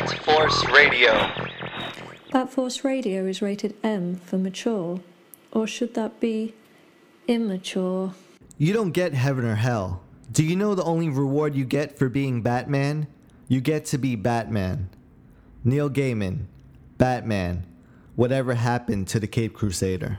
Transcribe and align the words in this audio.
Bat 0.00 0.18
Force 0.24 0.66
Radio. 0.70 1.12
Bat 2.32 2.50
Force 2.50 2.84
Radio 2.84 3.26
is 3.26 3.42
rated 3.42 3.74
M 3.84 4.14
for 4.14 4.38
mature, 4.38 5.00
or 5.52 5.66
should 5.66 5.92
that 5.92 6.18
be 6.20 6.54
immature? 7.28 8.14
You 8.56 8.72
don't 8.72 8.92
get 8.92 9.12
heaven 9.12 9.44
or 9.44 9.56
hell. 9.56 10.00
Do 10.32 10.42
you 10.42 10.56
know 10.56 10.74
the 10.74 10.84
only 10.84 11.10
reward 11.10 11.54
you 11.54 11.66
get 11.66 11.98
for 11.98 12.08
being 12.08 12.40
Batman? 12.40 13.08
You 13.46 13.60
get 13.60 13.84
to 13.86 13.98
be 13.98 14.16
Batman. 14.16 14.88
Neil 15.64 15.90
Gaiman, 15.90 16.46
Batman. 16.96 17.66
Whatever 18.16 18.54
happened 18.54 19.06
to 19.08 19.20
the 19.20 19.26
Cape 19.26 19.52
Crusader? 19.52 20.18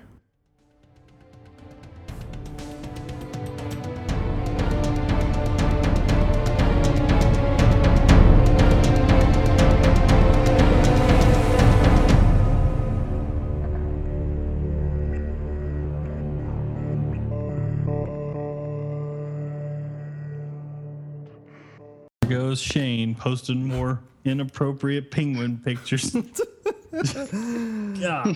There 22.51 22.57
goes 22.57 22.63
Shane 22.63 23.15
posting 23.15 23.65
more 23.65 24.01
inappropriate 24.25 25.09
penguin 25.09 25.61
pictures. 25.63 26.13
yeah. 27.97 28.33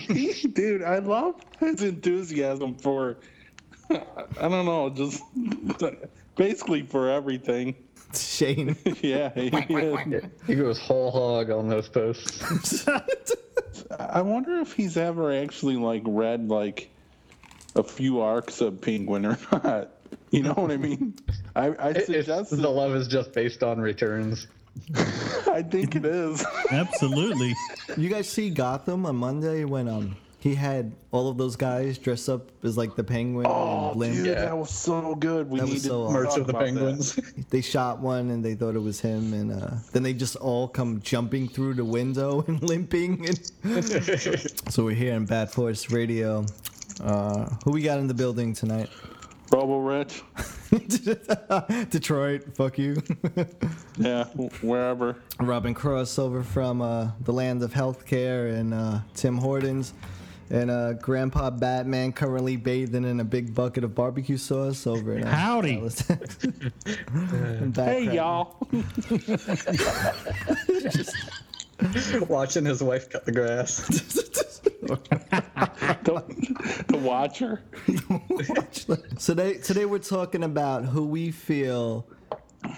Dude, 0.54 0.82
I 0.82 1.00
love 1.00 1.34
his 1.60 1.82
enthusiasm 1.82 2.76
for, 2.76 3.18
I 3.90 3.98
don't 4.40 4.64
know, 4.64 4.88
just 4.88 5.22
basically 6.34 6.80
for 6.80 7.10
everything. 7.10 7.74
Shane. 8.14 8.74
yeah, 9.02 9.34
he 9.34 9.48
is. 9.48 10.24
He 10.46 10.54
goes 10.54 10.78
whole 10.78 11.10
hog 11.10 11.50
on 11.50 11.68
those 11.68 11.90
posts. 11.90 12.88
I 14.00 14.22
wonder 14.22 14.60
if 14.60 14.72
he's 14.72 14.96
ever 14.96 15.30
actually 15.30 15.76
like 15.76 16.04
read 16.06 16.48
like 16.48 16.88
a 17.74 17.82
few 17.82 18.22
arcs 18.22 18.62
of 18.62 18.80
Penguin 18.80 19.26
or 19.26 19.38
not. 19.52 19.90
You 20.30 20.44
know 20.44 20.54
what 20.54 20.70
I 20.70 20.78
mean? 20.78 21.14
I, 21.56 21.88
I 21.88 21.92
suggest 21.94 22.50
the 22.50 22.68
love 22.70 22.94
is 22.94 23.08
just 23.08 23.32
based 23.32 23.62
on 23.62 23.80
returns. 23.80 24.46
I 25.48 25.62
think 25.62 25.96
it 25.96 26.04
is. 26.04 26.44
Absolutely. 26.70 27.54
You 27.96 28.08
guys 28.10 28.28
see 28.28 28.50
Gotham 28.50 29.06
on 29.06 29.16
Monday 29.16 29.64
when 29.64 29.88
um 29.88 30.16
he 30.38 30.54
had 30.54 30.92
all 31.10 31.28
of 31.28 31.38
those 31.38 31.56
guys 31.56 31.96
dress 31.98 32.28
up 32.28 32.50
as 32.62 32.76
like 32.76 32.94
the 32.94 33.02
penguin 33.02 33.46
Oh, 33.48 33.86
and 33.88 33.94
Blimp. 33.94 34.14
dude, 34.16 34.26
Yeah. 34.26 34.34
that 34.44 34.56
was 34.56 34.70
so 34.70 35.14
good. 35.14 35.48
We 35.50 35.58
That 35.60 35.66
needed 35.66 35.82
so 35.82 36.10
Merch 36.10 36.36
of 36.36 36.46
the 36.46 36.50
about 36.50 36.58
that. 36.60 36.64
penguins. 36.66 37.18
They 37.50 37.62
shot 37.62 38.00
one 38.00 38.30
and 38.30 38.44
they 38.44 38.54
thought 38.54 38.76
it 38.76 38.82
was 38.82 39.00
him, 39.00 39.32
and 39.32 39.50
uh, 39.50 39.70
then 39.92 40.02
they 40.02 40.12
just 40.12 40.36
all 40.36 40.68
come 40.68 41.00
jumping 41.00 41.48
through 41.48 41.74
the 41.74 41.84
window 41.84 42.44
and 42.46 42.62
limping. 42.62 43.26
And 43.26 43.84
so 44.70 44.84
we're 44.84 44.94
here 44.94 45.14
in 45.14 45.24
Bat 45.24 45.50
Force 45.52 45.90
Radio. 45.90 46.44
Uh, 47.00 47.48
who 47.64 47.72
we 47.72 47.82
got 47.82 47.98
in 47.98 48.06
the 48.06 48.14
building 48.14 48.52
tonight? 48.52 48.88
Robo 49.50 49.78
Rich. 49.78 50.22
Detroit, 51.90 52.56
fuck 52.56 52.78
you. 52.78 52.96
Yeah, 53.98 54.24
wherever. 54.60 55.16
Robin 55.40 55.72
Cross 55.72 56.18
over 56.18 56.42
from 56.42 56.82
uh, 56.82 57.12
the 57.24 57.32
land 57.32 57.62
of 57.62 57.72
healthcare, 57.72 58.52
and 58.54 58.74
uh, 58.74 58.98
Tim 59.14 59.38
Hortons, 59.38 59.94
and 60.50 60.70
uh, 60.70 60.92
Grandpa 60.92 61.48
Batman 61.48 62.12
currently 62.12 62.56
bathing 62.56 63.04
in 63.06 63.20
a 63.20 63.24
big 63.24 63.54
bucket 63.54 63.84
of 63.84 63.94
barbecue 63.94 64.36
sauce 64.36 64.86
over 64.86 65.14
in 65.16 65.24
uh, 65.24 65.30
Howdy. 65.34 65.76
Dallas, 65.76 65.94
Texas. 66.06 66.44
And 67.06 67.72
back 67.72 67.88
Hey, 67.88 68.04
crack- 68.04 68.16
y'all. 68.16 68.56
Watching 72.28 72.66
his 72.66 72.82
wife 72.82 73.08
cut 73.08 73.24
the 73.24 73.32
grass. 73.32 73.88
the, 76.04 76.84
the 76.88 76.98
Watcher. 76.98 77.62
So 79.18 79.34
today, 79.34 79.54
today 79.54 79.84
we're 79.84 79.98
talking 79.98 80.44
about 80.44 80.84
who 80.84 81.04
we 81.04 81.30
feel, 81.30 82.06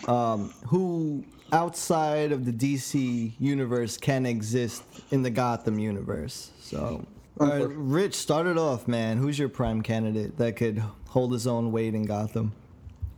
um, 0.06 0.54
who 0.66 1.24
outside 1.52 2.32
of 2.32 2.44
the 2.44 2.52
DC 2.52 3.32
universe 3.38 3.96
can 3.96 4.24
exist 4.24 4.82
in 5.10 5.22
the 5.22 5.30
Gotham 5.30 5.78
universe. 5.78 6.52
So, 6.60 7.04
all 7.40 7.46
right, 7.46 7.68
Rich, 7.68 8.14
start 8.14 8.46
it 8.46 8.56
off, 8.56 8.88
man. 8.88 9.18
Who's 9.18 9.38
your 9.38 9.48
prime 9.48 9.82
candidate 9.82 10.38
that 10.38 10.56
could 10.56 10.82
hold 11.08 11.32
his 11.32 11.46
own 11.46 11.72
weight 11.72 11.94
in 11.94 12.04
Gotham? 12.04 12.52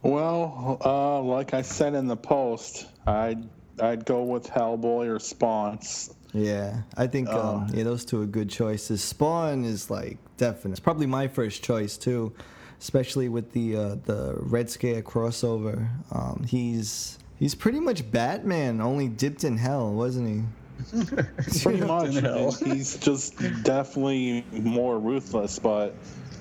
Well, 0.03 0.78
uh, 0.84 1.20
like 1.20 1.54
I 1.54 1.62
said 1.62 1.94
in 1.94 2.06
the 2.06 2.16
post, 2.16 2.87
I'd 3.06 3.48
I'd 3.81 4.04
go 4.04 4.22
with 4.22 4.47
Hellboy 4.47 5.09
or 5.09 5.19
Spawns. 5.19 6.14
Yeah, 6.32 6.82
I 6.96 7.06
think 7.06 7.28
um, 7.28 7.68
yeah, 7.72 7.84
those 7.84 8.04
two 8.04 8.22
are 8.22 8.26
good 8.26 8.50
choices. 8.50 9.02
Spawn 9.02 9.64
is 9.64 9.91
like 9.91 10.18
definite. 10.36 10.72
It's 10.72 10.80
probably 10.80 11.06
my 11.06 11.26
first 11.26 11.62
choice 11.62 11.96
too, 11.96 12.32
especially 12.78 13.28
with 13.28 13.52
the 13.52 13.76
uh, 13.76 13.96
the 14.04 14.36
Red 14.38 14.70
Scare 14.70 15.02
crossover. 15.02 15.88
Um, 16.12 16.44
he's 16.48 17.19
he's 17.38 17.54
pretty 17.54 17.80
much 17.80 18.08
Batman, 18.10 18.80
only 18.80 19.08
dipped 19.08 19.44
in 19.44 19.56
hell, 19.56 19.92
wasn't 19.92 20.28
he? 20.28 20.42
Pretty 21.62 21.84
much. 21.84 22.14
hell. 22.14 22.52
He's 22.52 22.96
just 22.96 23.36
definitely 23.62 24.44
more 24.52 24.98
ruthless, 24.98 25.58
but 25.58 25.94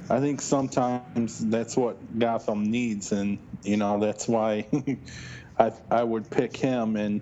I 0.09 0.19
think 0.19 0.41
sometimes 0.41 1.45
that's 1.45 1.75
what 1.75 1.97
Gotham 2.19 2.69
needs, 2.69 3.11
and 3.11 3.38
you 3.63 3.78
know 3.78 3.99
that's 3.99 4.28
why 4.28 4.66
I 5.59 5.72
I 5.91 6.03
would 6.03 6.29
pick 6.29 6.55
him. 6.55 6.95
And 6.95 7.22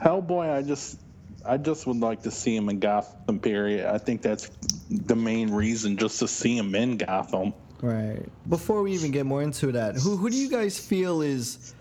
Hellboy, 0.00 0.52
I 0.52 0.62
just 0.62 0.98
I 1.44 1.56
just 1.56 1.86
would 1.86 1.98
like 1.98 2.22
to 2.22 2.30
see 2.30 2.54
him 2.56 2.68
in 2.68 2.78
Gotham. 2.78 3.38
Period. 3.40 3.86
I 3.86 3.98
think 3.98 4.22
that's 4.22 4.50
the 4.90 5.16
main 5.16 5.50
reason, 5.50 5.96
just 5.96 6.18
to 6.20 6.28
see 6.28 6.56
him 6.56 6.74
in 6.74 6.96
Gotham. 6.96 7.54
Right. 7.80 8.24
Before 8.48 8.82
we 8.82 8.92
even 8.92 9.10
get 9.10 9.26
more 9.26 9.42
into 9.42 9.72
that, 9.72 9.96
who 9.96 10.16
who 10.16 10.30
do 10.30 10.36
you 10.36 10.48
guys 10.48 10.78
feel 10.78 11.20
is 11.20 11.74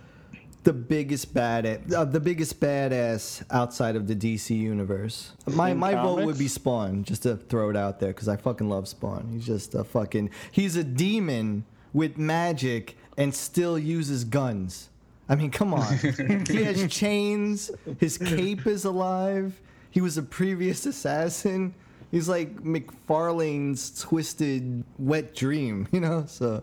the 0.63 0.73
biggest 0.73 1.33
bad 1.33 1.93
uh, 1.93 2.05
the 2.05 2.19
biggest 2.19 2.59
badass 2.59 3.43
outside 3.51 3.95
of 3.95 4.07
the 4.07 4.15
DC 4.15 4.55
universe? 4.57 5.33
My 5.45 5.69
In 5.71 5.77
my 5.77 5.93
vote 5.93 6.25
would 6.25 6.39
be 6.39 6.47
Spawn, 6.47 7.03
just 7.03 7.23
to 7.23 7.37
throw 7.37 7.69
it 7.69 7.77
out 7.77 7.99
there 7.99 8.09
because 8.09 8.27
I 8.27 8.35
fucking 8.35 8.67
love 8.67 8.87
Spawn. 8.87 9.29
He's 9.31 9.45
just 9.45 9.75
a 9.75 9.83
fucking 9.83 10.31
he's 10.51 10.75
a 10.75 10.83
demon 10.83 11.65
with 11.93 12.17
magic 12.17 12.97
and 13.17 13.35
still 13.35 13.77
uses 13.77 14.23
guns. 14.23 14.89
I 15.31 15.35
mean, 15.35 15.49
come 15.49 15.73
on. 15.73 15.97
he 16.45 16.63
has 16.63 16.85
chains. 16.93 17.71
His 17.99 18.17
cape 18.17 18.67
is 18.67 18.83
alive. 18.83 19.59
He 19.89 20.01
was 20.01 20.17
a 20.17 20.23
previous 20.23 20.85
assassin. 20.85 21.73
He's 22.11 22.27
like 22.27 22.53
McFarlane's 22.63 23.97
twisted 24.01 24.83
wet 24.99 25.33
dream, 25.33 25.87
you 25.93 26.01
know? 26.01 26.25
So, 26.27 26.61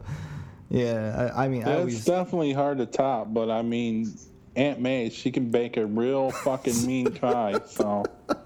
yeah, 0.68 1.32
I, 1.34 1.44
I 1.44 1.48
mean, 1.48 1.62
I 1.62 1.64
That's 1.64 1.78
always. 1.78 2.04
definitely 2.04 2.52
hard 2.52 2.76
to 2.76 2.84
top, 2.86 3.32
but 3.32 3.50
I 3.50 3.62
mean, 3.62 4.12
Aunt 4.54 4.80
May, 4.80 5.08
she 5.08 5.30
can 5.30 5.50
bake 5.50 5.78
a 5.78 5.86
real 5.86 6.30
fucking 6.30 6.86
mean 6.86 7.10
pie. 7.20 7.60
So 7.64 8.04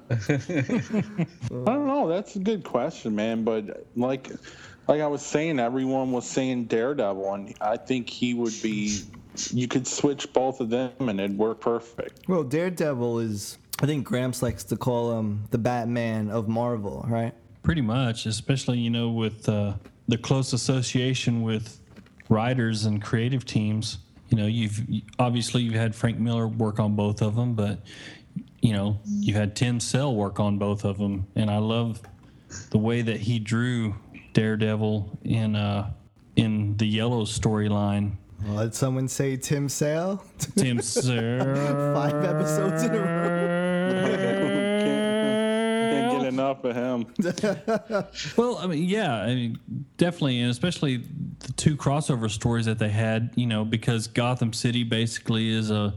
I 0.09 0.17
don't 1.49 1.87
know. 1.89 2.07
That's 2.09 2.37
a 2.37 2.39
good 2.39 2.63
question, 2.63 3.17
man. 3.17 3.43
But 3.43 3.89
like, 3.97 4.31
like 4.87 5.01
I 5.01 5.09
was 5.09 5.23
saying, 5.23 5.59
everyone 5.59 6.13
was 6.13 6.29
saying 6.29 6.67
Daredevil, 6.67 7.35
and 7.35 7.55
I 7.61 7.77
think 7.77 8.09
he 8.09 8.35
would 8.35 8.55
be. 8.63 9.01
You 9.51 9.69
could 9.69 9.87
switch 9.87 10.33
both 10.33 10.61
of 10.61 10.71
them, 10.71 10.93
and 11.01 11.21
it'd 11.21 11.39
work 11.39 11.61
perfect. 11.61 12.29
Well, 12.29 12.45
Daredevil 12.45 13.21
is. 13.21 13.59
I 13.81 13.87
think 13.87 14.07
Gramps 14.07 14.43
likes 14.43 14.63
to 14.65 14.77
call 14.77 15.19
him 15.19 15.45
the 15.51 15.59
Batman 15.59 16.31
of 16.31 16.49
Marvel, 16.49 17.05
right? 17.09 17.33
Pretty 17.63 17.81
much, 17.81 18.27
especially, 18.27 18.79
you 18.79 18.91
know, 18.91 19.11
with 19.11 19.49
uh, 19.49 19.75
the 20.07 20.19
close 20.19 20.53
association 20.53 21.43
with 21.43 21.81
writers 22.29 22.85
and 22.85 23.03
creative 23.03 23.45
teams. 23.45 23.99
You 24.29 24.39
know, 24.39 24.47
you've 24.47 24.81
obviously 25.19 25.63
you've 25.63 25.75
had 25.75 25.95
Frank 25.95 26.19
Miller 26.19 26.49
work 26.49 26.79
on 26.79 26.95
both 26.95 27.23
of 27.23 27.35
them, 27.37 27.55
but 27.55 27.81
you 28.61 28.73
know, 28.73 29.01
you 29.07 29.35
had 29.35 29.57
Tim 29.57 29.81
Sale 29.81 30.15
work 30.15 30.39
on 30.39 30.59
both 30.59 30.85
of 30.85 30.99
them, 30.99 31.27
and 31.35 31.51
I 31.51 31.59
love 31.59 32.01
the 32.71 32.79
way 32.79 33.03
that 33.03 33.19
he 33.19 33.39
drew 33.39 33.95
Daredevil 34.33 35.19
in 35.25 35.57
uh, 35.57 35.93
in 36.37 36.77
the 36.77 36.87
Yellow 36.87 37.25
storyline. 37.25 38.13
Well, 38.47 38.65
did 38.65 38.75
someone 38.75 39.09
say 39.09 39.37
Tim 39.37 39.69
Sale? 39.69 40.23
Tim 40.57 40.81
Sale. 40.83 41.45
Five 41.95 42.25
episodes 42.25 42.83
in 42.83 42.95
a 42.95 42.99
row. 42.99 43.93
Can't, 43.93 44.83
can't 45.93 46.21
get 46.23 46.29
enough 46.29 46.65
of 46.65 46.75
him. 46.77 47.07
Well, 48.37 48.59
I 48.59 48.67
mean, 48.67 48.85
yeah, 48.89 49.15
I 49.15 49.35
mean, 49.35 49.59
definitely, 49.97 50.41
and 50.41 50.51
especially 50.51 50.99
the 51.41 51.53
two 51.53 51.77
crossover 51.77 52.31
stories 52.31 52.67
that 52.67 52.79
they 52.79 52.89
had, 52.89 53.31
you 53.37 53.47
know, 53.47 53.65
because 53.65 54.07
Gotham 54.07 54.53
City 54.53 54.85
basically 54.85 55.51
is 55.51 55.71
a 55.71 55.95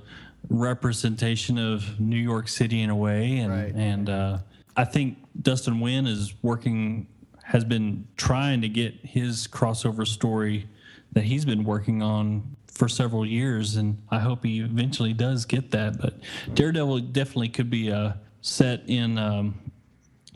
representation 0.50 1.58
of 1.58 2.00
New 2.00 2.18
York 2.18 2.48
City 2.48 2.82
in 2.82 2.90
a 2.90 2.96
way, 2.96 3.40
and 3.40 3.52
Right. 3.52 3.74
and 3.74 4.10
uh, 4.10 4.38
I 4.78 4.86
think 4.86 5.18
Dustin 5.42 5.76
Nguyen 5.76 6.08
is 6.08 6.34
working, 6.42 7.08
has 7.44 7.64
been 7.64 8.08
trying 8.18 8.62
to 8.62 8.70
get 8.70 8.94
his 9.04 9.48
crossover 9.48 10.06
story 10.08 10.68
that 11.16 11.24
he's 11.24 11.44
been 11.46 11.64
working 11.64 12.04
on 12.04 12.56
for 12.68 12.88
several 12.88 13.26
years, 13.26 13.78
and 13.78 13.98
I 14.12 14.20
hope 14.20 14.44
he 14.44 14.60
eventually 14.60 15.14
does 15.14 15.46
get 15.46 15.72
that. 15.72 15.98
But 16.00 16.20
Daredevil 16.54 17.00
definitely 17.00 17.50
could 17.50 17.70
be 17.70 17.90
a 17.90 18.20
set 18.42 18.84
in 18.88 19.18
um, 19.18 19.56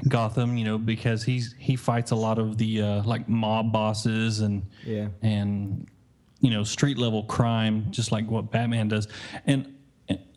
Gotham, 0.08 0.58
you 0.58 0.64
know, 0.66 0.78
because 0.78 1.22
he's 1.24 1.54
he 1.60 1.76
fights 1.76 2.12
a 2.12 2.16
lot 2.16 2.40
of 2.40 2.58
the 2.58 2.82
uh, 2.82 3.04
like 3.04 3.28
mob 3.30 3.72
bosses 3.72 4.40
and 4.40 4.64
Yeah. 4.86 5.10
and 5.22 5.86
you 6.40 6.50
know 6.50 6.64
street 6.64 6.98
level 6.98 7.24
crime, 7.24 7.88
just 7.92 8.12
like 8.12 8.30
what 8.32 8.50
Batman 8.50 8.88
does. 8.88 9.08
And 9.46 9.76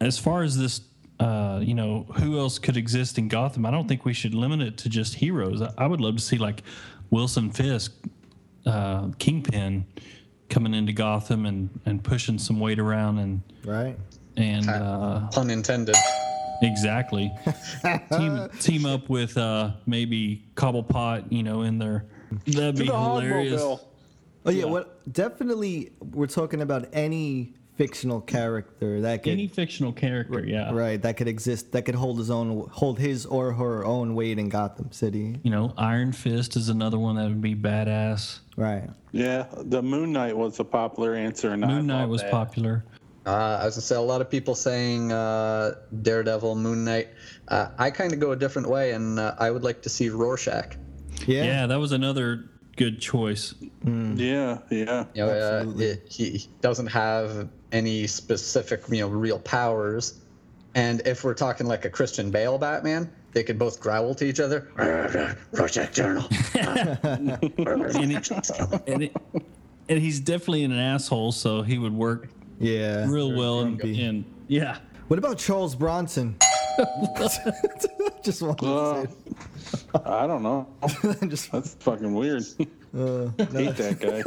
as 0.00 0.18
far 0.18 0.42
as 0.42 0.58
this, 0.58 0.80
uh, 1.20 1.60
you 1.62 1.74
know, 1.74 2.02
who 2.18 2.38
else 2.40 2.58
could 2.58 2.76
exist 2.76 3.16
in 3.16 3.28
Gotham? 3.28 3.64
I 3.64 3.70
don't 3.70 3.86
think 3.86 4.04
we 4.04 4.12
should 4.12 4.34
limit 4.34 4.60
it 4.60 4.76
to 4.78 4.88
just 4.88 5.14
heroes. 5.14 5.62
I, 5.62 5.72
I 5.78 5.86
would 5.86 6.00
love 6.00 6.16
to 6.16 6.22
see 6.22 6.36
like 6.36 6.62
Wilson 7.10 7.48
Fisk, 7.50 7.92
uh, 8.66 9.08
Kingpin, 9.20 9.86
coming 10.52 10.74
into 10.74 10.92
Gotham 10.92 11.46
and 11.46 11.70
and 11.86 12.04
pushing 12.04 12.38
some 12.38 12.60
weight 12.60 12.78
around 12.78 13.18
and 13.18 13.42
Right. 13.64 13.98
and 14.36 14.68
uh, 14.68 15.28
Pun 15.30 15.50
intended. 15.50 15.96
Exactly. 16.62 17.32
team 18.16 18.48
team 18.60 18.86
up 18.86 19.08
with 19.08 19.36
uh, 19.36 19.72
maybe 19.86 20.44
Cobblepot, 20.54 21.32
you 21.32 21.42
know, 21.42 21.62
in 21.62 21.78
there. 21.78 22.04
That'd 22.46 22.76
be 22.76 22.86
the 22.86 22.92
hilarious. 22.96 23.60
Hogmobile. 23.60 23.80
Oh 24.44 24.50
yeah, 24.50 24.64
what 24.64 25.12
definitely 25.12 25.92
we're 26.00 26.26
talking 26.26 26.60
about 26.60 26.88
any 26.92 27.54
fictional 27.76 28.20
character 28.20 29.00
that 29.00 29.22
could 29.22 29.32
Any 29.32 29.48
fictional 29.48 29.92
character, 29.92 30.44
yeah. 30.44 30.70
right 30.72 31.00
that 31.02 31.16
could 31.16 31.26
exist 31.28 31.72
that 31.72 31.82
could 31.86 31.94
hold 31.94 32.18
his 32.18 32.30
own 32.30 32.68
hold 32.70 32.98
his 32.98 33.24
or 33.24 33.52
her 33.52 33.84
own 33.84 34.14
weight 34.14 34.38
in 34.38 34.48
Gotham 34.50 34.92
City. 34.92 35.40
You 35.42 35.50
know, 35.50 35.72
Iron 35.78 36.12
Fist 36.12 36.56
is 36.56 36.68
another 36.68 36.98
one 36.98 37.16
that 37.16 37.24
would 37.24 37.40
be 37.40 37.54
badass. 37.54 38.40
Right. 38.56 38.88
Yeah, 39.12 39.46
the 39.56 39.82
Moon 39.82 40.12
Knight 40.12 40.36
was 40.36 40.60
a 40.60 40.64
popular 40.64 41.14
answer, 41.14 41.52
and 41.52 41.64
I 41.64 41.68
Moon 41.68 41.86
Knight 41.86 42.06
was 42.06 42.22
that. 42.22 42.30
popular. 42.30 42.84
Uh, 43.24 43.58
I 43.62 43.66
was 43.66 43.76
gonna 43.76 43.82
say 43.82 43.94
a 43.94 44.00
lot 44.00 44.20
of 44.20 44.28
people 44.28 44.54
saying 44.54 45.12
uh, 45.12 45.74
Daredevil, 46.02 46.56
Moon 46.56 46.84
Knight. 46.84 47.08
Uh, 47.48 47.68
I 47.78 47.90
kind 47.90 48.12
of 48.12 48.20
go 48.20 48.32
a 48.32 48.36
different 48.36 48.68
way, 48.68 48.92
and 48.92 49.18
uh, 49.18 49.34
I 49.38 49.50
would 49.50 49.62
like 49.62 49.82
to 49.82 49.88
see 49.88 50.08
Rorschach. 50.08 50.76
Yeah. 51.26 51.44
Yeah, 51.44 51.66
that 51.66 51.78
was 51.78 51.92
another 51.92 52.50
good 52.76 53.00
choice. 53.00 53.54
Yeah, 53.84 54.58
yeah. 54.70 55.04
You 55.14 55.26
know, 55.26 55.28
uh, 55.28 55.58
Absolutely. 55.60 55.86
it, 55.86 56.06
he 56.08 56.48
doesn't 56.60 56.88
have 56.88 57.48
any 57.70 58.06
specific, 58.06 58.82
you 58.88 59.00
know, 59.00 59.08
real 59.08 59.38
powers. 59.38 60.20
And 60.74 61.02
if 61.06 61.22
we're 61.22 61.34
talking 61.34 61.66
like 61.66 61.84
a 61.84 61.90
Christian 61.90 62.30
Bale 62.30 62.58
Batman, 62.58 63.12
they 63.32 63.42
could 63.42 63.58
both 63.58 63.80
growl 63.80 64.14
to 64.16 64.24
each 64.24 64.40
other. 64.40 64.60
Project 65.52 65.94
Journal. 65.94 66.24
And, 66.54 67.30
it, 67.42 68.86
and, 68.86 69.02
it, 69.02 69.12
and 69.88 69.98
he's 70.00 70.20
definitely 70.20 70.64
an 70.64 70.72
asshole, 70.72 71.32
so 71.32 71.62
he 71.62 71.78
would 71.78 71.92
work 71.94 72.28
Yeah. 72.58 73.06
real 73.08 73.32
well. 73.34 73.60
And, 73.60 73.78
grumpy. 73.78 74.02
and 74.04 74.24
yeah, 74.48 74.78
What 75.08 75.18
about 75.18 75.38
Charles 75.38 75.74
Bronson? 75.74 76.36
Just 78.22 78.42
wanted 78.42 78.64
Uh, 78.66 79.02
to 79.04 80.02
I 80.04 80.26
don't 80.26 80.42
know. 80.42 80.66
Just 81.28 81.50
That's 81.52 81.74
fucking 81.74 82.14
weird. 82.14 82.42
uh, 82.96 83.26
Hate 83.52 83.76
that 83.76 83.98
guy. 84.00 84.22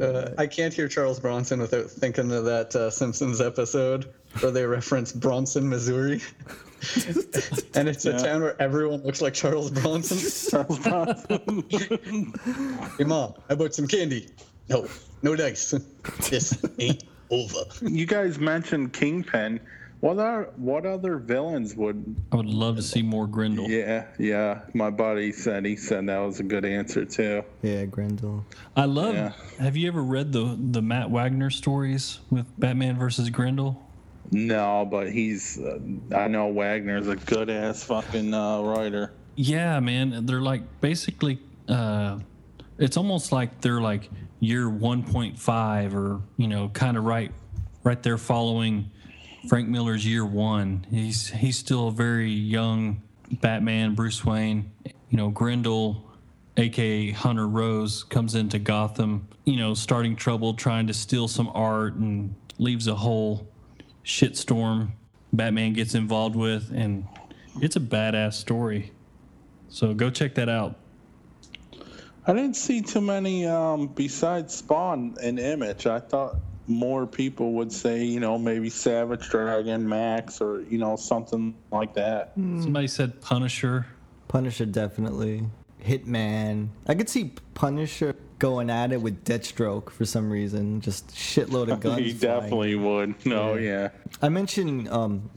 Uh, 0.00 0.34
I 0.38 0.46
can't 0.46 0.72
hear 0.72 0.88
Charles 0.88 1.20
Bronson 1.20 1.60
without 1.60 1.90
thinking 1.90 2.30
of 2.32 2.44
that 2.44 2.74
uh, 2.74 2.90
Simpsons 2.90 3.40
episode 3.40 4.12
where 4.40 4.50
they 4.52 4.64
reference 4.66 5.12
Bronson, 5.12 5.68
Missouri. 5.68 6.20
and 7.74 7.88
it's 7.88 8.04
a 8.06 8.10
Yeah. 8.12 8.18
town 8.18 8.42
where 8.42 8.60
everyone 8.60 9.02
looks 9.02 9.20
like 9.22 9.34
Charles 9.34 9.70
Bronson. 9.70 10.18
Charles 10.50 10.78
Bronson. 10.80 12.34
Hey, 12.98 13.04
Mom, 13.04 13.34
how 13.48 13.54
about 13.54 13.74
some 13.74 13.86
candy? 13.86 14.28
No, 14.68 14.86
no 15.22 15.36
dice. 15.36 15.74
This 16.30 16.56
ain't 16.78 17.04
over. 17.30 17.64
you 17.82 18.06
guys 18.06 18.38
mentioned 18.38 18.92
Kingpin. 18.92 19.60
What 20.00 20.18
are 20.18 20.50
what 20.56 20.84
other 20.84 21.16
villains 21.16 21.74
would? 21.74 22.16
I 22.30 22.36
would 22.36 22.46
love 22.46 22.76
to 22.76 22.82
see 22.82 23.00
more 23.02 23.26
Grendel. 23.26 23.68
Yeah, 23.68 24.04
yeah. 24.18 24.60
My 24.74 24.90
buddy 24.90 25.32
said 25.32 25.64
he 25.64 25.74
said 25.74 26.06
that 26.08 26.18
was 26.18 26.38
a 26.38 26.42
good 26.42 26.66
answer 26.66 27.04
too. 27.06 27.42
yeah, 27.62 27.86
Grendel. 27.86 28.44
I 28.76 28.84
love. 28.84 29.14
Yeah. 29.14 29.32
Have 29.58 29.74
you 29.76 29.88
ever 29.88 30.02
read 30.02 30.32
the 30.32 30.56
the 30.60 30.82
Matt 30.82 31.10
Wagner 31.10 31.48
stories 31.50 32.20
with 32.30 32.44
Batman 32.58 32.98
versus 32.98 33.30
Grendel? 33.30 33.82
No, 34.30 34.86
but 34.88 35.10
he's. 35.10 35.58
Uh, 35.58 35.78
I 36.14 36.28
know 36.28 36.48
Wagner's 36.48 37.08
a 37.08 37.16
good 37.16 37.48
ass 37.48 37.82
fucking 37.84 38.34
uh, 38.34 38.60
writer. 38.60 39.12
Yeah, 39.36 39.80
man. 39.80 40.26
They're 40.26 40.40
like 40.42 40.62
basically, 40.82 41.38
uh, 41.68 42.18
it's 42.78 42.96
almost 42.96 43.32
like 43.32 43.60
they're 43.60 43.80
like 43.80 44.10
year 44.40 44.66
1.5 44.66 45.94
or, 45.94 46.22
you 46.36 46.48
know, 46.48 46.68
kind 46.68 46.96
of 46.96 47.04
right, 47.04 47.32
right 47.84 48.02
there 48.02 48.18
following 48.18 48.90
Frank 49.48 49.68
Miller's 49.68 50.06
year 50.06 50.24
one. 50.24 50.86
He's, 50.90 51.28
he's 51.28 51.58
still 51.58 51.88
a 51.88 51.92
very 51.92 52.30
young 52.30 53.02
Batman, 53.40 53.94
Bruce 53.94 54.24
Wayne. 54.24 54.72
You 55.08 55.16
know, 55.16 55.30
Grendel, 55.30 56.10
aka 56.56 57.10
Hunter 57.12 57.46
Rose, 57.46 58.04
comes 58.04 58.34
into 58.34 58.58
Gotham, 58.58 59.28
you 59.44 59.56
know, 59.56 59.74
starting 59.74 60.16
trouble, 60.16 60.54
trying 60.54 60.86
to 60.88 60.94
steal 60.94 61.28
some 61.28 61.50
art 61.54 61.94
and 61.94 62.34
leaves 62.58 62.88
a 62.88 62.94
whole 62.94 63.48
shitstorm 64.04 64.92
Batman 65.32 65.72
gets 65.72 65.94
involved 65.94 66.36
with. 66.36 66.72
And 66.74 67.06
it's 67.60 67.76
a 67.76 67.80
badass 67.80 68.34
story. 68.34 68.92
So 69.68 69.94
go 69.94 70.10
check 70.10 70.34
that 70.36 70.48
out. 70.48 70.78
I 72.26 72.32
didn't 72.32 72.56
see 72.56 72.82
too 72.82 73.00
many 73.00 73.46
um, 73.46 73.86
besides 73.88 74.54
Spawn 74.54 75.16
and 75.22 75.38
Image. 75.38 75.86
I 75.86 76.00
thought 76.00 76.36
more 76.66 77.06
people 77.06 77.52
would 77.52 77.72
say, 77.72 78.04
you 78.04 78.18
know, 78.18 78.36
maybe 78.36 78.68
Savage 78.68 79.28
Dragon, 79.28 79.88
Max, 79.88 80.40
or 80.40 80.62
you 80.62 80.78
know 80.78 80.96
something 80.96 81.54
like 81.70 81.94
that. 81.94 82.32
Somebody 82.34 82.88
said 82.88 83.20
Punisher. 83.20 83.86
Punisher 84.28 84.66
definitely. 84.66 85.44
Hitman. 85.84 86.68
I 86.88 86.96
could 86.96 87.08
see 87.08 87.32
Punisher 87.54 88.16
going 88.40 88.70
at 88.70 88.92
it 88.92 89.00
with 89.00 89.24
Deathstroke 89.24 89.90
for 89.90 90.04
some 90.04 90.30
reason. 90.30 90.80
Just 90.80 91.08
shitload 91.14 91.70
of 91.70 91.80
guns. 91.80 91.98
he 91.98 92.12
flying. 92.12 92.40
definitely 92.40 92.74
would. 92.74 93.24
No, 93.24 93.54
yeah. 93.54 93.90
I 94.20 94.28
mentioned 94.28 94.88
um, 94.88 95.30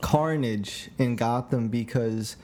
Carnage 0.00 0.90
in 0.98 1.16
Gotham 1.16 1.68
because 1.68 2.36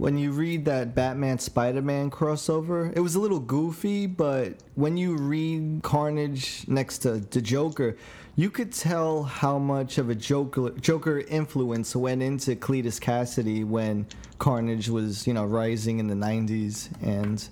when 0.00 0.16
you 0.16 0.32
read 0.32 0.64
that 0.64 0.94
Batman 0.94 1.38
Spider 1.38 1.82
Man 1.82 2.10
crossover, 2.10 2.90
it 2.96 3.00
was 3.00 3.16
a 3.16 3.20
little 3.20 3.38
goofy, 3.38 4.06
but 4.06 4.54
when 4.74 4.96
you 4.96 5.14
read 5.14 5.80
Carnage 5.82 6.66
next 6.66 6.98
to 6.98 7.18
the 7.18 7.42
Joker, 7.42 7.98
you 8.34 8.48
could 8.48 8.72
tell 8.72 9.24
how 9.24 9.58
much 9.58 9.98
of 9.98 10.08
a 10.08 10.14
Joker 10.14 10.70
Joker 10.80 11.18
influence 11.28 11.94
went 11.94 12.22
into 12.22 12.56
Cletus 12.56 12.98
Kasady 12.98 13.62
when 13.62 14.06
Carnage 14.38 14.88
was, 14.88 15.26
you 15.26 15.34
know, 15.34 15.44
rising 15.44 15.98
in 15.98 16.06
the 16.06 16.14
90s 16.14 16.88
and 17.02 17.46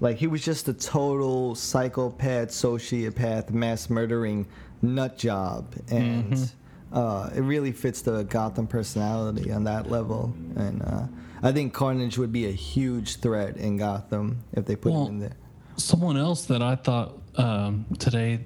like 0.00 0.16
he 0.16 0.26
was 0.26 0.42
just 0.42 0.68
a 0.68 0.72
total 0.72 1.54
psychopath, 1.54 2.48
sociopath, 2.48 3.50
mass 3.50 3.90
murdering 3.90 4.46
nut 4.80 5.18
job. 5.18 5.74
And 5.90 6.50
uh, 6.94 7.28
it 7.34 7.42
really 7.42 7.72
fits 7.72 8.00
the 8.00 8.22
Gotham 8.22 8.66
personality 8.66 9.52
on 9.52 9.64
that 9.64 9.90
level, 9.90 10.34
and 10.56 10.82
uh, 10.82 11.06
I 11.42 11.52
think 11.52 11.72
Carnage 11.72 12.18
would 12.18 12.32
be 12.32 12.46
a 12.46 12.52
huge 12.52 13.16
threat 13.16 13.56
in 13.56 13.76
Gotham 13.78 14.42
if 14.52 14.66
they 14.66 14.76
put 14.76 14.92
Well, 14.92 15.06
him 15.06 15.14
in 15.14 15.18
there. 15.20 15.36
Someone 15.76 16.16
else 16.16 16.44
that 16.46 16.62
I 16.62 16.76
thought 16.76 17.18
um, 17.36 17.86
today. 17.98 18.40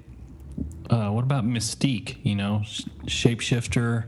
Uh, 0.89 1.09
what 1.09 1.23
about 1.23 1.43
Mystique? 1.45 2.17
You 2.23 2.35
know, 2.35 2.61
sh- 2.65 2.83
shapeshifter. 3.05 4.05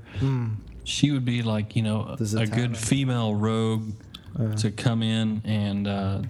She 0.86 1.12
would 1.12 1.26
be 1.26 1.44
like 1.44 1.76
you 1.76 1.82
know 1.84 2.16
The 2.18 2.40
a 2.42 2.48
good 2.48 2.78
female 2.78 3.36
rogue 3.36 3.92
to 4.58 4.72
come 4.72 5.04
in 5.04 5.42
and 5.44 5.88
uh, 5.88 6.22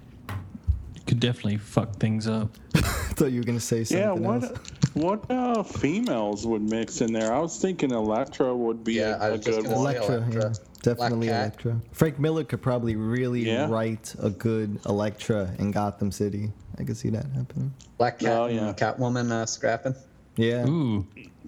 could 1.06 1.20
definitely 1.20 1.58
fuck 1.58 1.98
things 1.98 2.28
up. 2.28 2.50
I 2.76 2.80
thought 2.82 3.32
you 3.32 3.42
were 3.42 3.46
gonna 3.46 3.60
say 3.60 3.84
something 3.84 4.04
Yeah, 4.04 4.14
what 4.14 4.44
else. 4.44 4.58
what 4.94 5.30
uh, 5.30 5.62
females 5.62 6.48
would 6.48 6.62
mix 6.64 7.02
in 7.02 7.14
there? 7.14 7.32
I 7.34 7.40
was 7.40 7.60
thinking 7.62 7.92
Elektra 7.92 8.56
would 8.56 8.84
be 8.84 8.94
Yeah, 8.96 9.18
I 9.22 9.28
a, 9.28 9.30
a 9.30 9.32
was 9.34 9.46
just 9.46 9.62
good 9.62 9.68
one. 9.72 9.76
say- 9.94 9.98
Electra, 9.98 10.16
Elektra. 10.16 10.42
yeah, 10.44 10.54
definitely 10.96 11.28
Black 11.28 11.42
Elektra. 11.42 11.82
Frank 11.92 12.20
Miller 12.20 12.44
could 12.44 12.62
probably 12.62 12.96
really 12.96 13.42
Yeah. 13.48 13.68
write 13.70 14.14
a 14.22 14.30
good 14.30 14.80
Elektra 14.86 15.52
in 15.60 15.72
Gotham 15.72 16.12
City. 16.12 16.52
I 16.80 16.84
could 16.84 16.98
see 16.98 17.10
that 17.10 17.26
happening. 17.36 17.74
Black 17.98 18.20
Cat 18.20 18.32
Oh, 18.38 18.46
and 18.46 18.56
yeah. 18.56 18.74
Catwoman 18.74 19.32
uh, 19.32 19.46
scrapping. 19.46 19.96
Yeah, 20.36 20.68
Ooh, 20.68 21.06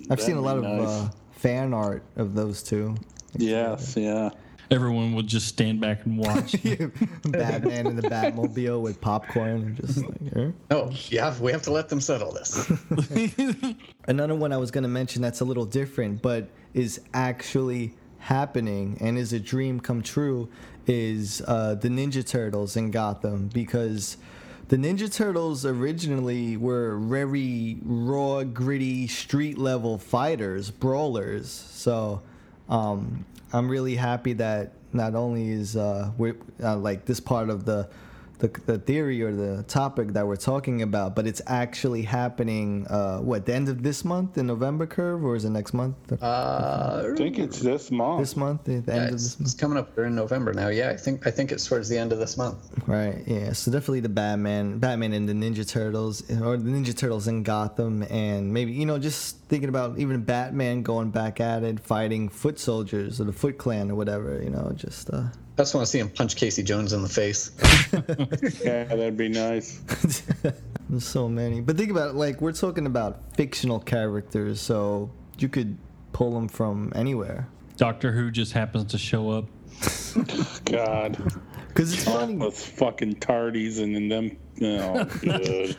I've 0.10 0.20
seen 0.22 0.38
a 0.38 0.42
lot 0.42 0.60
that'd 0.62 0.80
of 0.80 0.80
be 0.80 0.86
uh, 1.08 1.10
fan 1.34 1.74
art 1.74 2.04
of 2.16 2.34
those 2.34 2.64
two. 2.64 2.96
Yes, 3.38 3.96
yeah. 3.96 4.32
everyone 4.72 5.14
would 5.14 5.28
just 5.28 5.48
stand 5.48 5.80
back 5.80 6.06
and 6.06 6.18
watch. 6.18 6.54
Batman 7.24 7.86
in 7.88 7.96
the 7.96 8.02
Batmobile 8.10 8.82
with 8.82 9.00
popcorn 9.00 9.62
and 9.62 9.76
just 9.76 9.98
like. 10.04 10.18
eh? 10.36 10.52
No, 10.72 10.92
yeah, 11.10 11.38
we 11.40 11.52
have 11.52 11.62
to 11.64 11.72
let 11.72 11.90
them 11.90 12.02
settle 12.02 12.32
this. 12.32 12.72
Another 14.08 14.34
one 14.34 14.52
I 14.52 14.58
was 14.58 14.72
going 14.72 14.82
to 14.84 14.88
mention 14.90 15.22
that's 15.22 15.42
a 15.42 15.46
little 15.46 15.66
different, 15.66 16.24
but 16.24 16.50
is 16.74 17.00
actually 17.14 17.94
happening 18.20 18.98
and 19.02 19.18
is 19.18 19.34
a 19.34 19.40
dream 19.40 19.80
come 19.80 20.02
true 20.02 20.50
is 20.88 21.42
uh, 21.48 21.76
the 21.76 21.90
Ninja 21.90 22.26
Turtles 22.26 22.76
in 22.76 22.92
Gotham 22.92 23.50
because 23.54 24.18
the 24.70 24.78
Ninja 24.78 25.12
Turtles 25.12 25.66
originally 25.66 26.58
were 26.58 26.98
very 26.98 27.78
raw, 27.84 28.44
gritty, 28.44 29.08
street 29.08 29.58
level 29.58 29.98
fighters, 29.98 30.72
brawlers. 30.72 31.50
So 31.50 32.22
Um, 32.70 33.26
I'm 33.52 33.68
really 33.68 33.96
happy 33.96 34.34
that 34.34 34.74
not 34.94 35.16
only 35.16 35.50
is 35.50 35.76
uh, 35.76 36.12
uh, 36.62 36.78
like 36.78 37.06
this 37.06 37.20
part 37.20 37.50
of 37.50 37.66
the, 37.66 37.88
the 38.40 38.48
the 38.66 38.80
theory 38.80 39.22
or 39.22 39.34
the 39.34 39.64
topic 39.64 40.14
that 40.14 40.26
we're 40.26 40.38
talking 40.38 40.82
about, 40.82 41.16
but 41.16 41.28
it's 41.28 41.42
actually 41.48 42.02
happening. 42.04 42.88
Uh, 42.88 43.20
what 43.20 43.46
the 43.46 43.54
end 43.54 43.70
of 43.70 43.84
this 43.84 44.04
month 44.04 44.38
in 44.38 44.48
November 44.48 44.88
curve, 44.88 45.24
or 45.24 45.36
is 45.36 45.46
it 45.46 45.50
next 45.50 45.74
month? 45.74 45.96
Uh, 46.22 47.12
I 47.12 47.16
think 47.16 47.38
it's 47.38 47.60
this 47.60 47.92
month. 47.92 48.22
this 48.22 48.38
month, 48.38 48.64
the, 48.64 48.80
the 48.80 48.92
yeah, 48.92 48.98
end 48.98 49.08
of 49.10 49.14
it's, 49.16 49.24
this 49.24 49.40
month. 49.40 49.48
it's 49.48 49.60
coming 49.60 49.78
up. 49.78 49.96
We're 49.96 50.06
in 50.06 50.16
November 50.16 50.54
now. 50.54 50.70
Yeah, 50.70 50.90
I 50.90 50.96
think 50.96 51.28
I 51.28 51.32
think 51.32 51.52
it's 51.52 51.66
towards 51.66 51.90
the 51.90 51.98
end 51.98 52.14
of 52.14 52.20
this 52.20 52.38
month. 52.38 52.72
Right. 52.88 53.22
Yeah. 53.28 53.52
So 53.54 53.72
definitely 53.72 54.00
the 54.00 54.10
Batman, 54.10 54.80
Batman 54.80 55.14
and 55.14 55.28
the 55.28 55.34
Ninja 55.34 55.68
Turtles, 55.68 56.22
or 56.42 56.58
the 56.58 56.70
Ninja 56.70 56.96
Turtles 56.96 57.28
in 57.28 57.44
Gotham, 57.44 58.04
and 58.04 58.54
maybe 58.54 58.72
you 58.72 58.86
know 58.86 58.98
just 58.98 59.38
thinking 59.50 59.70
about 59.70 60.00
even 60.00 60.22
Batman 60.24 60.82
going 60.82 61.12
back 61.12 61.42
at 61.42 61.64
it, 61.64 61.80
fighting 61.82 62.30
Foot 62.30 62.58
Soldiers 62.58 63.20
or 63.20 63.26
the 63.26 63.34
Foot 63.34 63.58
Clan 63.58 63.92
or 63.92 63.96
whatever. 63.96 64.42
You 64.42 64.50
know, 64.50 64.72
just 64.76 65.10
uh, 65.10 65.24
I 65.60 65.64
just 65.64 65.76
want 65.76 65.86
to 65.86 65.92
see 65.92 66.00
him 66.00 66.10
punch 66.10 66.38
Casey 66.38 66.64
Jones 66.64 66.94
in 66.94 67.02
the 67.02 67.10
face. 67.10 67.52
Yeah, 68.64 68.84
that'd 68.86 69.18
be 69.18 69.28
nice. 69.30 69.80
there's 70.90 71.06
so 71.06 71.28
many. 71.28 71.60
But 71.62 71.76
think 71.78 71.92
about 71.92 72.10
it, 72.12 72.16
like 72.16 72.40
we're 72.42 72.54
talking 72.54 72.86
about 72.86 73.36
fictional 73.36 73.80
characters, 73.80 74.62
so 74.62 75.12
you 75.38 75.50
could 75.50 75.78
pull 76.14 76.32
them 76.34 76.48
from 76.48 76.92
anywhere. 76.96 77.48
Doctor 77.78 78.12
Who 78.12 78.32
just 78.32 78.54
happens 78.54 78.92
to 78.92 78.98
show 78.98 79.30
up. 79.32 79.46
God, 80.66 81.18
Because 81.70 81.94
it's 81.94 82.04
funny. 82.06 82.36
those 82.36 82.66
fucking 82.66 83.16
tardies 83.16 83.82
and 83.82 83.96
then 83.96 84.08
them. 84.10 84.38
Oh, 84.62 85.04
good. 85.22 85.76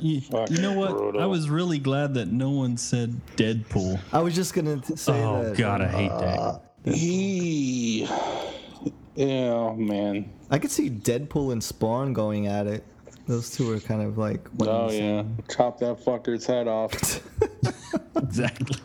You, 0.00 0.20
you 0.50 0.58
know 0.62 0.72
what? 0.72 0.90
brutal. 0.96 1.20
I 1.20 1.26
was 1.26 1.50
really 1.50 1.78
glad 1.78 2.14
that 2.14 2.28
no 2.28 2.50
one 2.50 2.76
said 2.76 3.20
Deadpool. 3.36 4.00
I 4.12 4.20
was 4.20 4.34
just 4.34 4.54
gonna 4.54 4.82
say 4.96 5.12
Oh 5.22 5.42
that. 5.44 5.56
God, 5.56 5.80
I 5.82 5.88
hate 5.88 6.08
that. 6.08 6.38
Uh, 6.38 6.58
he. 6.84 8.06
Yeah, 9.14 9.72
man. 9.74 10.30
I 10.50 10.58
could 10.58 10.70
see 10.70 10.88
Deadpool 10.90 11.52
and 11.52 11.62
Spawn 11.62 12.12
going 12.12 12.46
at 12.46 12.66
it. 12.66 12.84
Those 13.26 13.50
two 13.50 13.70
are 13.72 13.78
kind 13.80 14.02
of 14.02 14.18
like. 14.18 14.40
Oh 14.62 14.84
yeah, 14.90 15.22
same. 15.22 15.38
chop 15.48 15.78
that 15.80 16.04
fucker's 16.04 16.46
head 16.46 16.68
off. 16.68 16.92
Exactly. 18.16 18.76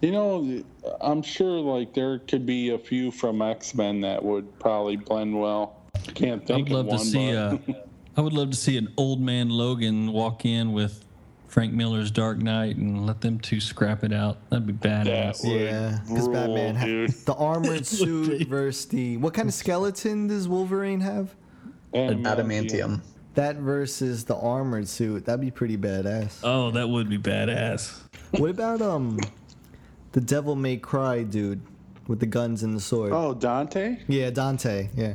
You 0.00 0.12
know, 0.12 0.62
I'm 1.00 1.22
sure 1.22 1.58
like 1.60 1.92
there 1.92 2.20
could 2.20 2.46
be 2.46 2.70
a 2.70 2.78
few 2.78 3.10
from 3.10 3.42
X 3.42 3.74
Men 3.74 4.00
that 4.02 4.22
would 4.22 4.58
probably 4.60 4.96
blend 4.96 5.38
well. 5.38 5.82
Can't 6.14 6.42
I 6.42 6.46
think 6.46 6.68
would 6.68 6.74
love 6.76 6.86
of 6.86 6.92
one. 6.92 6.98
to 7.00 7.04
see. 7.04 7.32
but- 7.32 7.76
Uh, 7.76 7.80
I 8.16 8.20
would 8.20 8.32
love 8.32 8.50
to 8.50 8.56
see 8.56 8.76
an 8.78 8.92
old 8.96 9.20
man 9.20 9.48
Logan 9.50 10.12
walk 10.12 10.44
in 10.44 10.72
with 10.72 11.04
Frank 11.48 11.72
Miller's 11.72 12.10
Dark 12.10 12.38
Knight 12.38 12.76
and 12.76 13.06
let 13.06 13.20
them 13.22 13.40
two 13.40 13.58
scrap 13.60 14.04
it 14.04 14.12
out. 14.12 14.36
That'd 14.50 14.66
be 14.66 14.72
badass. 14.74 15.42
would 15.44 15.60
Yeah, 15.60 15.98
because 16.06 16.28
Batman 16.28 16.76
ha- 16.76 16.84
dude. 16.84 17.10
the 17.10 17.34
armored 17.34 17.86
suit 17.86 18.46
versus 18.48 18.86
the 18.86 19.16
what 19.16 19.34
kind 19.34 19.48
of 19.48 19.54
skeleton 19.54 20.26
does 20.28 20.46
Wolverine 20.46 21.00
have? 21.00 21.34
Adamantium. 21.94 23.00
That 23.34 23.56
versus 23.56 24.24
the 24.24 24.36
armored 24.36 24.88
suit. 24.88 25.24
That'd 25.24 25.40
be 25.40 25.50
pretty 25.50 25.76
badass. 25.78 26.40
Oh, 26.42 26.70
that 26.72 26.88
would 26.88 27.08
be 27.08 27.18
badass. 27.18 27.98
what 28.32 28.50
about 28.50 28.82
um, 28.82 29.18
the 30.12 30.20
Devil 30.20 30.54
May 30.56 30.76
Cry 30.76 31.22
dude 31.22 31.60
with 32.08 32.20
the 32.20 32.26
guns 32.26 32.62
and 32.62 32.74
the 32.76 32.80
sword? 32.80 33.12
Oh, 33.12 33.34
Dante? 33.34 33.98
Yeah, 34.08 34.30
Dante. 34.30 34.88
Yeah, 34.96 35.14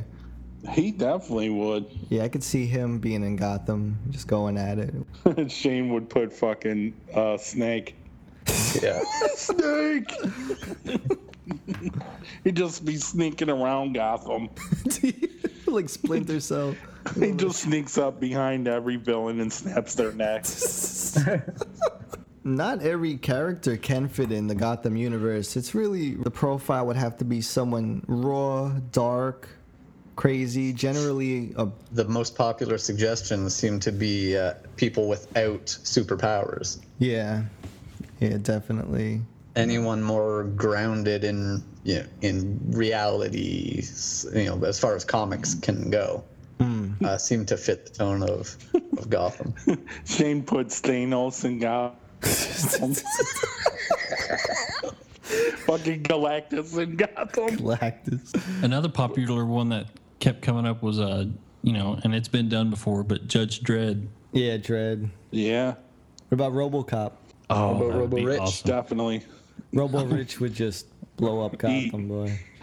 He 0.72 0.90
definitely 0.90 1.50
would. 1.50 1.86
yeah. 2.08 2.22
I 2.24 2.28
could 2.28 2.42
see 2.42 2.66
him 2.66 2.98
being 2.98 3.22
in 3.22 3.36
Gotham, 3.36 3.98
just 4.10 4.26
going 4.26 4.56
at 4.56 4.78
it. 4.78 4.94
Shane 5.50 5.92
would 5.92 6.08
put 6.08 6.32
fucking 6.32 6.94
uh, 7.14 7.36
Snake. 7.36 7.96
Yeah. 8.82 9.02
Snake! 9.36 10.10
He'd 12.44 12.56
just 12.56 12.84
be 12.84 12.96
sneaking 12.96 13.50
around 13.50 13.94
Gotham. 13.94 14.48
like 15.66 15.88
Splinter 15.88 16.40
Cell. 16.40 16.74
He 17.18 17.32
just 17.32 17.60
sneaks 17.62 17.98
up 17.98 18.18
behind 18.18 18.66
every 18.66 18.96
villain 18.96 19.40
and 19.40 19.52
snaps 19.52 19.94
their 19.94 20.12
neck. 20.12 20.46
Not 22.46 22.82
every 22.82 23.16
character 23.16 23.76
can 23.76 24.08
fit 24.08 24.30
in 24.32 24.46
the 24.46 24.54
Gotham 24.54 24.96
universe. 24.96 25.56
It's 25.56 25.74
really 25.74 26.14
the 26.14 26.30
profile 26.30 26.86
would 26.86 26.96
have 26.96 27.16
to 27.18 27.24
be 27.24 27.40
someone 27.40 28.04
raw, 28.06 28.68
dark, 28.90 29.48
crazy, 30.16 30.72
generally 30.72 31.52
a 31.56 31.68
The 31.92 32.04
most 32.04 32.34
popular 32.34 32.78
suggestions 32.78 33.54
seem 33.54 33.80
to 33.80 33.92
be 33.92 34.36
uh, 34.36 34.54
people 34.76 35.08
without 35.08 35.66
superpowers. 35.66 36.78
yeah. 36.98 37.44
Yeah, 38.20 38.38
definitely. 38.40 39.20
Anyone 39.56 40.02
more 40.02 40.44
grounded 40.44 41.24
in 41.24 41.62
you 41.82 41.98
know, 41.98 42.06
in 42.22 42.60
reality, 42.70 43.82
you 44.32 44.44
know, 44.44 44.64
as 44.64 44.78
far 44.78 44.94
as 44.94 45.04
comics 45.04 45.54
can 45.54 45.90
go, 45.90 46.24
uh, 47.04 47.18
seem 47.18 47.44
to 47.46 47.56
fit 47.56 47.86
the 47.86 47.92
tone 47.92 48.22
of, 48.22 48.56
of 48.96 49.10
Gotham. 49.10 49.54
Shane 50.06 50.42
puts 50.42 50.80
Thanos 50.80 51.12
Olsen 51.14 51.58
Gotham. 51.58 51.98
fucking 55.66 56.02
Galactus 56.02 56.82
in 56.82 56.96
Gotham. 56.96 57.56
Galactus. 57.56 58.62
Another 58.62 58.88
popular 58.88 59.44
one 59.44 59.68
that 59.70 59.86
kept 60.24 60.40
coming 60.40 60.64
up 60.66 60.82
was 60.82 60.98
uh, 60.98 61.26
you 61.62 61.72
know, 61.74 61.98
and 62.02 62.14
it's 62.14 62.28
been 62.28 62.48
done 62.48 62.70
before, 62.70 63.04
but 63.04 63.28
Judge 63.28 63.60
Dredd. 63.62 64.06
Yeah, 64.32 64.56
Dredd. 64.56 65.10
Yeah, 65.30 65.74
What 66.28 66.32
about 66.32 66.52
RoboCop? 66.52 67.12
Oh, 67.50 67.76
about 67.76 67.78
that 67.78 67.92
be 67.92 68.22
Robo 68.22 68.28
Rich? 68.28 68.40
awesome. 68.40 68.70
definitely. 68.70 69.22
Robo 69.74 70.04
Rich 70.06 70.40
would 70.40 70.54
just 70.54 70.86
blow 71.16 71.44
up 71.44 71.58
Gotham, 71.58 72.08
boy. 72.08 72.38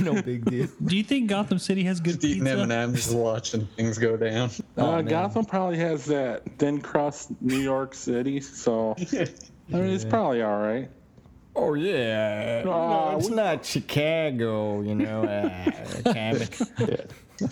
no 0.00 0.22
big 0.22 0.46
deal. 0.46 0.68
Do 0.82 0.96
you 0.96 1.04
think 1.04 1.28
Gotham 1.28 1.58
City 1.58 1.84
has 1.84 2.00
good 2.00 2.24
Eating 2.24 2.44
pizza? 2.44 2.62
M&M's, 2.62 2.94
just 2.94 3.14
watching 3.14 3.66
things 3.76 3.98
go 3.98 4.16
down. 4.16 4.48
Oh, 4.78 4.92
uh. 4.92 5.02
Gotham 5.02 5.44
probably 5.44 5.76
has 5.76 6.06
that 6.06 6.44
thin 6.58 6.80
crust 6.80 7.30
New 7.42 7.58
York 7.58 7.94
City, 7.94 8.40
so 8.40 8.96
I 9.12 9.26
mean, 9.68 9.90
it's 9.90 10.06
probably 10.06 10.40
all 10.40 10.58
right. 10.58 10.88
Oh 11.60 11.74
yeah, 11.74 12.62
No, 12.64 13.16
it's 13.18 13.28
we- 13.28 13.34
not 13.34 13.64
Chicago, 13.66 14.80
you 14.82 14.94
know. 14.94 15.24
Uh, 15.24 15.70
comic. 16.12 16.56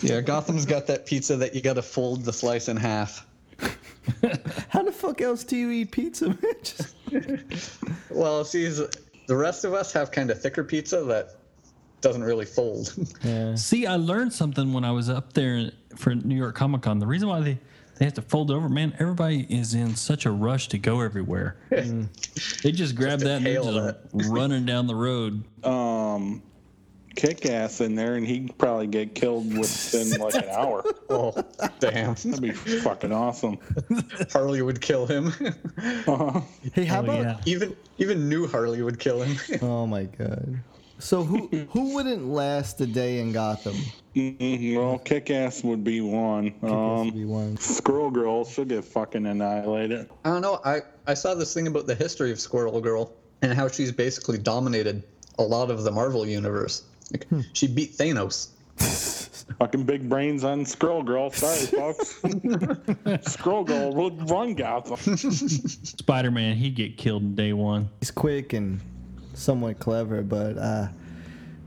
Yeah, 0.01 0.21
Gotham's 0.21 0.65
got 0.65 0.87
that 0.87 1.05
pizza 1.05 1.35
that 1.37 1.53
you 1.53 1.61
got 1.61 1.73
to 1.73 1.81
fold 1.81 2.23
the 2.23 2.31
slice 2.33 2.67
in 2.69 2.77
half. 2.77 3.25
How 4.69 4.83
the 4.83 4.91
fuck 4.91 5.19
else 5.21 5.43
do 5.43 5.57
you 5.57 5.71
eat 5.71 5.91
pizza, 5.91 6.29
man? 6.29 7.43
Well, 8.09 8.43
see, 8.45 8.67
the 8.67 9.35
rest 9.35 9.63
of 9.65 9.73
us 9.73 9.91
have 9.93 10.11
kind 10.11 10.31
of 10.31 10.41
thicker 10.41 10.63
pizza 10.63 11.03
that 11.03 11.35
doesn't 12.01 12.23
really 12.23 12.45
fold. 12.45 12.95
yeah. 13.23 13.55
See, 13.55 13.85
I 13.85 13.95
learned 13.97 14.33
something 14.33 14.73
when 14.73 14.83
I 14.85 14.91
was 14.91 15.09
up 15.09 15.33
there 15.33 15.71
for 15.95 16.15
New 16.15 16.35
York 16.35 16.55
Comic 16.55 16.81
Con. 16.81 16.99
The 16.99 17.05
reason 17.07 17.27
why 17.29 17.41
they, 17.41 17.59
they 17.99 18.05
have 18.05 18.13
to 18.15 18.21
fold 18.21 18.51
over, 18.51 18.69
man, 18.69 18.95
everybody 18.99 19.41
is 19.49 19.73
in 19.73 19.95
such 19.95 20.25
a 20.25 20.31
rush 20.31 20.67
to 20.69 20.77
go 20.77 21.01
everywhere. 21.01 21.57
They 22.63 22.71
just 22.71 22.95
grab 22.95 23.19
that 23.19 23.37
and 23.37 23.45
they're 23.45 23.57
inhale 23.57 23.93
just 24.15 24.29
running 24.31 24.65
down 24.65 24.87
the 24.87 24.95
road. 24.95 25.43
Um, 25.63 26.41
kick 27.15 27.45
ass 27.45 27.81
in 27.81 27.95
there, 27.95 28.15
and 28.15 28.25
he'd 28.27 28.57
probably 28.57 28.87
get 28.87 29.15
killed 29.15 29.57
within 29.57 30.19
like 30.21 30.35
an 30.35 30.49
hour. 30.49 30.83
oh, 31.09 31.33
damn. 31.79 32.13
That'd 32.15 32.41
be 32.41 32.51
fucking 32.51 33.11
awesome. 33.11 33.57
Harley 34.31 34.61
would 34.61 34.81
kill 34.81 35.05
him. 35.07 35.31
Hey, 36.73 36.85
how 36.85 37.01
Oh, 37.01 37.03
about? 37.03 37.21
yeah. 37.23 37.37
even 37.45 37.75
even 37.97 38.29
new 38.29 38.47
Harley 38.47 38.81
would 38.83 38.99
kill 38.99 39.21
him. 39.21 39.37
Oh 39.61 39.87
my 39.87 40.03
god. 40.03 40.59
So 40.99 41.23
who 41.23 41.47
who 41.71 41.93
wouldn't 41.95 42.27
last 42.27 42.81
a 42.81 42.87
day 42.87 43.19
in 43.19 43.31
Gotham? 43.31 43.75
Mhm, 44.15 44.75
Well, 44.77 44.97
kick 44.99 45.29
ass 45.29 45.63
would 45.63 45.83
be 45.83 46.01
one. 46.01 46.45
This 46.45 46.53
would 46.63 46.71
Um, 46.71 47.09
be 47.11 47.25
one. 47.25 47.57
Squirrel 47.57 48.09
Girl, 48.09 48.43
she'll 48.45 48.65
get 48.65 48.83
fucking 48.83 49.25
annihilated. 49.27 50.09
I 50.25 50.29
don't 50.31 50.41
know. 50.41 50.59
I, 50.65 50.81
I 51.05 51.13
saw 51.13 51.35
this 51.35 51.53
thing 51.53 51.67
about 51.67 51.85
the 51.85 51.93
history 51.95 52.31
of 52.31 52.39
Squirrel 52.39 52.81
Girl 52.81 53.13
and 53.43 53.53
how 53.53 53.67
she's 53.67 53.91
basically 53.91 54.39
dominated 54.39 55.03
a 55.37 55.43
lot 55.43 55.69
of 55.69 55.83
the 55.83 55.91
Marvel 55.91 56.25
universe. 56.25 56.81
Like, 57.11 57.27
She 57.53 57.67
beat 57.67 57.93
Thanos. 57.95 58.49
Fucking 59.59 59.83
big 59.83 60.09
brains 60.09 60.43
on 60.43 60.65
Squirrel 60.65 61.03
Girl. 61.03 61.29
Sorry, 61.29 61.65
folks. 61.67 62.19
Squirrel 63.31 63.63
Girl 63.63 63.93
would 63.93 64.29
run 64.31 64.55
Gotham. 64.55 65.15
Spider 65.15 66.31
Man, 66.31 66.55
he'd 66.55 66.75
get 66.75 66.97
killed 66.97 67.21
in 67.21 67.35
day 67.35 67.53
one. 67.53 67.89
He's 68.01 68.09
quick 68.11 68.53
and 68.53 68.81
somewhat 69.37 69.79
clever, 69.79 70.21
but 70.21 70.57
uh, 70.57 70.87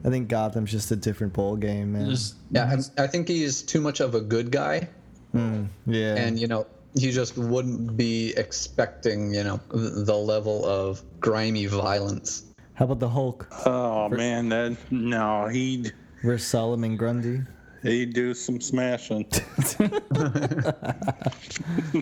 I 0.04 0.08
think 0.10 0.28
Gotham's 0.28 0.70
just 0.70 0.90
a 0.90 0.96
different 0.96 1.32
ball 1.32 1.56
game, 1.56 1.92
man. 1.92 2.10
Just 2.10 2.36
Yeah, 2.50 2.64
I, 2.98 3.04
I 3.04 3.06
think 3.06 3.28
he's 3.28 3.62
too 3.62 3.80
much 3.80 4.00
of 4.00 4.14
a 4.14 4.20
good 4.20 4.50
guy, 4.50 4.88
yeah. 5.86 6.16
and 6.16 6.38
you 6.38 6.46
know 6.46 6.66
he 6.94 7.12
just 7.12 7.36
wouldn't 7.36 7.96
be 7.96 8.34
expecting 8.36 9.32
you 9.34 9.44
know 9.44 9.60
the 9.70 10.16
level 10.16 10.64
of 10.66 11.02
grimy 11.20 11.66
violence. 11.66 12.44
How 12.74 12.86
about 12.86 13.00
the 13.00 13.08
Hulk 13.08 13.46
Oh 13.66 14.08
man, 14.08 14.48
that 14.48 14.76
no, 14.90 15.48
he'd 15.48 15.92
versus 16.22 16.46
Solomon 16.46 16.96
Grundy? 16.96 17.42
he'd 17.82 18.12
do 18.12 18.34
some 18.34 18.60
smashing. 18.60 19.26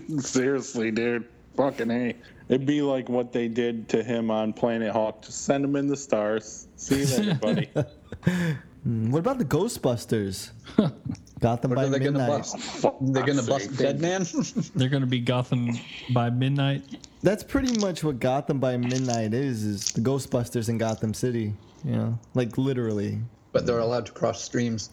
Seriously, 0.19 0.91
dude. 0.91 1.25
Fucking 1.59 1.91
a. 1.91 2.15
It'd 2.49 2.65
be 2.67 2.81
like 2.83 3.09
what 3.09 3.33
they 3.33 3.49
did 3.49 3.89
to 3.91 4.03
him 4.03 4.31
on 4.31 4.53
Planet 4.53 4.93
Hulk. 4.93 5.23
Just 5.23 5.45
send 5.45 5.65
him 5.65 5.75
in 5.77 5.89
the 5.89 5.97
stars. 5.97 6.69
See 6.77 7.01
you 7.01 7.07
later, 7.07 7.35
buddy. 7.35 7.69
Mm, 8.87 9.11
What 9.11 9.19
about 9.19 9.39
the 9.39 9.45
Ghostbusters? 9.45 10.53
Gotham 11.41 11.71
What 11.71 11.77
by 11.77 11.85
are 11.87 11.89
they 11.89 11.99
gonna 11.99 12.13
midnight. 12.13 12.29
bust? 12.29 12.87
They're 13.01 13.27
gonna 13.27 13.43
bust 13.43 13.77
Dead 13.77 14.01
Man. 14.01 14.25
They're 14.77 14.89
going 14.89 15.01
to 15.01 15.07
be 15.09 15.19
Gotham 15.19 15.71
by 16.15 16.31
midnight. 16.31 16.85
That's 17.25 17.43
pretty 17.43 17.77
much 17.81 18.05
what 18.05 18.21
Gotham 18.21 18.61
by 18.61 18.77
midnight 18.77 19.35
is. 19.35 19.65
Is 19.65 19.91
the 19.93 20.01
Ghostbusters 20.01 20.69
in 20.69 20.79
Gotham 20.79 21.13
City? 21.13 21.55
You 21.85 21.91
know, 21.97 22.19
like 22.35 22.57
literally. 22.57 23.19
but 23.51 23.67
they're 23.67 23.81
allowed 23.81 24.07
to 24.07 24.13
cross 24.13 24.41
streams. 24.45 24.91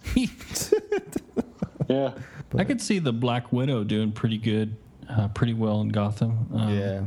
Yeah. 1.87 2.13
I 2.57 2.63
could 2.63 2.81
see 2.81 2.97
the 2.97 3.13
Black 3.13 3.53
Widow 3.53 3.83
doing 3.83 4.11
pretty 4.11 4.39
good, 4.39 4.75
uh, 5.09 5.27
pretty 5.29 5.53
well 5.53 5.81
in 5.81 5.89
Gotham. 5.89 6.47
Um, 6.53 6.69
Yeah. 6.77 7.01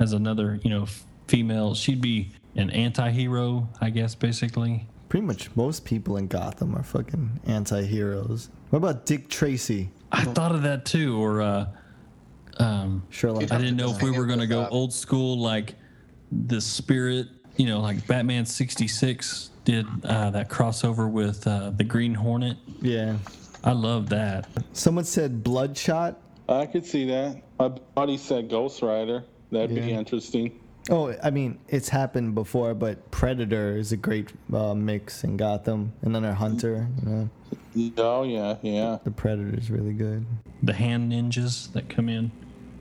As 0.00 0.12
another, 0.12 0.58
you 0.64 0.70
know, 0.70 0.82
f- 0.82 1.04
female, 1.28 1.74
she'd 1.74 2.00
be 2.00 2.30
an 2.56 2.70
anti-hero, 2.70 3.68
I 3.80 3.90
guess, 3.90 4.14
basically. 4.14 4.86
Pretty 5.08 5.24
much 5.26 5.54
most 5.54 5.84
people 5.84 6.16
in 6.16 6.26
Gotham 6.26 6.74
are 6.74 6.82
fucking 6.82 7.40
anti-heroes. 7.46 8.48
What 8.70 8.78
about 8.78 9.06
Dick 9.06 9.28
Tracy? 9.28 9.90
I 10.10 10.24
thought 10.24 10.52
of 10.52 10.62
that 10.62 10.84
too. 10.84 11.16
Or 11.22 11.40
uh, 11.42 11.66
um, 12.58 13.04
Sherlock. 13.10 13.52
I 13.52 13.58
didn't 13.58 13.76
know 13.76 13.90
if 13.90 14.02
we 14.02 14.10
were 14.10 14.26
going 14.26 14.40
to 14.40 14.46
go 14.46 14.66
old 14.70 14.92
school, 14.92 15.38
like 15.38 15.74
the 16.32 16.60
Spirit. 16.60 17.28
You 17.56 17.66
know, 17.66 17.80
like 17.80 18.04
Batman 18.08 18.46
'66 18.46 19.50
did 19.64 19.86
uh, 20.04 20.30
that 20.30 20.48
crossover 20.50 21.08
with 21.08 21.46
uh, 21.46 21.70
the 21.70 21.84
Green 21.84 22.14
Hornet. 22.14 22.56
Yeah. 22.80 23.16
I 23.62 23.72
love 23.72 24.08
that. 24.10 24.48
Someone 24.72 25.04
said 25.04 25.44
Bloodshot. 25.44 26.20
I 26.48 26.66
could 26.66 26.84
see 26.84 27.06
that. 27.06 27.42
My 27.58 27.68
buddy 27.68 28.16
said 28.16 28.50
Ghost 28.50 28.82
Rider. 28.82 29.24
That'd 29.50 29.74
be 29.74 29.92
interesting. 29.92 30.60
Oh, 30.90 31.14
I 31.22 31.30
mean, 31.30 31.58
it's 31.68 31.88
happened 31.88 32.34
before, 32.34 32.74
but 32.74 33.10
Predator 33.10 33.76
is 33.78 33.92
a 33.92 33.96
great 33.96 34.30
uh, 34.52 34.74
mix 34.74 35.24
in 35.24 35.36
Gotham, 35.38 35.92
and 36.02 36.14
then 36.14 36.24
our 36.24 36.34
Hunter. 36.34 36.86
You 37.04 37.08
know, 37.10 37.30
Oh, 37.96 38.22
yeah, 38.24 38.56
yeah. 38.62 38.98
the 39.04 39.10
Predator 39.10 39.56
is 39.58 39.70
really 39.70 39.94
good. 39.94 40.26
The 40.62 40.74
hand 40.74 41.10
ninjas 41.12 41.72
that 41.72 41.88
come 41.88 42.08
in. 42.08 42.30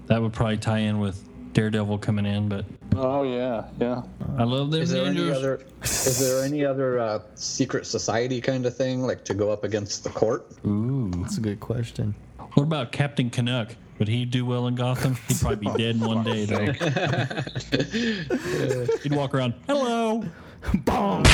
That 0.08 0.22
would 0.22 0.34
probably 0.34 0.58
tie 0.58 0.80
in 0.80 1.00
with 1.00 1.24
Daredevil 1.54 2.00
coming 2.00 2.26
in, 2.26 2.50
but 2.50 2.66
Oh, 2.96 3.24
yeah, 3.24 3.66
yeah. 3.80 4.02
I 4.38 4.44
love 4.44 4.72
them 4.72 4.82
Is 4.82 4.92
there 4.92 5.06
any 5.06 5.32
other? 5.32 5.62
Is 5.84 6.20
there 6.20 6.44
any 6.44 6.66
other 6.66 7.00
uh, 7.00 7.20
secret 7.36 7.86
society 7.86 8.42
kind 8.42 8.66
of 8.66 8.76
thing, 8.76 9.04
like 9.04 9.24
to 9.26 9.34
go 9.34 9.50
up 9.50 9.64
against 9.64 10.04
the 10.04 10.10
court? 10.10 10.46
Ooh. 10.66 11.10
That's 11.22 11.38
a 11.38 11.42
good 11.42 11.60
question. 11.62 12.16
What 12.54 12.64
about 12.64 12.92
Captain 12.92 13.30
Canuck? 13.30 13.76
Would 14.00 14.08
he 14.08 14.26
do 14.26 14.46
well 14.46 14.68
in 14.68 14.76
Gotham? 14.76 15.16
He'd 15.28 15.40
probably 15.40 15.72
be 15.72 15.78
dead 15.78 15.96
in 15.96 16.02
one 16.02 16.24
day, 16.24 16.46
though. 16.46 16.66
He'd 19.04 19.14
walk 19.14 19.34
around, 19.34 19.54
hello. 19.68 20.24
Bong! 20.86 21.26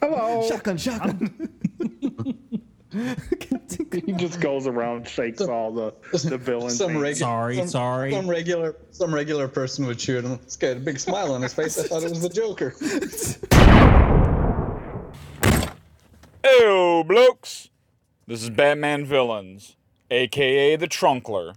Hello. 0.00 0.46
shotgun, 0.48 0.76
shotgun. 0.76 1.48
He 3.92 4.12
just 4.12 4.40
goes 4.40 4.66
around, 4.66 5.06
shakes 5.08 5.40
all 5.42 5.72
the, 5.72 5.92
the 6.12 6.38
villains. 6.38 6.76
Some 6.78 6.96
regular, 6.96 7.14
Sorry, 7.14 7.56
some, 7.56 7.68
sorry. 7.68 8.12
Some 8.12 8.28
regular, 8.30 8.76
some 8.92 9.12
regular 9.14 9.48
person 9.48 9.86
would 9.86 10.00
shoot 10.00 10.24
him. 10.24 10.38
This 10.44 10.56
guy 10.56 10.68
had 10.68 10.76
a 10.76 10.80
big 10.80 10.98
smile 11.00 11.32
on 11.32 11.42
his 11.42 11.52
face. 11.54 11.76
I 11.78 11.82
thought 11.88 12.04
it 12.04 12.10
was 12.10 12.22
the 12.22 12.28
Joker. 12.28 12.74
Ew, 16.44 17.04
blokes! 17.06 17.70
This 18.28 18.42
is 18.42 18.50
Batman 18.50 19.04
Villains, 19.04 19.76
aka 20.10 20.74
the 20.74 20.88
Trunkler. 20.88 21.54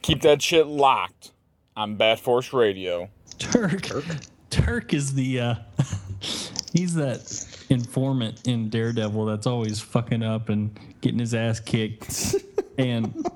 Keep 0.00 0.22
that 0.22 0.40
shit 0.40 0.66
locked 0.66 1.32
on 1.76 1.96
Bat 1.96 2.20
Force 2.20 2.54
Radio. 2.54 3.10
Turk. 3.38 3.86
Turk, 4.48 4.94
is 4.94 5.12
the 5.12 5.40
uh 5.40 5.54
he's 6.72 6.94
that 6.94 7.64
informant 7.68 8.46
in 8.46 8.70
Daredevil 8.70 9.26
that's 9.26 9.46
always 9.46 9.80
fucking 9.80 10.22
up 10.22 10.48
and 10.48 10.78
getting 11.02 11.18
his 11.18 11.34
ass 11.34 11.60
kicked. 11.60 12.36
and 12.78 13.26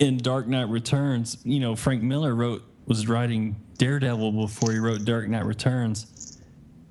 in 0.00 0.18
Dark 0.18 0.48
Knight 0.48 0.68
Returns, 0.68 1.38
you 1.44 1.60
know, 1.60 1.76
Frank 1.76 2.02
Miller 2.02 2.34
wrote 2.34 2.64
was 2.86 3.06
writing 3.08 3.54
Daredevil 3.78 4.32
before 4.32 4.72
he 4.72 4.78
wrote 4.78 5.04
Dark 5.04 5.28
Knight 5.28 5.44
Returns. 5.44 6.40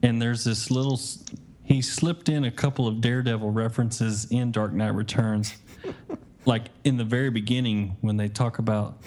And 0.01 0.21
there's 0.21 0.43
this 0.45 0.71
little 0.71 0.93
s- 0.93 1.25
he 1.65 1.81
slipped 1.81 2.29
in 2.29 2.45
a 2.45 2.51
couple 2.51 2.87
of 2.87 3.01
Daredevil 3.01 3.49
references 3.49 4.25
in 4.31 4.51
Dark 4.51 4.71
Knight 4.71 4.93
Returns. 4.93 5.55
Like 6.47 6.65
in 6.83 6.97
the 6.97 7.03
very 7.03 7.31
beginning 7.31 7.97
when 8.01 8.17
they 8.17 8.29
talk 8.29 8.59
about 8.59 9.01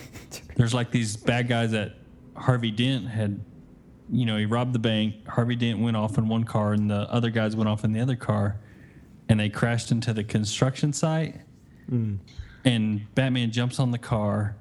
there's 0.56 0.74
like 0.74 0.90
these 0.90 1.16
bad 1.16 1.46
guys 1.46 1.70
that 1.70 1.94
Harvey 2.34 2.72
Dent 2.72 3.06
had, 3.06 3.40
you 4.10 4.26
know, 4.26 4.36
he 4.36 4.44
robbed 4.44 4.72
the 4.72 4.80
bank. 4.80 5.24
Harvey 5.28 5.54
Dent 5.54 5.78
went 5.78 5.96
off 5.96 6.18
in 6.18 6.26
one 6.26 6.42
car, 6.42 6.72
and 6.72 6.90
the 6.90 7.08
other 7.12 7.30
guys 7.30 7.54
went 7.54 7.68
off 7.68 7.84
in 7.84 7.92
the 7.92 8.00
other 8.00 8.16
car, 8.16 8.56
and 9.28 9.38
they 9.38 9.48
crashed 9.48 9.92
into 9.92 10.12
the 10.12 10.24
construction 10.24 10.92
site. 10.92 11.36
Hmm. 11.88 12.16
And 12.64 13.14
Batman 13.14 13.52
jumps 13.52 13.78
on 13.78 13.92
the 13.92 13.98
car, 13.98 14.56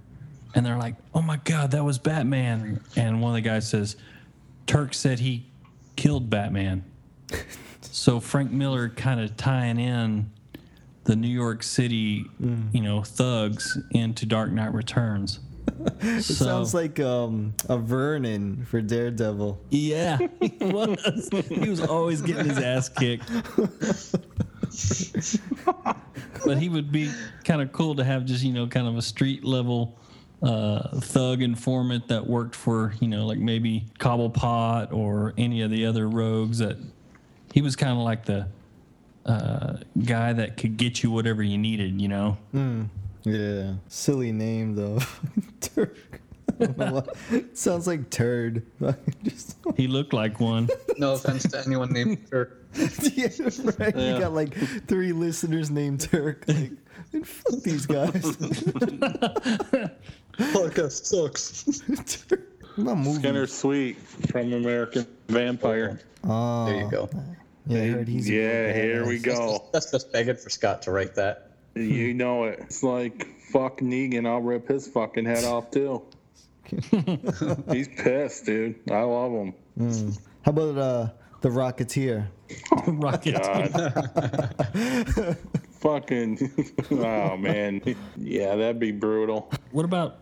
and 0.54 0.64
they're 0.64 0.78
like, 0.78 0.98
"Oh 1.16 1.24
my 1.24 1.38
God, 1.38 1.72
that 1.72 1.84
was 1.84 1.98
Batman!" 1.98 2.80
And 2.96 3.22
one 3.24 3.32
of 3.32 3.36
the 3.36 3.42
guys 3.42 3.68
says, 3.68 3.96
"Turk 4.68 4.94
said 4.94 5.18
he 5.18 5.48
killed 5.96 6.30
Batman." 6.30 6.84
so 7.92 8.20
Frank 8.20 8.52
Miller 8.52 8.90
kind 8.90 9.20
of 9.20 9.36
tying 9.38 9.80
in 9.80 10.32
the 11.04 11.16
New 11.16 11.28
York 11.30 11.64
City, 11.64 12.26
you 12.40 12.82
know, 12.82 13.02
thugs 13.02 13.78
into 13.92 14.26
Dark 14.26 14.52
Knight 14.52 14.74
Returns. 14.74 15.40
It 16.00 16.24
sounds 16.24 16.74
like 16.74 17.00
um, 17.00 17.54
a 17.68 17.78
Vernon 17.78 18.66
for 18.66 18.82
Daredevil. 18.82 19.60
Yeah, 19.70 20.18
he 20.40 20.58
was. 20.62 21.30
he 21.50 21.70
was 21.70 21.82
always 21.82 22.22
getting 22.22 22.46
his 22.46 22.58
ass 22.58 22.88
kicked. 22.88 23.30
but 26.46 26.58
he 26.58 26.70
would 26.70 26.92
be 26.92 27.12
kind 27.44 27.62
of 27.62 27.72
cool 27.74 27.96
to 27.96 28.04
have 28.04 28.26
just, 28.26 28.44
you 28.44 28.54
know, 28.54 28.66
kind 28.68 28.88
of 28.88 28.98
a 28.98 29.02
street 29.02 29.44
level 29.44 30.00
uh, 30.42 31.00
thug 31.00 31.42
informant 31.42 32.08
that 32.08 32.26
worked 32.26 32.56
for, 32.56 32.94
you 33.00 33.08
know, 33.08 33.26
like 33.26 33.40
maybe 33.40 33.86
Cobblepot 34.00 34.94
or 34.94 35.34
any 35.38 35.62
of 35.62 35.72
the 35.72 35.86
other 35.86 36.08
rogues 36.08 36.60
that 36.60 36.78
he 37.58 37.62
was 37.64 37.76
kind 37.76 37.94
of 37.94 37.98
like 38.04 38.24
the 38.24 38.48
uh, 39.26 39.78
guy 40.06 40.32
that 40.32 40.58
could 40.58 40.78
get 40.78 41.02
you 41.02 41.10
whatever 41.10 41.42
you 41.42 41.58
needed, 41.58 42.00
you 42.00 42.08
know? 42.08 42.38
Yeah. 43.24 43.74
Silly 43.88 44.32
name 44.32 44.76
though. 44.76 45.00
Turk. 45.62 45.98
I 46.60 46.66
don't 46.66 46.78
know 46.78 47.02
why. 47.32 47.44
Sounds 47.54 47.88
like 47.88 48.12
turd. 48.12 48.62
Just, 49.24 49.58
He 49.76 49.88
looked 49.88 50.14
like 50.14 50.40
one. 50.40 50.70
No 51.00 51.14
offense 51.14 51.50
to 51.50 51.64
anyone 51.66 51.92
named 51.92 52.20
Turk. 52.32 52.64
yeah, 53.16 53.30
right. 53.80 53.96
You 53.98 54.20
got 54.20 54.34
like 54.36 54.54
three 54.88 55.12
listeners 55.14 55.72
named 55.72 56.02
Turk. 56.02 56.46
Like, 56.48 56.74
man, 57.12 57.24
fuck 57.24 57.64
these 57.64 57.88
guys. 57.88 58.12
Podcast 60.38 61.06
sucks. 61.06 61.82
Turk. 62.28 62.48
What 62.76 62.84
about 62.84 62.98
movies? 62.98 63.16
Skinner 63.18 63.48
Sweet 63.48 63.98
from 63.98 64.54
American 64.54 65.08
Vampire. 65.30 66.00
Oh, 66.24 66.66
There 66.66 66.82
you 66.82 66.92
go. 66.92 67.10
Yeah, 67.68 67.82
I 67.82 67.88
heard 67.88 68.08
he's 68.08 68.30
Yeah, 68.30 68.72
here 68.74 69.06
we 69.06 69.20
go. 69.20 69.66
That's 69.74 69.92
just 69.92 70.12
begging 70.12 70.36
for 70.36 70.50
Scott 70.50 70.84
to 70.84 70.92
write 70.92 71.16
that. 71.16 71.52
You 71.76 72.14
know 72.16 72.46
it. 72.46 72.60
It's 72.60 72.84
like, 72.84 73.28
fuck 73.52 73.80
Negan. 73.80 74.28
I'll 74.28 74.42
rip 74.42 74.68
his 74.68 74.88
fucking 74.88 75.26
head 75.26 75.44
off 75.44 75.72
too. 75.72 76.04
He's 77.72 77.88
pissed, 77.88 78.46
dude. 78.46 78.76
I 78.92 79.02
love 79.02 79.32
him. 79.32 79.54
How 80.42 80.52
about 80.52 80.78
uh, 80.78 81.10
the 81.42 81.50
Rocketeer? 81.50 82.28
Rocket. 82.88 83.36
God. 83.42 85.38
fucking. 85.80 86.52
oh, 86.92 87.38
man. 87.38 87.82
Yeah, 88.18 88.56
that'd 88.56 88.80
be 88.80 88.92
brutal. 88.92 89.50
What 89.72 89.86
about, 89.86 90.20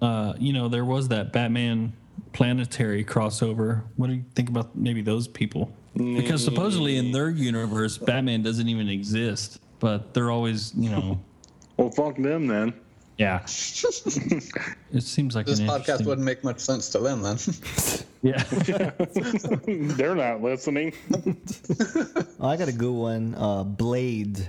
uh, 0.00 0.32
you 0.38 0.54
know, 0.54 0.68
there 0.68 0.84
was 0.84 1.08
that 1.08 1.30
Batman 1.32 1.92
planetary 2.32 3.04
crossover. 3.04 3.82
What 3.96 4.06
do 4.06 4.14
you 4.14 4.24
think 4.34 4.48
about 4.48 4.74
maybe 4.74 5.02
those 5.02 5.28
people? 5.28 5.74
Because 5.94 6.42
supposedly 6.44 6.96
in 6.96 7.12
their 7.12 7.28
universe, 7.30 7.98
Batman 7.98 8.42
doesn't 8.42 8.68
even 8.68 8.88
exist, 8.88 9.60
but 9.78 10.14
they're 10.14 10.30
always, 10.30 10.72
you 10.74 10.90
know, 10.90 11.20
Well, 11.76 11.90
fuck 11.90 12.16
them 12.16 12.46
then. 12.46 12.72
yeah. 13.18 13.40
it 13.44 15.02
seems 15.02 15.34
like 15.34 15.46
This 15.46 15.58
an 15.58 15.66
podcast 15.66 15.78
interesting- 15.78 16.06
wouldn't 16.06 16.24
make 16.24 16.44
much 16.44 16.60
sense 16.60 16.88
to 16.90 16.98
them 16.98 17.22
then. 17.22 17.38
Yeah. 18.24 18.40
They're 19.66 20.14
not 20.14 20.40
listening. 20.42 20.92
Oh, 22.38 22.46
I 22.48 22.56
got 22.56 22.68
a 22.68 22.72
good 22.72 22.92
one. 22.92 23.34
Uh, 23.36 23.64
Blade. 23.64 24.48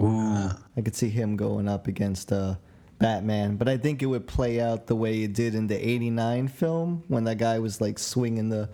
Ooh. 0.00 0.48
I 0.76 0.80
could 0.82 0.96
see 0.96 1.10
him 1.10 1.36
going 1.36 1.68
up 1.68 1.86
against 1.86 2.32
uh, 2.32 2.54
Batman, 2.98 3.56
but 3.56 3.68
I 3.68 3.76
think 3.76 4.02
it 4.02 4.06
would 4.06 4.26
play 4.26 4.58
out 4.58 4.86
the 4.86 4.96
way 4.96 5.22
it 5.22 5.34
did 5.34 5.54
in 5.54 5.66
the 5.66 5.76
'89 5.86 6.48
film 6.48 7.04
when 7.08 7.24
that 7.24 7.36
guy 7.36 7.58
was 7.58 7.78
like 7.82 7.98
swinging 7.98 8.48
the 8.48 8.70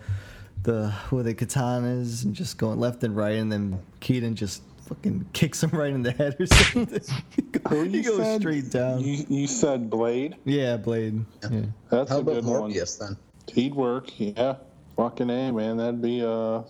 the 0.63 0.91
what 1.09 1.19
are 1.19 1.23
they 1.23 1.33
katanas 1.33 2.23
and 2.25 2.35
just 2.35 2.57
going 2.57 2.79
left 2.79 3.03
and 3.03 3.15
right, 3.15 3.35
and 3.35 3.51
then 3.51 3.79
Keaton 3.99 4.35
just 4.35 4.61
fucking 4.87 5.29
kicks 5.33 5.63
him 5.63 5.69
right 5.71 5.93
in 5.93 6.01
the 6.03 6.11
head 6.11 6.35
or 6.39 6.45
something. 6.47 7.01
Who 7.69 7.83
he 7.83 7.97
you 7.97 8.03
goes 8.03 8.17
said? 8.17 8.41
straight 8.41 8.69
down. 8.71 9.01
You, 9.01 9.25
you 9.29 9.47
said 9.47 9.89
Blade. 9.89 10.35
Yeah, 10.45 10.77
Blade. 10.77 11.23
Yeah. 11.49 11.61
That's 11.89 12.09
How 12.09 12.17
a 12.17 12.21
about 12.21 12.33
good 12.33 12.45
one. 12.45 12.71
Morbius 12.71 12.97
then? 12.99 13.15
He'd 13.53 13.75
work. 13.75 14.09
Yeah. 14.19 14.55
Fucking 14.97 15.29
a 15.29 15.51
man. 15.51 15.77
That'd 15.77 16.01
be 16.01 16.21
a 16.21 16.63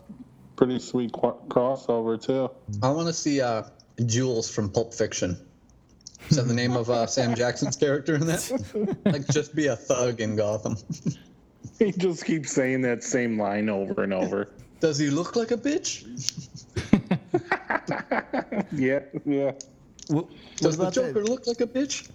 pretty 0.56 0.80
sweet 0.80 1.12
qu- 1.14 1.40
crossover 1.48 2.22
too. 2.22 2.52
I 2.84 2.90
want 2.92 3.08
to 3.08 3.14
see 3.14 3.42
uh, 3.42 3.64
Jules 4.06 4.50
from 4.50 4.70
Pulp 4.70 4.94
Fiction. 4.94 5.38
Is 6.30 6.36
that 6.36 6.44
the 6.44 6.54
name 6.54 6.76
of 6.76 6.90
uh, 6.90 7.08
Sam 7.08 7.34
Jackson's 7.34 7.76
character 7.76 8.16
in 8.16 8.28
that? 8.28 8.98
like, 9.06 9.26
just 9.30 9.56
be 9.56 9.68
a 9.68 9.76
thug 9.76 10.22
in 10.22 10.36
Gotham. 10.36 10.78
He 11.80 11.92
just 11.94 12.26
keeps 12.26 12.52
saying 12.52 12.82
that 12.82 13.04
same 13.04 13.40
line 13.40 13.70
over 13.70 14.04
and 14.04 14.14
over. 14.14 14.50
Does 14.82 14.98
he 14.98 15.10
look 15.10 15.36
like 15.36 15.52
a 15.52 15.58
bitch? 15.58 16.06
yeah. 18.72 19.00
Yeah. 19.26 19.52
What, 20.08 20.26
what 20.26 20.32
Does 20.58 20.78
the 20.78 20.90
Joker 20.90 21.14
that? 21.24 21.30
look 21.30 21.48
like 21.48 21.62
a 21.62 21.68
bitch? 21.68 22.10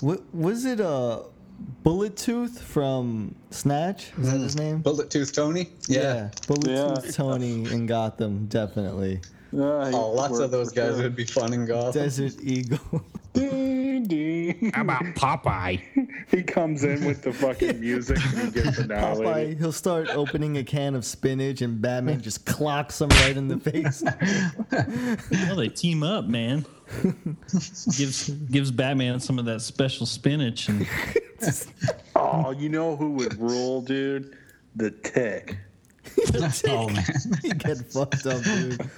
What, 0.00 0.22
was 0.34 0.64
it 0.64 0.80
uh, 0.80 1.20
Bullet 1.82 2.16
Tooth 2.16 2.60
from 2.60 3.34
Snatch? 3.50 4.12
Is 4.18 4.30
that 4.32 4.38
his 4.40 4.56
name? 4.56 4.80
Bullet 4.80 5.10
Tooth 5.10 5.32
Tony? 5.32 5.70
Yeah. 5.88 6.30
Bullet 6.46 6.68
Yeah. 6.70 6.94
Tooth 6.94 7.14
Tony 7.16 7.64
in 7.70 7.86
Gotham, 7.86 8.46
definitely. 8.46 9.20
Yeah, 9.52 9.86
he'd 9.86 9.94
Oh, 9.94 10.10
lots 10.10 10.38
of 10.38 10.50
those 10.50 10.72
guys 10.72 10.94
sure. 10.94 11.04
would 11.04 11.16
be 11.16 11.24
fun 11.24 11.52
in 11.52 11.66
Gotham. 11.66 12.02
Desert 12.02 12.34
Eagle. 12.42 13.04
Dee, 13.34 14.00
dee. 14.00 14.70
How 14.72 14.82
about 14.82 15.02
Popeye? 15.16 15.80
He 16.30 16.42
comes 16.42 16.84
in 16.84 17.04
with 17.04 17.22
the 17.22 17.32
fucking 17.32 17.80
music 17.80 18.16
and 18.36 18.54
he 18.54 18.62
gets 18.62 18.78
Popeye, 18.78 18.84
annihilated. 18.84 19.58
he'll 19.58 19.72
start 19.72 20.08
opening 20.10 20.56
a 20.58 20.64
can 20.64 20.94
of 20.94 21.04
spinach 21.04 21.60
and 21.60 21.80
Batman 21.82 22.20
just 22.22 22.46
clocks 22.46 23.00
him 23.00 23.08
right 23.10 23.36
in 23.36 23.48
the 23.48 23.58
face. 23.58 24.02
Well, 25.46 25.56
they 25.56 25.68
team 25.68 26.02
up, 26.02 26.26
man. 26.26 26.64
gives 27.96 28.28
gives 28.28 28.70
Batman 28.70 29.20
some 29.20 29.38
of 29.38 29.44
that 29.46 29.60
special 29.60 30.06
spinach, 30.06 30.68
and 30.68 30.86
Oh, 32.16 32.50
you 32.50 32.68
know 32.68 32.96
who 32.96 33.10
would 33.12 33.38
rule, 33.38 33.82
dude? 33.82 34.36
The 34.76 34.90
Tick. 34.90 35.56
oh, 36.68 36.88
man. 36.88 37.04
he 37.42 37.50
get 37.50 37.78
fucked 37.92 38.26
up, 38.26 38.42
dude. 38.42 38.90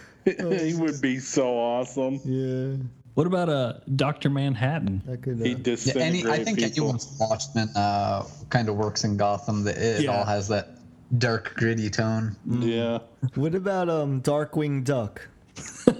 he 0.60 0.74
would 0.74 1.00
be 1.00 1.18
so 1.18 1.48
awesome. 1.58 2.20
Yeah, 2.24 2.76
what 3.16 3.26
about 3.26 3.48
uh 3.48 3.72
Doctor 3.96 4.30
Manhattan? 4.30 5.02
that 5.06 5.22
could. 5.22 5.40
He'd 5.44 5.66
Uh, 5.68 5.76
Yeah, 5.84 5.94
any, 6.02 6.24
I 6.26 6.44
think 6.44 6.58
people. 6.58 6.84
anyone's 6.84 7.16
Watchmen 7.18 7.68
uh, 7.74 8.24
kind 8.50 8.68
of 8.68 8.76
works 8.76 9.02
in 9.04 9.16
Gotham. 9.16 9.64
That 9.64 9.76
it 9.78 10.02
Yeah. 10.04 10.12
all 10.16 10.24
has 10.24 10.46
that 10.48 10.78
dark, 11.18 11.54
gritty 11.56 11.90
tone. 11.90 12.36
Yeah. 12.46 12.98
what 13.34 13.54
about 13.56 13.88
um 13.90 14.22
Darkwing 14.22 14.84
Duck? 14.84 15.26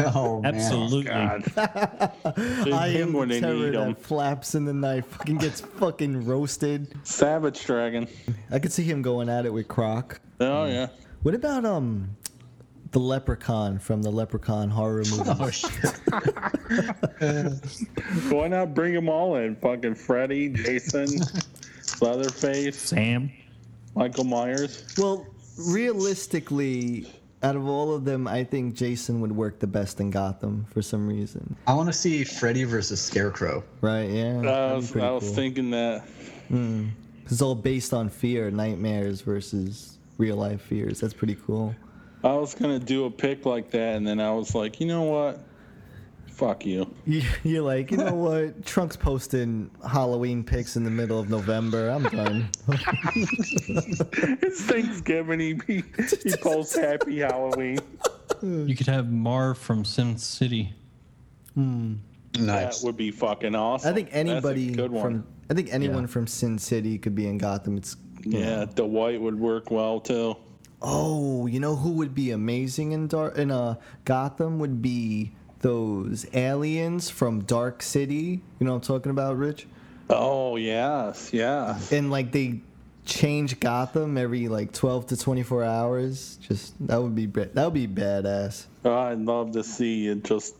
Oh. 0.00 0.40
Absolutely. 0.44 1.04
God. 1.10 1.42
Big 2.64 2.72
I 2.72 2.86
am 3.02 3.12
when 3.12 3.28
the 3.28 3.34
they 3.34 3.40
terror 3.40 3.54
need 3.54 3.74
that 3.74 3.88
him. 3.88 3.94
flaps 3.96 4.54
in 4.54 4.64
the 4.64 4.72
night. 4.72 5.04
Fucking 5.06 5.38
gets 5.38 5.60
fucking 5.60 6.24
roasted. 6.24 6.94
Savage 7.04 7.64
Dragon. 7.66 8.06
I 8.52 8.60
could 8.60 8.72
see 8.72 8.84
him 8.84 9.02
going 9.02 9.28
at 9.28 9.44
it 9.44 9.52
with 9.52 9.66
Croc. 9.66 10.20
Oh 10.40 10.66
yeah. 10.66 10.86
What 11.22 11.34
about 11.34 11.64
um 11.64 12.10
the 12.90 12.98
Leprechaun 13.00 13.78
from 13.78 14.02
the 14.02 14.10
Leprechaun 14.10 14.70
horror 14.70 15.04
movie? 15.10 15.30
Oh, 15.38 15.50
shit. 15.50 15.70
Why 18.32 18.48
not 18.48 18.74
bring 18.74 18.94
them 18.94 19.08
all 19.08 19.36
in? 19.36 19.56
Fucking 19.56 19.94
Freddy, 19.94 20.48
Jason, 20.48 21.06
Leatherface, 22.00 22.76
Sam. 22.78 23.30
Michael 23.94 24.24
Myers. 24.24 24.86
Well, 24.96 25.26
realistically, 25.58 27.12
out 27.42 27.56
of 27.56 27.66
all 27.66 27.94
of 27.94 28.04
them, 28.04 28.26
I 28.28 28.44
think 28.44 28.74
Jason 28.74 29.20
would 29.20 29.32
work 29.32 29.58
the 29.58 29.66
best 29.66 30.00
in 30.00 30.10
Gotham 30.10 30.66
for 30.72 30.82
some 30.82 31.06
reason. 31.08 31.56
I 31.66 31.74
want 31.74 31.88
to 31.88 31.92
see 31.92 32.24
Freddy 32.24 32.64
versus 32.64 33.00
Scarecrow. 33.00 33.64
Right? 33.80 34.08
Yeah. 34.10 34.40
Uh, 34.44 34.50
I 34.50 34.74
was, 34.74 34.96
I 34.96 35.10
was 35.10 35.24
cool. 35.24 35.34
thinking 35.34 35.70
that. 35.70 36.02
Hmm. 36.48 36.88
It's 37.26 37.42
all 37.42 37.54
based 37.54 37.92
on 37.92 38.08
fear, 38.08 38.50
nightmares 38.50 39.20
versus 39.20 39.98
real 40.16 40.36
life 40.36 40.62
fears. 40.62 41.00
That's 41.00 41.12
pretty 41.12 41.34
cool. 41.46 41.74
I 42.24 42.32
was 42.34 42.54
gonna 42.54 42.78
do 42.78 43.04
a 43.04 43.10
pick 43.10 43.46
like 43.46 43.70
that, 43.70 43.96
and 43.96 44.06
then 44.06 44.20
I 44.20 44.30
was 44.32 44.54
like, 44.54 44.80
you 44.80 44.86
know 44.86 45.02
what? 45.02 45.40
Fuck 46.28 46.64
you. 46.66 46.92
You- 47.06 47.22
You're 47.42 47.62
like, 47.62 47.90
you 47.90 47.96
know 47.96 48.14
what? 48.14 48.64
Trunk's 48.64 48.96
posting 48.96 49.70
Halloween 49.88 50.44
pics 50.44 50.76
in 50.76 50.84
the 50.84 50.90
middle 50.90 51.18
of 51.18 51.28
November. 51.30 51.88
I'm 51.90 52.04
done. 52.04 52.48
It's 52.68 54.62
Thanksgiving. 54.64 55.40
He, 55.40 55.60
he, 55.66 55.82
he 56.24 56.36
posts 56.36 56.76
Happy 56.76 57.18
Halloween. 57.20 57.78
You 58.42 58.74
could 58.76 58.86
have 58.86 59.10
Marv 59.10 59.58
from 59.58 59.84
Sin 59.84 60.16
City. 60.18 60.72
Hmm. 61.54 61.94
Nice. 62.38 62.78
That 62.80 62.86
would 62.86 62.96
be 62.96 63.10
fucking 63.10 63.54
awesome. 63.54 63.90
I 63.90 63.94
think 63.94 64.10
anybody 64.12 64.70
good 64.72 64.92
one. 64.92 65.02
from 65.02 65.26
I 65.50 65.54
think 65.54 65.70
anyone 65.72 66.02
Yeah. 66.02 66.06
from 66.08 66.26
Sin 66.26 66.58
City 66.58 66.98
could 66.98 67.14
be 67.14 67.26
in 67.26 67.38
Gotham. 67.38 67.76
It's 67.78 67.96
Yeah, 68.22 68.56
know. 68.60 68.64
the 68.66 68.84
white 68.86 69.20
would 69.20 69.38
work 69.38 69.70
well 69.70 69.98
too. 69.98 70.36
Oh, 70.80 71.46
you 71.46 71.58
know 71.58 71.76
who 71.76 71.90
would 71.92 72.14
be 72.14 72.30
amazing 72.30 72.92
in 72.92 73.08
Dark 73.08 73.36
in 73.36 73.50
uh, 73.50 73.76
Gotham 74.04 74.58
would 74.60 74.80
be 74.80 75.32
those 75.60 76.26
aliens 76.32 77.10
from 77.10 77.40
Dark 77.40 77.82
City. 77.82 78.40
You 78.58 78.66
know 78.66 78.72
what 78.72 78.76
I'm 78.76 78.82
talking 78.82 79.10
about, 79.10 79.36
Rich? 79.36 79.66
Oh 80.08 80.56
yes, 80.56 81.32
yeah. 81.32 81.78
And 81.90 82.10
like 82.10 82.32
they 82.32 82.60
change 83.04 83.58
Gotham 83.58 84.16
every 84.16 84.48
like 84.48 84.72
12 84.72 85.08
to 85.08 85.16
24 85.16 85.64
hours. 85.64 86.38
Just 86.42 86.74
that 86.86 87.02
would 87.02 87.14
be 87.14 87.26
that 87.26 87.56
would 87.56 87.74
be 87.74 87.88
badass. 87.88 88.66
I'd 88.84 89.18
love 89.18 89.52
to 89.52 89.64
see 89.64 90.06
it 90.06 90.24
just 90.24 90.54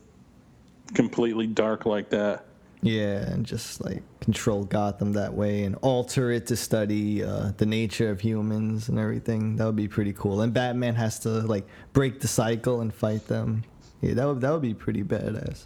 completely 0.93 1.47
dark 1.47 1.85
like 1.85 2.09
that. 2.09 2.45
Yeah, 2.81 3.29
and 3.29 3.45
just 3.45 3.83
like 3.83 4.03
control 4.21 4.63
Gotham 4.63 5.13
that 5.13 5.33
way 5.33 5.63
and 5.63 5.75
alter 5.81 6.31
it 6.31 6.47
to 6.47 6.55
study 6.55 7.23
uh, 7.23 7.51
the 7.57 7.65
nature 7.65 8.09
of 8.09 8.21
humans 8.21 8.87
and 8.87 8.97
everything. 8.97 9.57
That 9.57 9.65
would 9.65 9.75
be 9.75 9.89
pretty 9.89 10.13
cool. 10.13 10.41
And 10.41 10.53
Batman 10.53 10.95
has 10.95 11.19
to 11.19 11.29
like 11.29 11.67
break 11.91 12.21
the 12.21 12.27
cycle 12.27 12.79
and 12.79 12.93
fight 12.93 13.27
them. 13.27 13.63
Yeah, 14.01 14.13
that 14.13 14.25
would 14.25 14.41
that 14.41 14.51
would 14.51 14.61
be 14.61 14.73
pretty 14.73 15.03
badass. 15.03 15.65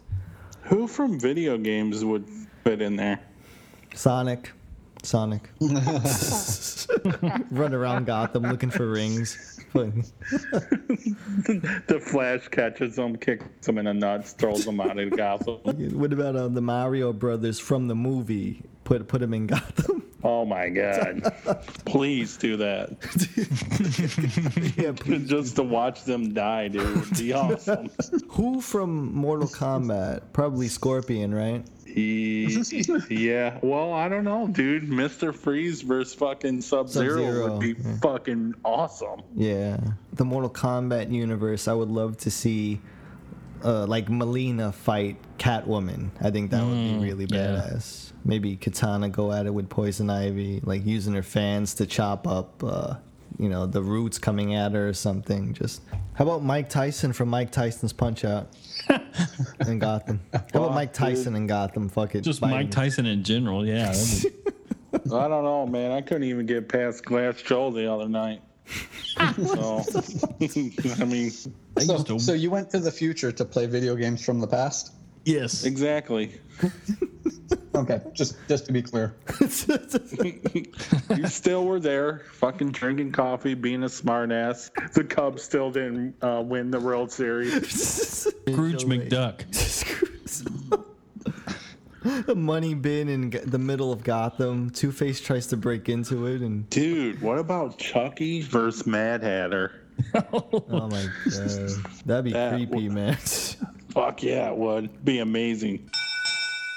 Who 0.64 0.88
from 0.88 1.20
video 1.20 1.58
games 1.58 2.04
would 2.04 2.26
fit 2.64 2.82
in 2.82 2.96
there? 2.96 3.20
Sonic, 3.94 4.52
Sonic, 5.04 5.52
run 7.52 7.74
around 7.74 8.08
Gotham 8.08 8.44
looking 8.44 8.72
for 8.72 8.90
rings. 8.90 9.53
The 11.88 12.00
Flash 12.00 12.48
catches 12.50 12.98
him, 12.98 13.16
kicks 13.18 13.68
him 13.68 13.78
in 13.78 13.86
the 13.86 13.94
nuts, 13.94 14.34
throws 14.34 14.66
him 14.68 14.80
out 14.80 14.98
of 15.00 15.16
Gotham. 15.16 15.56
what 16.00 16.14
about 16.14 16.36
uh, 16.36 16.48
the 16.48 16.62
Mario 16.62 17.12
Brothers 17.14 17.60
from 17.60 17.88
the 17.88 17.96
movie? 17.96 18.64
Put 18.84 19.08
put 19.08 19.22
them 19.22 19.34
in 19.34 19.48
Gotham. 19.48 20.02
Oh 20.26 20.46
my 20.46 20.70
god. 20.70 21.22
Please 21.84 22.38
do 22.38 22.56
that. 22.56 22.92
yeah, 24.78 24.94
please. 24.94 25.28
Just 25.28 25.58
to 25.58 25.64
watch 25.64 26.06
them 26.06 26.34
die, 26.34 26.70
dude, 26.70 26.96
would 26.96 27.18
be 27.18 27.34
awesome. 27.34 27.90
Who 28.30 28.62
from 28.62 29.14
Mortal 29.14 29.50
Kombat? 29.50 30.22
Probably 30.32 30.70
Scorpion, 30.70 31.34
right? 31.36 31.66
He, 31.94 32.46
yeah, 33.10 33.60
well, 33.62 33.94
I 33.94 34.10
don't 34.10 34.24
know, 34.24 34.48
dude. 34.48 34.90
Mr. 34.90 35.34
Freeze 35.34 35.84
versus 35.84 36.16
fucking 36.16 36.62
Sub 36.62 36.90
Zero 36.90 37.48
would 37.48 37.60
be 37.60 37.76
yeah. 37.80 37.98
fucking 38.02 38.56
awesome. 38.66 39.22
Yeah, 39.36 39.78
the 40.14 40.26
Mortal 40.26 40.50
Kombat 40.50 41.12
universe. 41.12 41.68
I 41.68 41.74
would 41.74 41.90
love 41.90 42.18
to 42.18 42.32
see, 42.32 42.82
uh, 43.64 43.86
like 43.86 44.08
Mileena 44.08 44.74
fight 44.74 45.18
Catwoman. 45.38 46.10
I 46.20 46.32
think 46.32 46.50
that 46.50 46.66
would 46.66 46.74
be 46.74 46.98
really 46.98 47.28
yeah. 47.30 47.62
badass. 47.62 48.14
Maybe 48.26 48.58
Kitana 48.58 49.12
go 49.12 49.32
at 49.32 49.46
it 49.46 49.54
with 49.54 49.70
Poison 49.70 50.10
Ivy, 50.10 50.62
like 50.64 50.84
using 50.88 51.14
her 51.14 51.22
fans 51.22 51.76
to 51.76 51.86
chop 51.86 52.26
up, 52.28 52.64
uh, 52.64 52.96
you 53.40 53.50
know, 53.50 53.66
the 53.66 53.82
roots 53.82 54.18
coming 54.18 54.56
at 54.56 54.72
her 54.74 54.90
or 54.90 54.94
something. 54.94 55.54
Just 55.54 55.82
how 56.14 56.26
about 56.26 56.44
Mike 56.44 56.70
Tyson 56.70 57.14
from 57.14 57.30
Mike 57.30 57.52
Tyson's 57.52 57.94
Punch 57.94 58.24
Out 58.26 58.50
in 59.68 59.80
Gotham? 59.80 60.20
How 60.32 60.40
about 60.64 60.74
Mike 60.74 60.94
Tyson 60.94 61.36
in 61.36 61.48
Gotham? 61.48 61.90
Fuck 61.90 62.16
it, 62.16 62.22
Just 62.22 62.40
fighting- 62.40 62.56
Mike 62.58 62.72
Tyson 62.72 63.06
in 63.06 63.24
general. 63.24 63.66
Yeah. 63.66 63.92
be- 64.24 64.30
I 65.12 65.28
don't 65.28 65.44
know, 65.44 65.66
man. 65.66 65.92
I 65.92 66.02
couldn't 66.02 66.24
even 66.26 66.46
get 66.46 66.70
past 66.70 67.04
Glass 67.06 67.42
Joe 67.42 67.72
the 67.72 67.92
other 67.92 68.08
night. 68.08 68.42
so, 69.36 69.84
I 71.00 71.06
mean, 71.06 71.30
So, 71.32 72.04
to- 72.04 72.20
so 72.20 72.34
you 72.34 72.50
went 72.52 72.70
to 72.72 72.80
the 72.80 72.92
future 72.92 73.32
to 73.32 73.44
play 73.46 73.66
video 73.66 73.96
games 73.96 74.24
from 74.24 74.40
the 74.40 74.48
past? 74.48 74.94
yes. 75.26 75.64
exactly. 75.66 76.40
Okay, 77.76 78.02
just 78.14 78.36
just 78.48 78.66
to 78.68 78.72
be 78.72 78.82
clear. 78.82 79.16
You 81.18 81.28
still 81.28 81.66
were 81.66 81.80
there, 81.80 82.22
fucking 82.34 82.72
drinking 82.72 83.12
coffee, 83.12 83.54
being 83.56 83.84
a 83.84 83.88
smartass. 83.88 84.70
The 84.94 85.04
Cubs 85.04 85.44
still 85.44 85.72
didn't 85.72 86.16
uh, 86.24 86.42
win 86.46 86.72
the 86.72 86.80
World 86.80 87.12
Series. 87.12 87.70
Scrooge 87.70 88.84
McDuck. 88.86 89.44
a 92.28 92.36
money 92.36 92.74
bin 92.74 93.10
in 93.10 93.32
G- 93.32 93.40
the 93.40 93.58
middle 93.60 93.92
of 93.92 94.04
Gotham. 94.04 94.70
Two 94.70 94.92
Face 94.92 95.20
tries 95.20 95.48
to 95.48 95.58
break 95.58 95.90
into 95.90 96.26
it, 96.28 96.42
and 96.42 96.70
Dude, 96.70 97.22
what 97.22 97.40
about 97.40 97.78
Chucky 97.78 98.42
versus 98.42 98.86
Mad 98.86 99.24
Hatter? 99.24 99.72
Oh 100.16 100.88
my 100.90 101.06
god, 101.30 101.70
that'd 102.06 102.26
be 102.26 102.34
That 102.34 102.54
creepy, 102.54 102.88
would- 102.90 102.96
man. 102.96 103.16
Fuck 103.90 104.24
yeah, 104.24 104.50
it 104.50 104.58
would 104.58 105.06
be 105.06 105.20
amazing. 105.20 105.90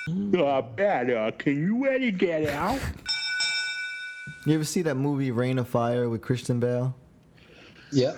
Uh, 0.08 0.62
Pat, 0.62 1.10
uh, 1.10 1.30
can 1.32 1.58
you 1.58 1.86
edit 1.88 2.18
get 2.18 2.48
out? 2.50 2.78
You 4.46 4.54
ever 4.54 4.62
see 4.64 4.82
that 4.82 4.94
movie 4.96 5.32
Reign 5.32 5.58
of 5.58 5.68
Fire 5.68 6.08
with 6.08 6.22
Christian 6.22 6.60
Bale? 6.60 6.94
Yeah. 7.90 8.12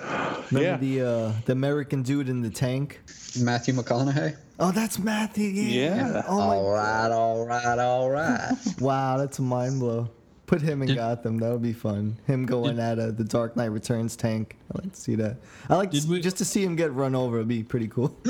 Remember 0.51 0.61
Yeah. 0.62 0.77
the 0.77 1.01
uh, 1.03 1.33
the 1.46 1.53
American 1.53 2.03
dude 2.03 2.29
in 2.29 2.42
the 2.42 2.51
tank? 2.51 3.01
Matthew 3.40 3.72
McConaughey. 3.74 4.37
Oh, 4.61 4.70
that's 4.70 4.98
Matthew. 4.98 5.46
Yeah. 5.48 5.96
Yeah. 5.96 6.22
Oh 6.29 6.37
my. 6.37 6.57
All 6.57 6.70
right, 6.72 7.11
all 7.11 7.46
right, 7.46 7.79
all 7.79 8.11
right. 8.11 8.53
Wow, 8.81 9.16
that's 9.16 9.38
a 9.38 9.42
mind 9.42 9.81
blow. 9.81 10.11
Put 10.46 10.61
him 10.61 10.83
in 10.83 10.88
Did- 10.88 10.96
Gotham. 10.96 11.38
That'll 11.38 11.59
be 11.59 11.72
fun. 11.72 12.18
Him 12.27 12.44
going 12.44 12.79
at 12.79 12.98
uh, 12.98 13.12
the 13.12 13.24
Dark 13.24 13.57
Knight 13.57 13.66
Returns 13.70 14.14
tank. 14.16 14.57
I 14.74 14.83
like 14.83 14.92
to 14.92 15.01
see 15.01 15.14
that. 15.16 15.38
I 15.70 15.77
like 15.77 15.90
Did 15.90 16.03
to, 16.03 16.09
we- 16.11 16.20
just 16.20 16.37
to 16.38 16.44
see 16.44 16.62
him 16.62 16.77
get 16.77 16.92
run 16.92 17.14
over. 17.14 17.37
It'd 17.37 17.48
be 17.48 17.62
pretty 17.62 17.88
cool. 17.88 18.09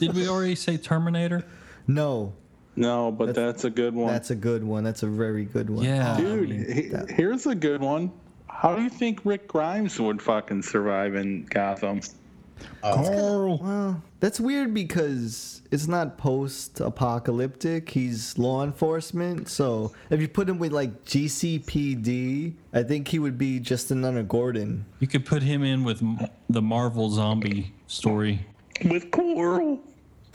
Did 0.00 0.14
we 0.14 0.28
already 0.28 0.54
say 0.56 0.76
Terminator? 0.78 1.44
No, 1.88 2.32
No, 2.76 3.10
but 3.10 3.34
that's, 3.34 3.64
a 3.64 3.70
good 3.70 3.94
one. 3.94 4.12
that's 4.12 4.30
a 4.30 4.36
good 4.36 4.62
one. 4.62 4.84
That's 4.84 5.02
a 5.02 5.08
very 5.08 5.44
good 5.46 5.68
one. 5.68 5.84
Yeah. 5.84 6.14
I 6.14 6.20
Dude, 6.20 6.48
mean, 6.48 6.72
he- 6.72 7.12
here's 7.14 7.46
a 7.46 7.54
good 7.56 7.80
one. 7.80 8.12
How 8.48 8.76
do 8.76 8.82
you 8.82 8.90
think 8.90 9.20
Rick 9.24 9.48
Grimes 9.48 9.98
would 10.00 10.20
fucking 10.22 10.62
survive 10.62 11.14
in 11.16 11.44
Gotham? 11.46 12.00
Uh, 12.82 12.94
Carl. 12.94 13.58
Well, 13.58 14.02
that's 14.18 14.40
weird 14.40 14.74
because 14.74 15.62
it's 15.70 15.86
not 15.86 16.18
post-apocalyptic. 16.18 17.88
He's 17.88 18.36
law 18.36 18.64
enforcement. 18.64 19.48
So 19.48 19.92
if 20.10 20.20
you 20.20 20.26
put 20.28 20.48
him 20.48 20.58
with 20.58 20.72
like 20.72 21.04
GCPD, 21.04 22.54
I 22.72 22.82
think 22.82 23.06
he 23.08 23.18
would 23.20 23.38
be 23.38 23.60
just 23.60 23.90
another 23.92 24.22
Gordon. 24.24 24.84
You 24.98 25.06
could 25.06 25.24
put 25.24 25.42
him 25.42 25.62
in 25.62 25.84
with 25.84 26.02
the 26.50 26.62
Marvel 26.62 27.10
zombie 27.10 27.72
story. 27.86 28.44
With 28.84 29.10
Coral. 29.12 29.78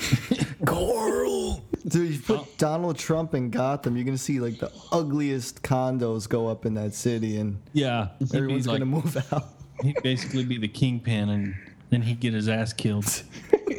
Coral. 0.65 1.63
Dude, 1.87 2.13
you 2.13 2.19
put 2.19 2.57
Donald 2.57 2.97
Trump 2.97 3.33
in 3.33 3.49
Gotham, 3.49 3.95
you're 3.95 4.05
gonna 4.05 4.17
see 4.17 4.39
like 4.39 4.59
the 4.59 4.71
ugliest 4.91 5.61
condos 5.63 6.27
go 6.29 6.47
up 6.47 6.65
in 6.65 6.73
that 6.75 6.93
city, 6.93 7.37
and 7.37 7.57
Yeah. 7.73 8.09
He'd 8.19 8.33
everyone's 8.35 8.67
like, 8.67 8.75
gonna 8.79 8.85
move 8.85 9.17
out. 9.33 9.49
he'd 9.81 10.01
basically 10.01 10.45
be 10.45 10.57
the 10.57 10.67
kingpin, 10.67 11.29
and 11.29 11.55
then 11.89 12.01
he'd 12.01 12.19
get 12.19 12.33
his 12.33 12.47
ass 12.47 12.71
killed. 12.73 13.23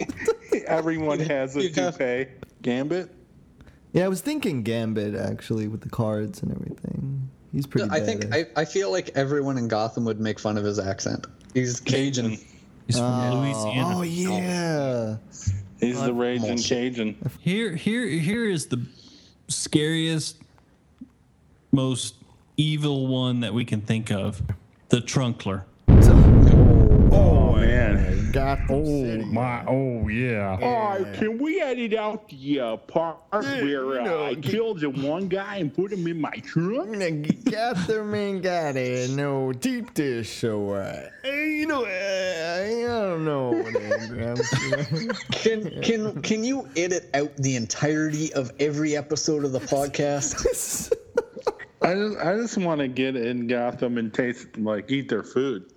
Everyone 0.67 1.19
has 1.21 1.57
a 1.57 1.63
You'd 1.63 1.75
toupee. 1.75 2.27
Gambit? 2.63 3.11
Yeah, 3.93 4.05
I 4.05 4.09
was 4.09 4.21
thinking 4.21 4.63
Gambit 4.63 5.15
actually 5.15 5.69
with 5.69 5.81
the 5.81 5.89
cards 5.89 6.43
and 6.43 6.51
everything. 6.53 7.29
He's 7.53 7.67
pretty. 7.67 7.89
I 7.91 8.01
think. 8.01 8.35
I, 8.35 8.47
I 8.57 8.65
feel 8.65 8.91
like 8.91 9.11
everyone 9.15 9.57
in 9.59 9.69
Gotham 9.69 10.05
would 10.05 10.21
make 10.21 10.39
fun 10.41 10.59
of 10.59 10.65
his 10.65 10.79
accent. 10.79 11.27
He's 11.55 11.81
Cajun. 11.81 12.31
He's 12.87 12.99
from 12.99 13.05
Oh, 13.05 13.41
Louisiana. 13.41 13.97
oh 13.99 14.03
yeah. 14.03 15.17
He's 15.85 16.01
the 16.01 16.13
raging 16.13 16.45
Almost. 16.45 16.69
Cajun. 16.69 17.17
Here, 17.41 17.75
here, 17.75 18.07
here 18.07 18.49
is 18.49 18.67
the 18.67 18.85
scariest, 19.49 20.39
most 21.73 22.15
evil 22.57 23.07
one 23.07 23.41
that 23.41 23.53
we 23.53 23.65
can 23.65 23.81
think 23.81 24.11
of: 24.11 24.43
the 24.89 25.01
Trunkler. 25.01 25.65
Oh, 27.65 27.67
man. 27.67 28.31
Gotham 28.33 28.85
City. 28.85 29.25
my! 29.27 29.65
Oh 29.67 30.09
yeah! 30.09 30.59
All 30.61 30.99
right, 30.99 31.15
can 31.15 31.39
we 31.39 31.61
edit 31.61 31.95
out 31.95 32.29
the 32.29 32.61
uh, 32.61 32.77
part 32.79 33.19
where 33.31 34.01
uh, 34.01 34.31
I 34.31 34.35
killed 34.35 34.81
the 34.81 34.91
one 34.91 35.29
guy 35.29 35.57
and 35.59 35.73
put 35.73 35.93
him 35.93 36.07
in 36.09 36.21
my 36.21 36.33
trunk? 36.45 37.45
Gotham 37.45 38.15
ain't 38.15 38.43
got 38.43 38.75
it. 38.77 39.11
No 39.11 39.53
deep 39.53 39.95
dish, 39.95 40.41
so 40.41 40.71
uh, 40.71 41.09
you 41.25 41.67
know, 41.67 41.85
uh, 41.85 42.61
I 42.61 42.83
don't 42.89 43.25
know. 43.25 43.53
Can 45.31 45.81
can 45.83 46.23
can 46.23 46.45
you 46.45 46.69
edit 46.77 47.11
out 47.15 47.37
the 47.37 47.55
entirety 47.57 48.33
of 48.35 48.51
every 48.59 48.97
episode 48.97 49.45
of 49.45 49.53
the 49.53 49.61
podcast? 49.61 50.93
I 51.83 51.95
just, 51.95 52.19
I 52.19 52.37
just 52.37 52.59
want 52.59 52.81
to 52.81 52.89
get 52.89 53.15
in 53.15 53.47
Gotham 53.47 53.99
and 53.99 54.13
taste, 54.13 54.57
like, 54.57 54.91
eat 54.91 55.09
their 55.09 55.23
food. 55.23 55.71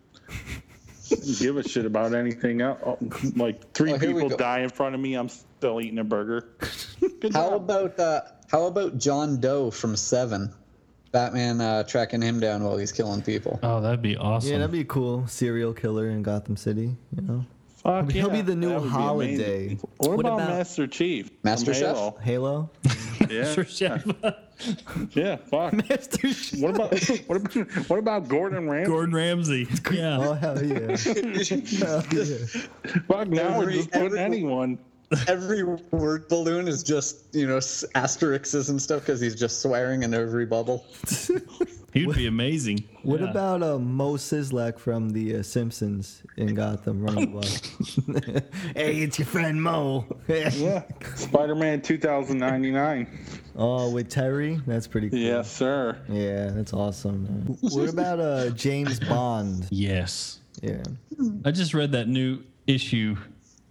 Give 1.39 1.58
a 1.58 1.63
shit 1.67 1.86
about 1.86 2.13
anything 2.13 2.62
else. 2.62 2.80
Oh, 2.86 2.98
Like, 3.36 3.72
three 3.74 3.93
Oh, 3.93 4.00
people 4.00 4.30
die 4.30 4.60
in 4.60 4.70
front 4.70 4.96
of 4.96 5.02
me, 5.02 5.13
I'm 5.15 5.30
still 5.30 5.80
eating 5.82 6.00
a 6.00 6.04
burger. 6.04 6.50
Good 7.20 7.34
How 7.34 7.50
job. 7.52 7.54
about 7.70 8.00
uh, 8.00 8.22
how 8.50 8.65
about 8.67 8.98
John 8.98 9.39
Doe 9.39 9.72
from 9.72 9.96
Seven? 9.96 10.54
Batman 11.12 11.62
uh, 11.62 11.84
tracking 11.84 12.22
him 12.22 12.39
down 12.39 12.63
while 12.63 12.78
he's 12.78 12.91
killing 12.91 13.22
people. 13.22 13.60
Oh, 13.63 13.80
that'd 13.82 14.02
be 14.02 14.17
awesome. 14.17 14.52
Yeah, 14.52 14.58
that'd 14.60 14.72
be 14.72 14.82
a 14.82 14.86
cool 14.86 15.26
serial 15.28 15.74
killer 15.74 16.10
in 16.10 16.22
Gotham 16.22 16.58
City. 16.58 16.96
You 17.15 17.22
know, 17.22 17.46
Fuck 17.84 18.12
He'll 18.12 18.30
be 18.30 18.42
the 18.42 18.56
new 18.56 18.70
that 18.70 18.76
would 18.82 18.84
be 18.86 18.90
holiday. 18.90 19.34
amazing. 19.66 19.80
What, 19.98 20.10
What 20.12 20.20
about, 20.22 20.34
about- 20.40 20.50
Master 20.50 20.88
Chief? 20.88 21.28
from 21.28 21.38
Master 21.44 21.74
Chef? 21.74 21.96
Halo? 21.96 22.18
Halo. 22.22 22.70
Yeah, 23.30 23.52
Sure, 23.54 23.66
chef. 23.66 24.06
yeah, 25.12 25.36
fuck. 25.36 25.74
Master 25.74 26.32
Chef. 26.34 26.62
What 26.62 26.76
about 26.76 26.94
what 27.28 27.36
about 27.38 27.90
what 27.90 28.00
about 28.00 28.28
Gordon 28.30 28.70
Ramsay? 28.70 28.90
Gordon 28.90 29.16
Ramsay. 29.16 29.68
Yeah. 29.92 30.18
Oh 30.18 30.34
hell 30.34 30.63
yeah! 30.63 30.96
hell 30.96 32.04
yeah! 32.12 32.38
Fuck 33.08 33.28
now 33.28 33.58
we're 33.58 33.63
Every- 33.63 33.74
just 33.74 33.92
putting 33.92 34.06
every- 34.08 34.20
anyone. 34.20 34.78
Every 35.28 35.63
word 35.63 36.28
balloon 36.28 36.67
is 36.67 36.84
just 36.84 37.34
you 37.34 37.48
know 37.48 37.60
asterisks 37.96 38.67
and 38.70 38.82
stuff 38.82 39.02
because 39.02 39.22
he's 39.22 39.36
just 39.36 39.62
swearing 39.62 40.04
in 40.04 40.13
every 40.13 40.46
bubble. 40.46 40.86
He'd 41.93 42.13
be 42.13 42.28
amazing. 42.28 42.84
What 43.04 43.22
Yeah. 43.22 43.32
about 43.32 43.63
uh, 43.63 43.80
Moe 43.80 44.15
Szyslak 44.17 44.78
from 44.78 45.12
The 45.12 45.38
uh, 45.38 45.43
Simpsons 45.43 46.22
in 46.36 46.54
Gotham 46.54 47.02
running 47.02 47.32
the 47.32 47.38
bus? 47.38 47.62
hey, 48.76 48.98
it's 48.98 49.17
your 49.17 49.26
friend 49.26 49.63
Mo. 49.63 50.06
Yeah, 50.28 50.84
Spider-Man 51.15 51.82
2099. 51.82 53.08
oh, 53.56 53.89
with 53.89 54.10
Terry? 54.10 54.60
That's 54.67 54.86
pretty 54.88 55.10
cool. 55.10 55.17
yes, 55.20 55.50
sir. 55.52 55.98
Yeah, 56.10 56.50
that's 56.52 56.74
awesome. 56.74 57.24
man. 57.24 57.58
What 57.62 57.89
about 57.89 58.20
uh, 58.20 58.50
James 58.50 59.00
Bond? 59.00 59.67
Yes. 59.72 60.39
Yeah. 60.62 60.84
I 61.46 61.52
just 61.52 61.74
read 61.74 61.93
that 61.93 62.08
new 62.10 62.43
issue 62.67 63.15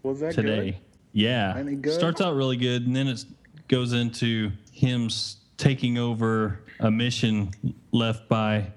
Was 0.02 0.20
that 0.20 0.34
today. 0.34 0.70
good? 0.72 0.76
Yeah. 1.16 1.64
Starts 1.86 2.20
out 2.20 2.36
really 2.36 2.58
good, 2.58 2.86
and 2.86 2.94
then 2.94 3.08
it 3.08 3.24
goes 3.68 3.94
into 3.94 4.52
him 4.70 5.08
taking 5.56 5.96
over 5.96 6.60
a 6.78 6.90
mission 6.90 7.52
left 7.90 8.28
by 8.28 8.70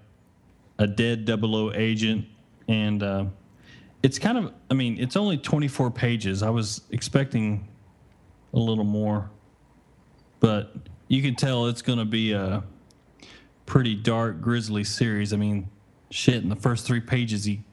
a 0.78 0.88
dead 0.88 1.28
00 1.28 1.73
agent. 1.73 2.25
And 2.69 3.04
uh, 3.04 3.25
it's 4.04 4.17
kind 4.17 4.38
of, 4.38 4.54
I 4.71 4.73
mean, 4.73 4.97
it's 5.02 5.17
only 5.17 5.38
24 5.38 5.91
pages. 5.91 6.41
I 6.41 6.49
was 6.49 6.84
expecting 6.91 7.67
a 8.54 8.60
little 8.60 8.86
more, 8.86 9.30
but 10.39 10.73
you 11.10 11.21
can 11.21 11.36
tell 11.36 11.65
it's 11.65 11.82
going 11.82 11.99
to 11.99 12.06
be 12.06 12.32
a 12.32 12.63
pretty 13.65 13.95
dark, 13.95 14.39
grisly 14.39 14.86
series. 14.86 15.34
I 15.34 15.36
mean, 15.36 15.69
shit, 16.10 16.41
in 16.41 16.47
the 16.47 16.56
first 16.56 16.88
three 16.88 17.02
pages, 17.02 17.43
he 17.43 17.63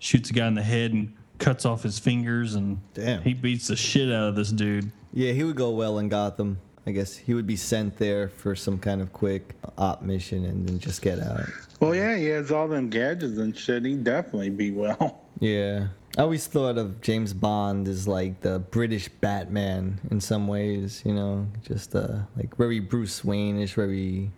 shoots 0.00 0.30
a 0.30 0.32
guy 0.32 0.48
in 0.48 0.56
the 0.56 0.64
head 0.64 0.92
and 0.92 1.14
cuts 1.40 1.64
off 1.64 1.82
his 1.82 1.98
fingers, 1.98 2.54
and 2.54 2.78
Damn. 2.94 3.22
he 3.22 3.34
beats 3.34 3.66
the 3.66 3.76
shit 3.76 4.08
out 4.12 4.28
of 4.28 4.36
this 4.36 4.50
dude. 4.52 4.92
Yeah, 5.12 5.32
he 5.32 5.42
would 5.42 5.56
go 5.56 5.70
well 5.70 5.98
in 5.98 6.08
Gotham. 6.08 6.58
I 6.86 6.92
guess 6.92 7.16
he 7.16 7.34
would 7.34 7.46
be 7.46 7.56
sent 7.56 7.96
there 7.98 8.28
for 8.28 8.54
some 8.56 8.78
kind 8.78 9.02
of 9.02 9.12
quick 9.12 9.54
op 9.76 10.02
mission 10.02 10.44
and 10.44 10.66
then 10.68 10.78
just 10.78 11.02
get 11.02 11.18
out. 11.20 11.44
Well, 11.78 11.94
yeah, 11.94 12.16
he 12.16 12.26
has 12.26 12.50
all 12.50 12.68
them 12.68 12.88
gadgets 12.88 13.38
and 13.38 13.56
shit. 13.56 13.84
He'd 13.84 14.04
definitely 14.04 14.50
be 14.50 14.70
well. 14.70 15.22
Yeah. 15.40 15.86
I 16.18 16.20
always 16.20 16.46
thought 16.46 16.76
of 16.76 17.00
James 17.00 17.32
Bond 17.32 17.88
as 17.88 18.06
like 18.06 18.42
the 18.42 18.58
British 18.58 19.08
Batman 19.08 19.98
in 20.10 20.20
some 20.20 20.46
ways, 20.48 21.02
you 21.06 21.14
know, 21.14 21.46
just 21.62 21.94
uh, 21.94 22.18
like 22.36 22.54
very 22.58 22.78
Bruce 22.78 23.24
Wayne-ish, 23.24 23.72
very 23.72 24.30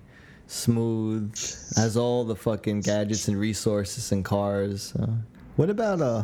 smooth, 0.47 1.35
has 1.77 1.97
all 1.97 2.23
the 2.25 2.37
fucking 2.37 2.83
gadgets 2.83 3.27
and 3.27 3.37
resources 3.37 4.13
and 4.13 4.25
cars. 4.25 4.95
Uh, 4.95 5.09
what 5.57 5.71
about 5.71 6.01
uh, 6.01 6.23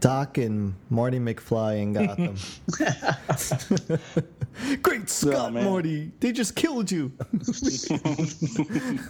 Doc 0.00 0.38
and 0.38 0.74
Marty 0.90 1.18
McFly 1.18 1.80
in 1.82 1.92
Gotham? 1.94 2.36
Great 4.82 5.08
Scott, 5.08 5.52
man. 5.52 5.64
Marty! 5.64 6.12
They 6.20 6.32
just 6.32 6.56
killed 6.56 6.90
you. 6.90 7.12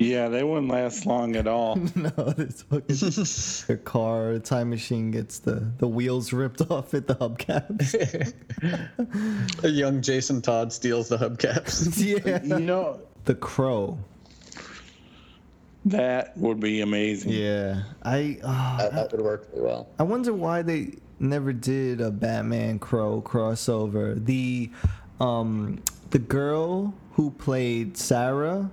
Yeah, 0.00 0.28
they 0.28 0.42
wouldn't 0.42 0.72
last 0.72 1.04
long 1.04 1.36
at 1.36 1.46
all. 1.46 1.76
no, 1.94 2.08
this 2.08 2.62
fucking 2.62 3.66
their 3.66 3.76
car 3.84 4.38
time 4.38 4.70
machine 4.70 5.10
gets 5.10 5.40
the 5.40 5.70
the 5.76 5.86
wheels 5.86 6.32
ripped 6.32 6.62
off 6.70 6.94
at 6.94 7.06
the 7.06 7.16
hubcaps. 7.16 8.32
A 9.62 9.68
young 9.68 10.00
Jason 10.00 10.40
Todd 10.40 10.72
steals 10.72 11.10
the 11.10 11.18
hubcaps. 11.18 11.98
yeah. 12.02 12.42
you 12.42 12.64
know, 12.64 12.98
The 13.26 13.34
Crow. 13.34 13.98
That 15.86 16.36
would 16.36 16.60
be 16.60 16.80
amazing. 16.80 17.32
Yeah. 17.32 17.82
I 18.02 18.38
uh, 18.42 18.78
that, 18.78 18.92
that 18.94 19.12
would 19.12 19.22
work 19.22 19.48
really 19.52 19.64
well. 19.64 19.88
I 19.98 20.02
wonder 20.02 20.32
why 20.32 20.62
they 20.62 20.94
never 21.18 21.52
did 21.52 22.00
a 22.00 22.10
Batman 22.10 22.78
Crow 22.78 23.22
crossover. 23.22 24.24
The 24.24 24.70
um 25.20 25.82
the 26.10 26.18
girl 26.18 26.94
who 27.12 27.30
played 27.30 27.96
Sarah 27.96 28.70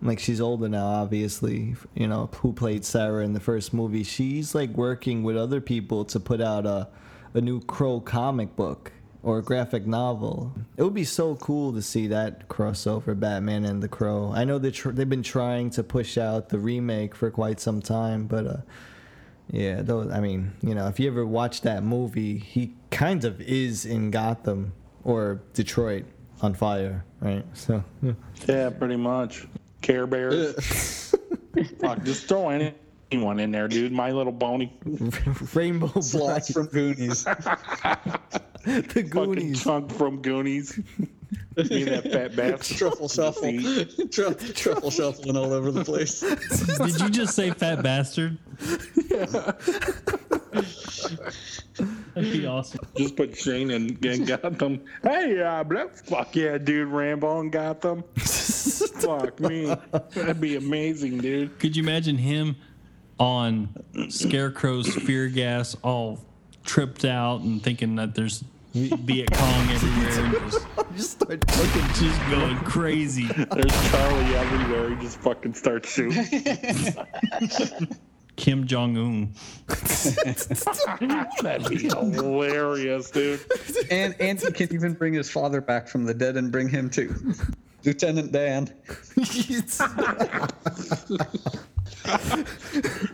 like 0.00 0.20
she's 0.20 0.40
older 0.40 0.68
now, 0.68 0.86
obviously. 0.86 1.74
You 1.94 2.06
know 2.06 2.30
who 2.36 2.52
played 2.52 2.84
Sarah 2.84 3.24
in 3.24 3.32
the 3.32 3.40
first 3.40 3.74
movie. 3.74 4.04
She's 4.04 4.54
like 4.54 4.70
working 4.70 5.22
with 5.22 5.36
other 5.36 5.60
people 5.60 6.04
to 6.06 6.20
put 6.20 6.40
out 6.40 6.66
a 6.66 6.88
a 7.34 7.40
new 7.40 7.60
Crow 7.60 8.00
comic 8.00 8.56
book 8.56 8.92
or 9.22 9.38
a 9.38 9.42
graphic 9.42 9.86
novel. 9.86 10.52
It 10.76 10.82
would 10.82 10.94
be 10.94 11.04
so 11.04 11.34
cool 11.36 11.72
to 11.72 11.82
see 11.82 12.06
that 12.08 12.48
crossover, 12.48 13.18
Batman 13.18 13.64
and 13.64 13.82
the 13.82 13.88
Crow. 13.88 14.32
I 14.34 14.44
know 14.44 14.58
they 14.58 14.70
tr- 14.70 14.90
they've 14.90 15.08
been 15.08 15.22
trying 15.22 15.70
to 15.70 15.82
push 15.82 16.16
out 16.16 16.48
the 16.50 16.58
remake 16.58 17.14
for 17.14 17.30
quite 17.30 17.60
some 17.60 17.82
time, 17.82 18.26
but 18.26 18.46
uh, 18.46 18.56
yeah, 19.50 19.82
those. 19.82 20.10
I 20.12 20.20
mean, 20.20 20.52
you 20.62 20.74
know, 20.74 20.86
if 20.88 21.00
you 21.00 21.08
ever 21.10 21.26
watch 21.26 21.62
that 21.62 21.82
movie, 21.82 22.38
he 22.38 22.74
kind 22.90 23.24
of 23.24 23.40
is 23.40 23.84
in 23.84 24.10
Gotham 24.10 24.72
or 25.04 25.40
Detroit 25.54 26.04
on 26.42 26.54
fire, 26.54 27.04
right? 27.20 27.44
So 27.54 27.82
Yeah, 28.46 28.70
pretty 28.70 28.96
much. 28.96 29.46
Care 29.80 30.06
Bears. 30.06 31.14
Fuck, 31.80 32.04
just 32.04 32.26
throw 32.28 32.50
any, 32.50 32.74
anyone 33.10 33.40
in 33.40 33.50
there, 33.50 33.66
dude. 33.68 33.90
My 33.92 34.12
little 34.12 34.32
pony 34.32 34.70
Rainbow 35.54 35.88
Brite, 35.88 36.04
Sloth 36.04 36.52
from 36.52 36.66
Goonies. 36.66 37.26
the 38.82 38.82
fucking 38.82 39.08
Goonies. 39.08 39.62
chunk 39.64 39.90
from 39.92 40.20
Goonies. 40.20 40.78
Me 41.56 41.82
and 41.82 41.88
that 41.88 42.12
fat 42.12 42.36
bastard. 42.36 42.76
Truffle 42.78 43.08
shuffle. 43.08 43.52
Tru- 44.10 44.34
truffle 44.34 44.90
shuffling 44.90 45.36
all 45.36 45.52
over 45.52 45.70
the 45.70 45.84
place. 45.84 46.20
Did 46.20 47.00
you 47.00 47.10
just 47.10 47.34
say 47.34 47.50
fat 47.50 47.82
bastard? 47.82 48.38
That'd 52.14 52.32
be 52.32 52.46
awesome. 52.46 52.80
Just 52.96 53.16
put 53.16 53.36
Shane 53.36 53.70
in, 53.70 53.98
in 54.04 54.24
Gotham. 54.24 54.84
Hey, 55.02 55.40
uh, 55.42 55.64
blah, 55.64 55.88
fuck 55.88 56.34
yeah, 56.34 56.58
dude. 56.58 56.88
Rambo 56.88 57.40
in 57.40 57.50
Gotham. 57.50 58.02
fuck 58.14 59.38
me. 59.40 59.74
That'd 59.92 60.40
be 60.40 60.56
amazing, 60.56 61.18
dude. 61.18 61.58
Could 61.58 61.76
you 61.76 61.82
imagine 61.82 62.16
him 62.16 62.56
on 63.18 63.68
Scarecrow's 64.08 64.94
fear 64.94 65.28
gas, 65.28 65.76
all 65.82 66.20
tripped 66.64 67.04
out 67.04 67.40
and 67.40 67.62
thinking 67.62 67.96
that 67.96 68.14
there's 68.14 68.44
Viet 68.74 69.30
Cong 69.32 69.70
everywhere, 69.70 70.24
and 70.24 70.50
just, 70.50 70.66
Just 70.96 71.10
start 71.12 71.50
fucking 71.50 71.88
just 72.06 72.30
going 72.30 72.56
crazy? 72.58 73.24
There's 73.26 73.90
Charlie 73.90 74.34
everywhere. 74.34 74.90
He 74.94 74.96
just 75.02 75.18
fucking 75.20 75.54
starts 75.54 75.90
shooting. 75.92 76.24
Kim 78.36 78.66
Jong 78.68 78.96
Un. 78.96 79.32
That'd 81.42 81.68
be 81.68 81.78
hilarious, 81.88 83.10
dude. 83.10 83.40
And 83.90 84.14
and 84.20 84.40
he 84.40 84.52
can 84.52 84.72
even 84.72 84.92
bring 84.94 85.12
his 85.14 85.28
father 85.28 85.60
back 85.60 85.88
from 85.88 86.04
the 86.04 86.14
dead 86.14 86.36
and 86.36 86.52
bring 86.52 86.68
him 86.68 86.88
too. 86.88 87.14
Lieutenant 87.84 88.30
Dan. 88.32 88.72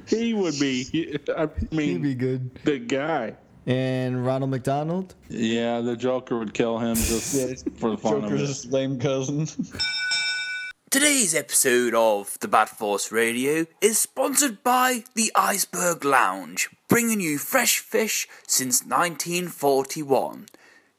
He 0.06 0.34
would 0.34 0.58
be. 0.60 0.84
he- 0.84 1.18
I 1.36 1.48
He'd 1.70 2.02
be 2.02 2.14
good. 2.14 2.54
the 2.64 2.78
guy. 2.78 3.34
And 3.66 4.26
Ronald 4.26 4.50
McDonald. 4.50 5.14
Yeah, 5.28 5.80
the 5.80 5.96
Joker 5.96 6.38
would 6.38 6.52
kill 6.52 6.78
him 6.78 6.96
just 6.96 7.68
for 7.76 7.90
the 7.90 7.96
fun 7.96 8.24
of 8.24 8.24
it. 8.24 8.36
Joker's 8.36 8.66
lame 8.66 8.98
cousin. 8.98 9.46
Today's 10.90 11.34
episode 11.34 11.92
of 11.94 12.38
the 12.40 12.46
Bat 12.46 12.68
Force 12.68 13.10
Radio 13.10 13.66
is 13.80 13.98
sponsored 13.98 14.62
by 14.62 15.02
the 15.14 15.32
Iceberg 15.34 16.04
Lounge, 16.04 16.68
bringing 16.88 17.20
you 17.20 17.38
fresh 17.38 17.80
fish 17.80 18.28
since 18.46 18.80
1941. 18.82 20.46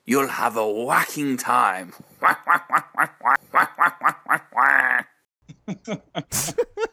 You'll 0.03 0.27
have 0.27 0.57
a 0.57 0.69
whacking 0.69 1.37
time. 1.37 1.93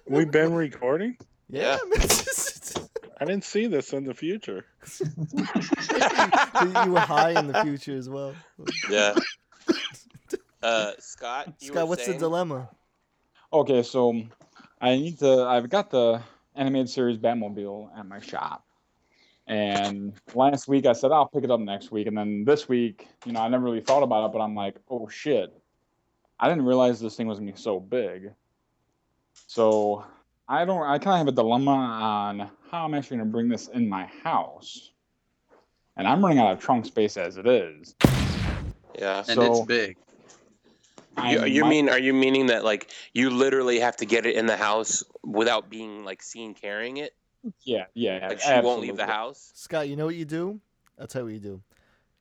We've 0.07 0.31
been 0.31 0.55
recording. 0.55 1.17
Yeah. 1.49 1.79
I 3.23 3.25
didn't 3.25 3.45
see 3.45 3.69
this 3.69 3.93
in 3.93 4.03
the 4.03 4.15
future. 4.15 4.65
you 5.01 5.07
were 6.93 6.99
high 6.99 7.39
in 7.39 7.47
the 7.47 7.63
future 7.63 7.97
as 7.97 8.09
well. 8.09 8.35
Yeah. 8.91 9.15
Uh, 10.65 10.93
Scott, 11.01 11.53
you 11.59 11.67
Scott, 11.69 11.83
were 11.83 11.87
what's 11.87 12.07
the 12.07 12.15
dilemma? 12.15 12.69
Okay, 13.53 13.83
so 13.83 14.23
I 14.81 14.95
need 14.95 15.19
to. 15.19 15.43
I've 15.43 15.69
got 15.69 15.91
the 15.91 16.23
animated 16.55 16.89
series 16.89 17.19
Batmobile 17.19 17.91
at 17.99 18.07
my 18.07 18.21
shop, 18.21 18.65
and 19.49 20.13
last 20.37 20.69
week 20.69 20.87
I 20.87 20.93
said 20.93 21.11
I'll 21.11 21.27
pick 21.27 21.43
it 21.43 21.51
up 21.51 21.59
next 21.59 21.91
week, 21.91 22.07
and 22.07 22.17
then 22.17 22.45
this 22.45 22.69
week, 22.69 23.09
you 23.27 23.33
know, 23.33 23.41
I 23.41 23.49
never 23.49 23.65
really 23.65 23.81
thought 23.81 24.05
about 24.05 24.27
it, 24.27 24.33
but 24.33 24.39
I'm 24.39 24.55
like, 24.55 24.77
oh 24.89 25.09
shit, 25.09 25.53
I 26.39 26.49
didn't 26.49 26.65
realize 26.65 27.01
this 27.01 27.17
thing 27.17 27.27
was 27.27 27.41
gonna 27.41 27.51
be 27.51 27.59
so 27.59 27.81
big. 27.81 28.31
So 29.49 30.05
I 30.53 30.67
don't. 30.67 30.83
I 30.87 30.99
kind 30.99 31.15
of 31.15 31.19
have 31.27 31.29
a 31.29 31.33
dilemma 31.33 31.71
on 31.71 32.51
how 32.71 32.85
I'm 32.85 32.93
actually 32.93 33.17
gonna 33.17 33.31
bring 33.31 33.49
this 33.49 33.69
in 33.69 33.89
my 33.89 34.05
house, 34.23 34.91
and 35.97 36.07
I'm 36.07 36.23
running 36.23 36.41
out 36.41 36.53
of 36.53 36.61
trunk 36.61 36.85
space 36.85 37.17
as 37.17 37.39
it 37.39 37.47
is. 37.47 37.95
Yeah. 38.99 39.19
And 39.19 39.27
So- 39.27 39.51
it's 39.53 39.61
big. 39.67 39.97
You, 41.17 41.23
I 41.41 41.45
you 41.47 41.63
might- 41.63 41.69
mean? 41.71 41.89
Are 41.89 41.99
you 41.99 42.13
meaning 42.13 42.47
that 42.47 42.65
like 42.65 42.91
you 43.15 43.31
literally 43.31 43.81
have 43.81 43.97
to 43.97 44.07
get 44.07 44.27
it 44.27 44.35
in 44.37 44.45
the 44.47 44.57
house 44.57 45.03
without 45.25 45.71
being 45.71 46.05
like 46.05 46.23
seen 46.23 46.53
carrying 46.55 46.99
it? 46.99 47.15
Yeah, 47.65 47.87
yeah. 47.95 48.29
Like 48.29 48.41
she 48.41 48.61
won't 48.61 48.83
leave 48.83 48.97
the 48.99 49.07
house. 49.07 49.53
Scott, 49.55 49.89
you 49.89 49.97
know 49.97 50.05
what 50.07 50.15
you 50.17 50.25
do? 50.27 50.61
I'll 51.01 51.07
tell 51.07 51.23
you 51.23 51.27
what 51.27 51.33
you 51.35 51.41
do. 51.41 51.63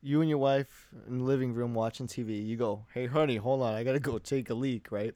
You 0.01 0.21
and 0.21 0.29
your 0.29 0.39
wife 0.39 0.87
in 1.07 1.19
the 1.19 1.23
living 1.25 1.53
room 1.53 1.73
watching 1.73 2.07
TV. 2.07 2.45
You 2.45 2.55
go, 2.57 2.85
hey, 2.93 3.05
honey, 3.07 3.35
hold 3.35 3.61
on. 3.61 3.75
I 3.75 3.83
got 3.83 3.91
to 3.93 3.99
go 3.99 4.17
take 4.17 4.49
a 4.49 4.53
leak, 4.55 4.91
right? 4.91 5.13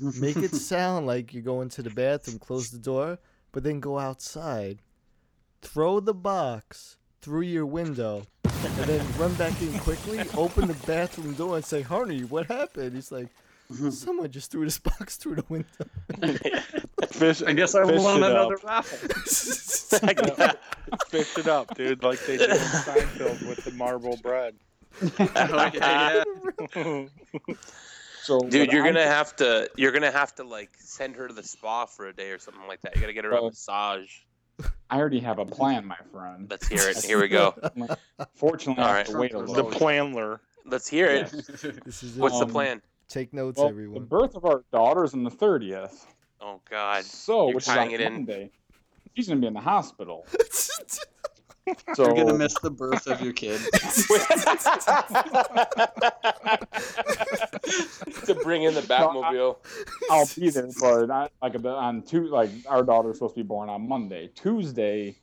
Make 0.00 0.36
it 0.36 0.54
sound 0.54 1.06
like 1.06 1.32
you're 1.34 1.42
going 1.42 1.68
to 1.70 1.82
the 1.82 1.90
bathroom, 1.90 2.38
close 2.38 2.70
the 2.70 2.78
door, 2.78 3.18
but 3.52 3.62
then 3.64 3.80
go 3.80 3.98
outside. 3.98 4.80
Throw 5.62 6.00
the 6.00 6.14
box 6.14 6.96
through 7.20 7.42
your 7.42 7.66
window, 7.66 8.26
and 8.44 8.84
then 8.84 9.04
run 9.18 9.34
back 9.34 9.60
in 9.60 9.76
quickly, 9.80 10.20
open 10.36 10.68
the 10.68 10.74
bathroom 10.86 11.34
door, 11.34 11.56
and 11.56 11.64
say, 11.64 11.82
honey, 11.82 12.22
what 12.22 12.46
happened? 12.46 12.94
He's 12.94 13.10
like, 13.10 13.28
someone 13.90 14.30
just 14.30 14.50
threw 14.50 14.64
this 14.64 14.78
box 14.98 15.16
through 15.16 15.36
the 15.36 15.44
window. 15.48 16.46
Fish. 17.10 17.42
I 17.42 17.52
guess 17.52 17.74
I 17.74 17.84
fish 17.86 18.00
won 18.00 18.22
another 18.22 18.54
up. 18.54 18.64
raffle. 18.64 19.08
Fish 21.08 21.38
it 21.38 21.48
up, 21.48 21.74
dude, 21.74 22.02
like 22.02 22.24
they 22.26 22.36
did 22.36 22.50
in 22.50 22.56
Seinfeld 22.56 23.48
with 23.48 23.64
the 23.64 23.72
marble 23.72 24.16
bread. 24.22 24.54
Oh, 25.02 25.70
yeah, 25.74 26.24
So, 28.28 28.40
Dude, 28.40 28.70
you're 28.70 28.86
I'm 28.86 28.92
gonna 28.92 29.06
have 29.06 29.34
to. 29.36 29.70
You're 29.76 29.90
gonna 29.90 30.10
have 30.10 30.34
to 30.34 30.44
like 30.44 30.68
send 30.78 31.16
her 31.16 31.28
to 31.28 31.32
the 31.32 31.42
spa 31.42 31.86
for 31.86 32.08
a 32.08 32.12
day 32.12 32.30
or 32.30 32.38
something 32.38 32.66
like 32.68 32.82
that. 32.82 32.94
You 32.94 33.00
gotta 33.00 33.14
get 33.14 33.24
her 33.24 33.30
a 33.32 33.42
massage. 33.42 34.10
I 34.90 34.98
already 34.98 35.20
have 35.20 35.38
a 35.38 35.46
plan, 35.46 35.86
my 35.86 35.96
friend. 36.12 36.46
Let's 36.50 36.68
hear 36.68 36.90
it. 36.90 36.98
Here 37.06 37.18
we 37.18 37.28
go. 37.28 37.54
Fortunately, 38.34 38.82
All 38.84 38.90
I 38.90 38.98
have 38.98 39.06
to 39.06 39.16
wait 39.16 39.32
a 39.32 39.38
The 39.38 39.44
little. 39.44 39.70
planler. 39.70 40.40
Let's 40.66 40.86
hear 40.86 41.06
it. 41.06 41.30
This 41.86 42.02
is 42.02 42.18
it. 42.18 42.20
What's 42.20 42.38
the 42.38 42.44
Um, 42.44 42.50
plan? 42.50 42.82
Take 43.08 43.32
notes, 43.32 43.58
Well, 43.58 43.70
the 43.72 43.98
birth 44.00 44.36
of 44.36 44.44
our 44.44 44.62
daughter's 44.72 45.14
on 45.14 45.24
the 45.24 45.30
thirtieth, 45.30 46.06
Oh 46.42 46.60
God. 46.68 47.04
so 47.06 47.46
You're 47.46 47.54
which 47.54 47.64
is 47.64 47.68
on 47.70 47.76
tying 47.76 47.92
it 47.92 48.02
in. 48.02 48.12
Monday. 48.12 48.50
She's 49.16 49.26
gonna 49.26 49.40
be 49.40 49.46
in 49.46 49.54
the 49.54 49.60
hospital. 49.60 50.26
So 51.94 52.04
You're 52.06 52.24
gonna 52.24 52.38
miss 52.38 52.54
the 52.54 52.70
birth 52.70 53.06
of 53.06 53.20
your 53.20 53.32
kid. 53.32 53.60
to 58.26 58.34
bring 58.42 58.62
in 58.64 58.74
the 58.74 58.82
Batmobile. 58.82 59.56
I'll 60.10 60.28
be 60.36 60.50
there, 60.50 60.68
but 60.80 61.06
not 61.06 61.32
like 61.42 61.54
a 61.54 61.68
on 61.68 62.02
two. 62.02 62.26
Like 62.28 62.50
our 62.66 62.82
daughter's 62.82 63.16
supposed 63.16 63.34
to 63.34 63.40
be 63.42 63.46
born 63.46 63.68
on 63.68 63.88
Monday. 63.88 64.30
Tuesday, 64.34 65.16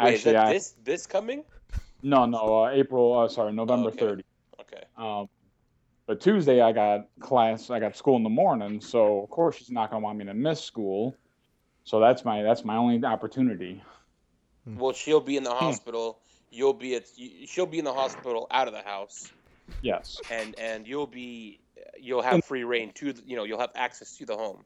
Wait, 0.00 0.14
is 0.14 0.20
actually, 0.20 0.32
that 0.32 0.46
I 0.46 0.52
this 0.52 0.74
this 0.84 1.06
coming? 1.06 1.44
no 2.02 2.26
no 2.26 2.64
uh, 2.64 2.70
April. 2.70 3.18
Uh, 3.18 3.28
sorry, 3.28 3.52
November 3.52 3.88
Okay. 3.88 3.98
thirtieth. 3.98 4.26
Okay. 4.60 4.82
Um, 4.96 5.28
but 6.06 6.20
Tuesday 6.20 6.60
I 6.60 6.72
got 6.72 7.08
class. 7.20 7.70
I 7.70 7.80
got 7.80 7.96
school 7.96 8.16
in 8.16 8.22
the 8.22 8.30
morning, 8.30 8.80
so 8.80 9.22
of 9.22 9.30
course 9.30 9.56
she's 9.56 9.70
not 9.70 9.90
gonna 9.90 10.02
want 10.02 10.18
me 10.18 10.24
to 10.26 10.34
miss 10.34 10.62
school. 10.62 11.16
So 11.84 12.00
that's 12.00 12.24
my 12.24 12.42
that's 12.42 12.64
my 12.64 12.76
only 12.76 13.02
opportunity. 13.04 13.82
Well, 14.76 14.92
she'll 14.92 15.20
be 15.20 15.36
in 15.36 15.42
Hmm. 15.44 15.50
the 15.50 15.54
hospital. 15.54 16.18
You'll 16.50 16.72
be 16.74 16.94
at. 16.96 17.04
She'll 17.46 17.66
be 17.66 17.78
in 17.78 17.84
the 17.84 17.92
hospital 17.92 18.46
out 18.50 18.68
of 18.68 18.74
the 18.74 18.82
house, 18.82 19.30
Yes. 19.82 20.20
and 20.30 20.58
and 20.58 20.86
you'll 20.86 21.06
be. 21.06 21.60
You'll 22.00 22.22
have 22.22 22.44
free 22.44 22.64
reign 22.64 22.92
to. 22.94 23.12
the- 23.12 23.22
You 23.26 23.36
know, 23.36 23.44
you'll 23.44 23.60
have 23.60 23.72
access 23.74 24.16
to 24.18 24.26
the 24.26 24.36
home. 24.36 24.64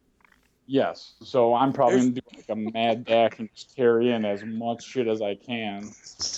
Yes. 0.66 1.14
So 1.24 1.54
I'm 1.54 1.72
probably 1.72 1.98
gonna 1.98 2.10
do 2.12 2.20
like 2.36 2.48
a 2.48 2.54
mad 2.56 3.04
dash 3.04 3.32
and 3.38 3.48
just 3.54 3.74
carry 3.74 4.10
in 4.12 4.24
as 4.24 4.44
much 4.44 4.84
shit 4.84 5.08
as 5.08 5.20
I 5.20 5.34
can. 5.34 5.92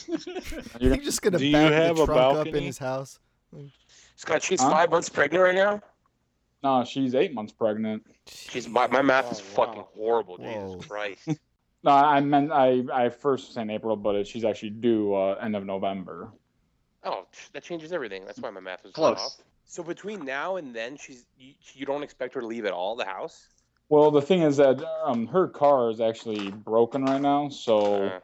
You're 0.80 0.96
just 0.96 1.20
gonna 1.22 1.38
Do 1.38 1.46
you 1.46 1.56
have 1.56 1.96
the 1.96 2.02
a 2.04 2.06
trunk 2.06 2.38
up 2.38 2.46
in 2.46 2.62
his 2.62 2.78
house. 2.78 3.18
Scott, 4.16 4.42
she's 4.42 4.60
Huh? 4.62 4.70
five 4.70 4.90
months 4.90 5.08
pregnant 5.10 5.42
right 5.44 5.54
now. 5.54 5.82
No, 6.62 6.84
she's 6.84 7.14
eight 7.14 7.34
months 7.34 7.52
pregnant. 7.52 8.04
She's 8.26 8.66
my, 8.66 8.86
my 8.86 9.02
math 9.02 9.30
is 9.30 9.40
Oh, 9.40 9.44
wow. 9.60 9.66
fucking 9.66 9.84
horrible. 9.94 10.36
Whoa. 10.38 10.68
Jesus 10.76 10.86
Christ. 10.88 11.28
No, 11.84 11.90
I 11.90 12.20
meant 12.20 12.50
I 12.50 12.82
I 12.92 13.08
first 13.10 13.46
was 13.48 13.54
saying 13.54 13.68
April, 13.70 13.94
but 13.96 14.26
she's 14.26 14.44
actually 14.44 14.70
due 14.70 15.14
uh, 15.14 15.34
end 15.40 15.54
of 15.54 15.66
November. 15.66 16.32
Oh, 17.04 17.26
that 17.52 17.62
changes 17.62 17.92
everything. 17.92 18.24
That's 18.24 18.38
why 18.40 18.48
my 18.50 18.60
math 18.60 18.82
was 18.84 18.92
Close. 18.94 19.18
off. 19.18 19.36
So 19.66 19.82
between 19.82 20.24
now 20.24 20.56
and 20.56 20.74
then, 20.74 20.96
she's 20.96 21.26
you, 21.36 21.52
you 21.74 21.84
don't 21.84 22.02
expect 22.02 22.34
her 22.34 22.40
to 22.40 22.46
leave 22.46 22.64
at 22.64 22.72
all 22.72 22.96
the 22.96 23.04
house. 23.04 23.48
Well, 23.90 24.10
the 24.10 24.22
thing 24.22 24.40
is 24.40 24.56
that 24.56 24.82
um, 25.04 25.26
her 25.26 25.46
car 25.46 25.90
is 25.90 26.00
actually 26.00 26.50
broken 26.50 27.04
right 27.04 27.20
now, 27.20 27.50
so 27.50 28.04
Uh, 28.04 28.20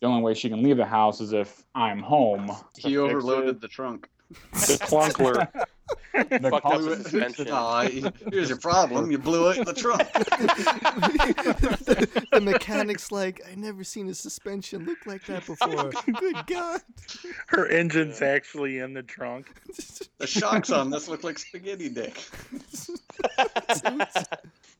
the 0.00 0.06
only 0.08 0.22
way 0.22 0.34
she 0.34 0.48
can 0.50 0.62
leave 0.62 0.76
the 0.76 0.84
house 0.84 1.20
is 1.20 1.32
if 1.32 1.62
I'm 1.74 2.00
home. 2.00 2.48
to 2.48 2.80
He 2.88 2.96
overloaded 2.96 3.56
it. 3.56 3.60
the 3.60 3.68
trunk. 3.68 4.08
The 4.30 4.78
clunkler. 4.82 5.46
The 6.12 6.48
fucked 6.50 6.66
up 6.66 6.80
suspension. 7.02 7.50
Aw, 7.50 7.88
here's 8.30 8.48
your 8.48 8.58
problem. 8.58 9.10
You 9.10 9.18
blew 9.18 9.50
it 9.50 9.58
in 9.58 9.64
the 9.64 9.72
trunk. 9.72 10.00
the, 10.12 12.08
the 12.32 12.40
mechanic's 12.40 13.10
like, 13.10 13.40
I 13.50 13.54
never 13.56 13.84
seen 13.84 14.08
a 14.08 14.14
suspension 14.14 14.84
look 14.84 15.06
like 15.06 15.24
that 15.26 15.46
before. 15.46 15.90
Good 16.20 16.46
God. 16.46 16.80
Her 17.46 17.66
engine's 17.66 18.22
actually 18.22 18.78
in 18.78 18.94
the 18.94 19.02
trunk. 19.02 19.46
The 20.18 20.26
shocks 20.26 20.70
on 20.70 20.90
this 20.90 21.08
look 21.08 21.24
like 21.24 21.38
spaghetti 21.38 21.88
dick. 21.88 22.20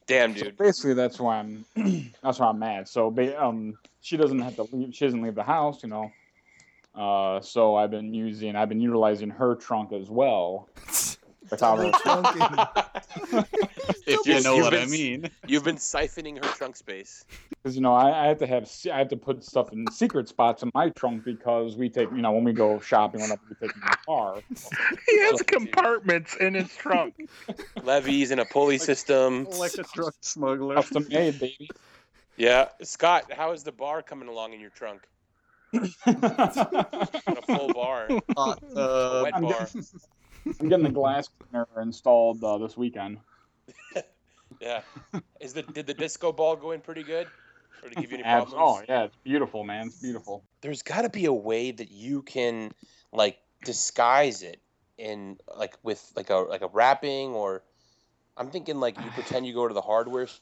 Damn, 0.06 0.36
So 0.36 0.44
dude. 0.44 0.56
basically, 0.56 0.94
that's 0.94 1.18
why 1.18 1.38
I'm 1.38 1.64
that's 2.22 2.38
why 2.38 2.48
I'm 2.48 2.58
mad. 2.58 2.88
So 2.88 3.14
um, 3.38 3.78
she 4.00 4.16
doesn't 4.16 4.38
have 4.40 4.56
to 4.56 4.64
leave. 4.64 4.94
She 4.94 5.04
doesn't 5.06 5.22
leave 5.22 5.34
the 5.34 5.42
house, 5.42 5.82
you 5.82 5.88
know. 5.88 6.10
Uh, 6.94 7.40
so 7.40 7.74
I've 7.74 7.90
been 7.90 8.14
using, 8.14 8.54
I've 8.54 8.68
been 8.68 8.80
utilizing 8.80 9.30
her 9.30 9.56
trunk 9.56 9.92
as 9.92 10.08
well. 10.08 10.68
Without 11.50 11.78
her, 11.78 11.90
Trunking. 11.92 13.46
If 14.06 14.26
you 14.26 14.40
know 14.42 14.56
what 14.56 14.74
I 14.74 14.86
mean. 14.86 15.30
You've 15.46 15.64
been 15.64 15.76
siphoning 15.76 16.42
her 16.44 16.50
trunk 16.54 16.76
space. 16.76 17.24
because 17.50 17.74
you 17.76 17.82
know 17.82 17.94
I, 17.94 18.24
I 18.24 18.26
have 18.28 18.38
to 18.38 18.46
have 18.46 18.70
I 18.92 18.98
have 18.98 19.08
to 19.08 19.16
put 19.16 19.44
stuff 19.44 19.72
in 19.72 19.86
secret 19.90 20.28
spots 20.28 20.62
in 20.62 20.70
my 20.74 20.90
trunk 20.90 21.24
because 21.24 21.76
we 21.76 21.88
take 21.88 22.10
you 22.10 22.22
know 22.22 22.32
when 22.32 22.44
we 22.44 22.52
go 22.52 22.80
shopping 22.80 23.20
whenever 23.20 23.40
we 23.48 23.54
take 23.66 23.74
in 23.74 23.80
the 23.80 23.96
car. 24.06 24.40
He 25.06 25.20
has 25.20 25.42
compartments 25.42 26.36
in 26.36 26.54
his 26.54 26.74
trunk. 26.76 27.28
Levies 27.82 28.30
and 28.30 28.40
a 28.40 28.44
pulley 28.44 28.78
system. 28.78 29.44
Like 29.58 29.74
a 29.74 29.84
truck 29.84 30.14
smuggler. 30.20 30.76
Custom 30.76 31.06
made, 31.10 31.38
baby. 31.38 31.68
Yeah. 32.36 32.68
Scott, 32.82 33.32
how 33.32 33.52
is 33.52 33.62
the 33.62 33.72
bar 33.72 34.02
coming 34.02 34.28
along 34.28 34.52
in 34.54 34.60
your 34.60 34.70
trunk? 34.70 35.02
A 36.06 37.42
full 37.46 37.72
bar. 37.72 38.08
Hot 38.36 38.62
uh, 38.76 38.80
A 38.80 39.22
wet 39.24 39.32
bar. 39.40 39.42
getting, 39.42 39.84
I'm 40.60 40.68
getting 40.68 40.84
the 40.84 40.90
glass 40.90 41.28
cleaner 41.28 41.66
installed 41.80 42.42
uh, 42.42 42.58
this 42.58 42.76
weekend. 42.76 43.18
Yeah. 44.60 44.82
Is 45.40 45.52
the 45.52 45.62
did 45.62 45.86
the 45.86 45.94
disco 45.94 46.32
ball 46.32 46.56
go 46.56 46.70
in 46.70 46.80
pretty 46.80 47.02
good? 47.02 47.26
Or 47.82 47.90
to 47.90 47.94
give 47.96 48.10
you 48.10 48.18
any 48.18 48.22
problems? 48.22 48.54
oh 48.56 48.82
yeah, 48.88 49.04
it's 49.04 49.16
beautiful, 49.24 49.64
man. 49.64 49.88
It's 49.88 50.00
beautiful. 50.00 50.44
There's 50.62 50.82
got 50.82 51.02
to 51.02 51.10
be 51.10 51.26
a 51.26 51.32
way 51.32 51.70
that 51.70 51.90
you 51.90 52.22
can 52.22 52.72
like 53.12 53.38
disguise 53.64 54.42
it 54.42 54.60
in 54.96 55.36
like 55.54 55.76
with 55.82 56.02
like 56.16 56.30
a 56.30 56.36
like 56.36 56.62
a 56.62 56.68
wrapping 56.68 57.30
or 57.30 57.62
I'm 58.36 58.50
thinking 58.50 58.80
like 58.80 58.96
you 58.96 59.10
pretend 59.10 59.46
you 59.46 59.54
go 59.54 59.68
to 59.68 59.74
the 59.74 59.82
hardware 59.82 60.24
s- 60.24 60.40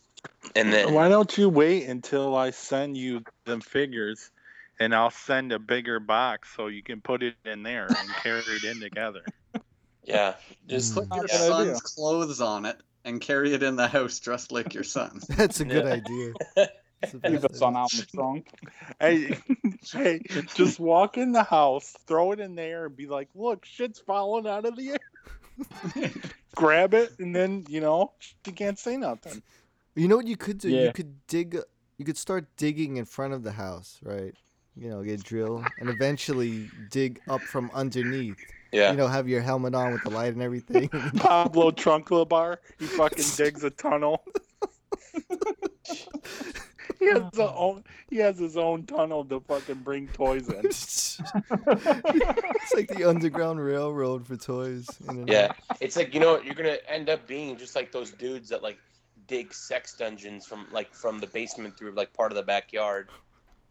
and 0.55 0.72
then 0.72 0.94
Why 0.94 1.09
don't 1.09 1.36
you 1.36 1.48
wait 1.48 1.88
until 1.88 2.36
I 2.36 2.50
send 2.50 2.96
you 2.96 3.22
the 3.44 3.61
figures 3.61 4.30
and 4.78 4.94
I'll 4.94 5.11
send 5.11 5.53
a 5.53 5.59
bigger 5.59 6.00
box 6.00 6.50
so 6.55 6.66
you 6.66 6.82
can 6.82 7.00
put 7.00 7.22
it 7.22 7.34
in 7.44 7.62
there 7.62 7.86
and 7.86 8.14
carry 8.22 8.57
it 8.57 8.64
in 8.64 8.80
together. 8.80 9.22
Yeah, 10.05 10.34
just 10.66 10.94
hmm. 10.94 11.00
Put 11.00 11.14
your 11.16 11.22
Good 11.26 11.30
idea. 11.32 11.46
son's 11.48 11.80
clothes 11.82 12.40
on 12.40 12.64
it 12.66 12.76
and 13.05 13.20
carry 13.20 13.53
it 13.55 13.62
in 13.62 13.76
the 13.76 13.88
house 13.88 14.18
dressed 14.20 14.53
like 14.53 14.74
your 14.74 14.84
son. 14.84 15.20
That's 15.28 15.61
a 15.61 15.64
good 15.64 15.84
Yeah. 15.84 15.92
idea. 15.92 16.34
Leave 17.24 17.42
best 17.42 17.48
the 17.48 17.55
sun 17.59 17.76
out 17.76 17.92
in 17.92 17.98
the 18.00 18.07
trunk. 18.07 18.48
Hey, 19.00 19.36
hey, 19.92 20.20
just 20.55 20.78
walk 20.78 21.18
in 21.18 21.32
the 21.32 21.42
house, 21.42 21.96
throw 22.07 22.30
it 22.30 22.38
in 22.38 22.55
there, 22.55 22.86
and 22.86 22.96
be 22.96 23.07
like, 23.09 23.28
"Look, 23.34 23.64
shit's 23.64 23.98
falling 23.98 24.46
out 24.46 24.64
of 24.64 24.76
the 24.76 24.90
air." 24.90 26.11
Grab 26.55 26.94
it, 26.94 27.12
and 27.18 27.34
then 27.34 27.64
you 27.68 27.80
know 27.80 28.12
you 28.46 28.53
can't 28.53 28.78
say 28.78 28.96
nothing. 28.96 29.42
You 29.96 30.07
know 30.07 30.16
what 30.16 30.26
you 30.28 30.36
could 30.36 30.59
do? 30.59 30.68
Yeah. 30.68 30.84
You 30.84 30.92
could 30.92 31.26
dig. 31.26 31.59
You 31.98 32.05
could 32.05 32.18
start 32.18 32.46
digging 32.57 32.98
in 32.98 33.05
front 33.05 33.34
of 33.34 33.42
the 33.42 33.53
house, 33.53 33.98
right? 34.03 34.34
You 34.76 34.88
know, 34.88 35.03
get 35.03 35.22
drill 35.24 35.64
and 35.80 35.88
eventually 35.88 36.70
dig 36.90 37.20
up 37.28 37.40
from 37.42 37.70
underneath. 37.74 38.38
Yeah. 38.73 38.91
You 38.91 38.97
know, 38.97 39.07
have 39.07 39.29
your 39.29 39.43
helmet 39.43 39.75
on 39.75 39.93
with 39.93 40.03
the 40.03 40.11
light 40.11 40.33
and 40.33 40.43
everything. 40.43 40.89
Pablo 41.16 41.70
Trunkla 41.70 42.57
he 42.79 42.87
fucking 42.87 43.25
digs 43.37 43.62
a 43.64 43.70
tunnel. 43.70 44.25
he 46.99 47.07
has 47.07 47.23
his 47.33 47.39
own. 47.39 47.85
He 48.09 48.16
has 48.16 48.39
his 48.39 48.57
own 48.57 48.87
tunnel 48.87 49.25
to 49.27 49.41
fucking 49.41 49.81
bring 49.81 50.09
toys 50.09 50.49
in. 50.49 50.61
it's 50.64 51.20
like 52.75 52.89
the 52.89 53.05
underground 53.07 53.61
railroad 53.62 54.27
for 54.27 54.37
toys. 54.37 54.89
in 55.09 55.18
and 55.20 55.29
Yeah, 55.29 55.53
out. 55.70 55.79
it's 55.81 55.97
like 55.97 56.14
you 56.14 56.20
know 56.20 56.41
you're 56.41 56.55
gonna 56.55 56.79
end 56.89 57.09
up 57.11 57.27
being 57.27 57.57
just 57.57 57.77
like 57.77 57.93
those 57.93 58.11
dudes 58.12 58.49
that 58.49 58.62
like 58.62 58.79
dig 59.27 59.53
sex 59.55 59.95
dungeons 59.95 60.47
from 60.47 60.66
like 60.73 60.93
from 60.95 61.18
the 61.18 61.27
basement 61.27 61.77
through 61.77 61.93
like 61.93 62.12
part 62.12 62.33
of 62.33 62.37
the 62.37 62.43
backyard, 62.43 63.11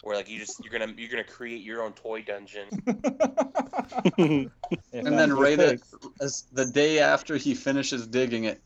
where 0.04 0.16
like 0.16 0.30
you 0.30 0.40
just 0.40 0.64
you're 0.64 0.72
gonna 0.72 0.94
you're 0.98 1.10
gonna 1.10 1.24
create 1.24 1.62
your 1.62 1.84
own 1.84 1.94
toy 1.94 2.22
dungeon. 2.22 2.68
And 4.94 5.20
then 5.20 5.34
right 5.34 5.60
at 5.60 5.80
as 6.22 6.46
the 6.54 6.66
day 6.66 7.00
after 7.00 7.36
he 7.36 7.56
finishes 7.56 8.08
digging 8.08 8.46
it, 8.46 8.62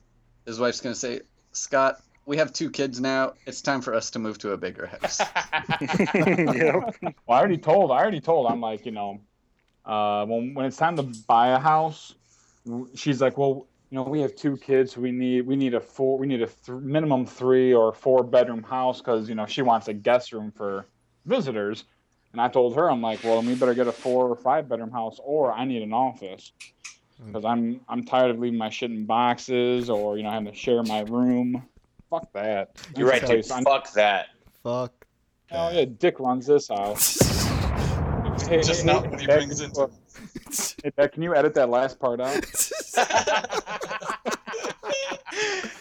his 0.45 0.59
wife's 0.59 0.81
gonna 0.81 0.93
say, 0.93 1.21
"Scott, 1.51 1.99
we 2.25 2.37
have 2.37 2.53
two 2.53 2.69
kids 2.69 2.99
now. 3.01 3.33
It's 3.47 3.61
time 3.61 3.81
for 3.81 3.95
us 3.95 4.11
to 4.11 4.19
move 4.19 4.37
to 4.39 4.51
a 4.51 4.57
bigger 4.57 4.85
house." 4.85 5.19
yep. 5.79 6.95
Well, 7.01 7.13
I 7.29 7.39
already 7.39 7.57
told. 7.57 7.91
I 7.91 7.95
already 7.95 8.21
told. 8.21 8.47
I'm 8.47 8.61
like, 8.61 8.85
you 8.85 8.91
know, 8.91 9.21
uh, 9.85 10.25
when 10.25 10.53
when 10.53 10.65
it's 10.65 10.77
time 10.77 10.95
to 10.97 11.03
buy 11.27 11.49
a 11.49 11.59
house, 11.59 12.13
she's 12.95 13.21
like, 13.21 13.37
well, 13.37 13.67
you 13.89 13.95
know, 13.95 14.03
we 14.03 14.21
have 14.21 14.35
two 14.35 14.57
kids. 14.57 14.97
We 14.97 15.11
need 15.11 15.47
we 15.47 15.55
need 15.55 15.73
a 15.73 15.79
four. 15.81 16.17
We 16.17 16.27
need 16.27 16.41
a 16.41 16.47
th- 16.47 16.77
minimum 16.81 17.25
three 17.25 17.73
or 17.73 17.93
four 17.93 18.23
bedroom 18.23 18.63
house 18.63 18.99
because 18.99 19.27
you 19.29 19.35
know 19.35 19.45
she 19.45 19.61
wants 19.61 19.87
a 19.87 19.93
guest 19.93 20.33
room 20.33 20.51
for 20.51 20.87
visitors. 21.25 21.85
And 22.31 22.41
I 22.41 22.49
told 22.49 22.75
her, 22.75 22.89
I'm 22.89 23.01
like, 23.01 23.23
well, 23.23 23.41
we 23.41 23.55
better 23.55 23.73
get 23.73 23.87
a 23.87 23.91
four 23.91 24.27
or 24.27 24.35
five 24.35 24.67
bedroom 24.67 24.91
house, 24.91 25.19
or 25.23 25.53
I 25.53 25.63
need 25.63 25.81
an 25.81 25.93
office 25.93 26.51
mm. 27.21 27.27
because 27.27 27.45
I'm 27.45 27.79
I'm 27.87 28.03
tired 28.03 28.31
of 28.31 28.39
leaving 28.39 28.57
my 28.57 28.69
shit 28.69 28.91
in 28.91 29.05
boxes 29.05 29.89
or 29.89 30.17
you 30.17 30.23
know 30.23 30.31
having 30.31 30.51
to 30.51 30.57
share 30.57 30.83
my 30.83 31.01
room. 31.01 31.63
Fuck 32.09 32.31
that. 32.33 32.71
You're 32.97 33.07
right, 33.07 33.21
dude. 33.21 33.45
Place- 33.45 33.63
Fuck 33.63 33.93
that. 33.93 34.27
Fuck. 34.63 35.05
Oh 35.51 35.71
yeah, 35.71 35.85
Dick 35.85 36.19
runs 36.19 36.45
this 36.45 36.67
house. 36.67 37.21
Hey, 38.49 38.61
Just 38.61 38.81
hey, 38.81 38.87
not 38.87 39.05
hey, 39.05 39.09
when 39.09 39.19
he 39.19 39.25
brings 39.25 39.61
it 39.61 39.73
to 39.75 39.89
Hey, 40.83 40.91
Beck, 40.95 41.13
can 41.13 41.23
you 41.23 41.33
edit 41.33 41.55
that 41.55 41.69
last 41.69 41.99
part 41.99 42.21
out? 42.21 42.35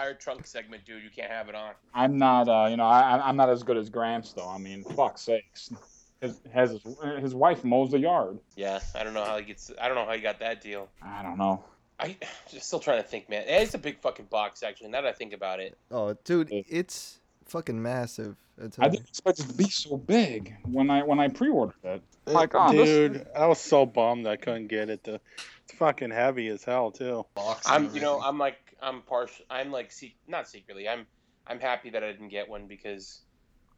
the 0.00 0.06
entire 0.06 0.14
trunk 0.18 0.46
segment, 0.46 0.84
dude. 0.84 1.02
You 1.02 1.10
can't 1.10 1.30
have 1.30 1.48
it 1.48 1.54
on. 1.54 1.72
I'm 1.94 2.18
not, 2.18 2.48
uh, 2.48 2.68
you 2.70 2.76
know, 2.76 2.86
I, 2.86 3.20
I'm 3.26 3.36
not 3.36 3.50
as 3.50 3.62
good 3.62 3.76
as 3.76 3.88
Gramps 3.88 4.32
though. 4.32 4.48
I 4.48 4.58
mean, 4.58 4.84
fuck 4.84 5.18
sakes. 5.18 5.72
His, 6.20 6.38
has 6.52 6.70
his, 6.70 6.82
his 7.20 7.34
wife 7.34 7.64
mows 7.64 7.92
the 7.92 7.98
yard. 7.98 8.38
Yeah, 8.54 8.80
I 8.94 9.04
don't 9.04 9.14
know 9.14 9.24
how 9.24 9.38
he 9.38 9.44
gets. 9.44 9.70
I 9.80 9.88
don't 9.88 9.96
know 9.96 10.04
how 10.04 10.12
he 10.12 10.20
got 10.20 10.38
that 10.40 10.60
deal. 10.60 10.88
I 11.02 11.22
don't 11.22 11.38
know. 11.38 11.64
I 11.98 12.16
just 12.50 12.66
still 12.66 12.80
trying 12.80 13.02
to 13.02 13.08
think, 13.08 13.28
man. 13.30 13.44
It's 13.46 13.74
a 13.74 13.78
big 13.78 14.00
fucking 14.00 14.26
box, 14.26 14.62
actually. 14.62 14.90
Now 14.90 15.02
that 15.02 15.08
I 15.08 15.12
think 15.12 15.32
about 15.32 15.60
it, 15.60 15.76
Oh, 15.90 16.14
dude, 16.24 16.48
it's 16.50 17.20
fucking 17.46 17.80
massive. 17.80 18.36
I 18.60 18.68
I 18.78 18.88
didn't 18.90 19.08
expect 19.08 19.40
it 19.40 19.48
to 19.48 19.54
be 19.54 19.70
so 19.70 19.96
big 19.96 20.54
when 20.66 20.90
I 20.90 21.02
when 21.02 21.18
I 21.18 21.28
pre-ordered 21.28 21.74
it. 21.82 22.02
Like, 22.26 22.50
oh, 22.54 22.72
this- 22.72 22.86
dude, 22.86 23.26
I 23.34 23.46
was 23.46 23.58
so 23.58 23.86
bummed 23.86 24.26
I 24.26 24.36
couldn't 24.36 24.68
get 24.68 24.90
it. 24.90 25.04
To, 25.04 25.20
it's 25.64 25.74
fucking 25.78 26.10
heavy 26.10 26.48
as 26.48 26.64
hell 26.64 26.90
too. 26.90 27.24
Box 27.34 27.66
I'm. 27.66 27.94
You 27.94 28.02
know. 28.02 28.20
I'm 28.20 28.36
like, 28.38 28.69
I'm 28.82 29.02
partial. 29.02 29.44
I'm 29.50 29.70
like, 29.70 29.92
se- 29.92 30.16
not 30.26 30.48
secretly. 30.48 30.88
I'm. 30.88 31.06
I'm 31.46 31.58
happy 31.60 31.90
that 31.90 32.04
I 32.04 32.12
didn't 32.12 32.28
get 32.28 32.48
one 32.48 32.66
because 32.66 33.20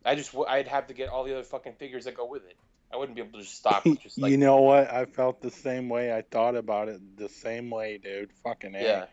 I 0.05 0.15
just. 0.15 0.33
w- 0.33 0.49
I'd 0.49 0.69
have 0.69 0.89
to 0.89 0.95
get 0.95 1.09
all 1.09 1.25
the 1.25 1.33
other 1.35 1.45
fucking 1.45 1.75
figures 1.75 2.05
that 2.05 2.17
go 2.17 2.27
with 2.27 2.45
it. 2.45 2.57
I 2.93 2.97
wouldn't 2.97 3.17
be 3.17 3.23
able 3.23 3.39
to 3.39 3.45
just 3.45 3.57
stop. 3.57 3.85
with 3.85 4.01
Just 4.01 4.19
like 4.21 4.31
you 4.31 4.37
know 4.37 4.61
what? 4.61 4.93
I 4.93 5.07
felt 5.07 5.41
the 5.41 5.51
same 5.51 5.89
way. 5.89 6.13
I 6.15 6.23
thought 6.23 6.57
about 6.57 6.89
it 6.89 7.01
the 7.17 7.29
same 7.29 7.71
way, 7.71 7.99
dude. 7.99 8.31
Fucking 8.45 8.75
A. 8.75 8.83
Yeah. 8.83 9.07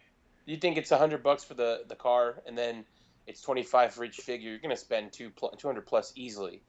You 0.46 0.58
think 0.58 0.78
it's 0.78 0.92
a 0.92 0.98
hundred 0.98 1.24
bucks 1.24 1.44
for 1.44 1.54
the 1.54 1.84
the 1.88 1.96
car, 1.96 2.42
and 2.46 2.58
then 2.58 2.84
it's 3.28 3.42
twenty 3.42 3.64
five 3.64 3.94
for 3.94 4.04
each 4.04 4.18
figure. 4.18 4.50
You're 4.50 4.60
gonna 4.60 4.76
spend 4.76 5.14
two 5.14 5.30
pl- 5.30 5.56
two 5.58 5.68
hundred 5.68 5.86
plus 5.86 6.12
easily. 6.16 6.62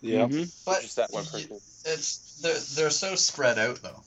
Yep. 0.00 0.30
Mhm. 0.30 0.64
But 0.64 0.82
just 0.82 0.96
that 0.96 1.10
one 1.12 1.24
person. 1.24 1.56
It's 1.84 2.40
they're, 2.42 2.82
they're 2.84 2.90
so 2.90 3.14
spread 3.16 3.58
out 3.58 3.82
though 3.82 4.02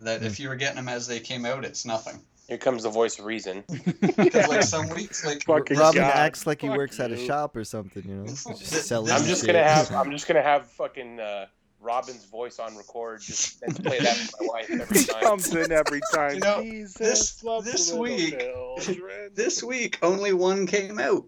that 0.00 0.22
if 0.22 0.40
you 0.40 0.48
were 0.48 0.56
getting 0.56 0.76
them 0.76 0.88
as 0.88 1.06
they 1.06 1.20
came 1.20 1.44
out, 1.46 1.64
it's 1.64 1.84
nothing. 1.84 2.20
Here 2.48 2.58
comes 2.58 2.82
the 2.82 2.90
voice 2.90 3.18
of 3.18 3.24
reason. 3.24 3.64
Because 4.16 4.48
like 4.48 4.62
some 4.62 4.88
weeks, 4.90 5.24
like 5.24 5.42
Fucking 5.46 5.76
Robin 5.78 6.02
God, 6.02 6.12
acts 6.14 6.46
like 6.46 6.60
he 6.60 6.68
fuck 6.68 6.76
works 6.76 7.00
at 7.00 7.10
a 7.10 7.16
shop 7.16 7.56
or 7.56 7.64
something, 7.64 8.02
you 8.06 8.16
know? 8.16 8.26
Just 8.26 8.86
selling 8.86 9.10
I'm 9.12 9.24
just 9.24 9.42
shit. 9.42 9.46
gonna 9.54 9.62
have 9.64 9.90
I'm 9.94 10.10
just 10.10 10.26
gonna 10.26 10.42
have 10.42 10.66
fucking 10.72 11.20
uh, 11.20 11.46
Robin's 11.80 12.24
voice 12.26 12.58
on 12.58 12.76
record 12.76 13.20
just 13.22 13.62
and 13.62 13.74
play 13.84 13.98
that 14.00 14.16
for 14.16 14.42
my 14.44 14.48
wife 14.52 14.70
every 14.70 14.98
He 14.98 15.04
time. 15.06 15.22
comes 15.22 15.54
in 15.54 15.72
every 15.72 16.00
time. 16.14 16.34
You 16.34 16.40
know, 16.40 16.62
Jesus 16.62 17.40
this- 17.40 17.64
this 17.64 17.92
week- 17.92 18.38
children. 18.38 19.30
this 19.34 19.62
week 19.62 19.98
only 20.02 20.32
one 20.32 20.66
came 20.66 20.98
out. 20.98 21.24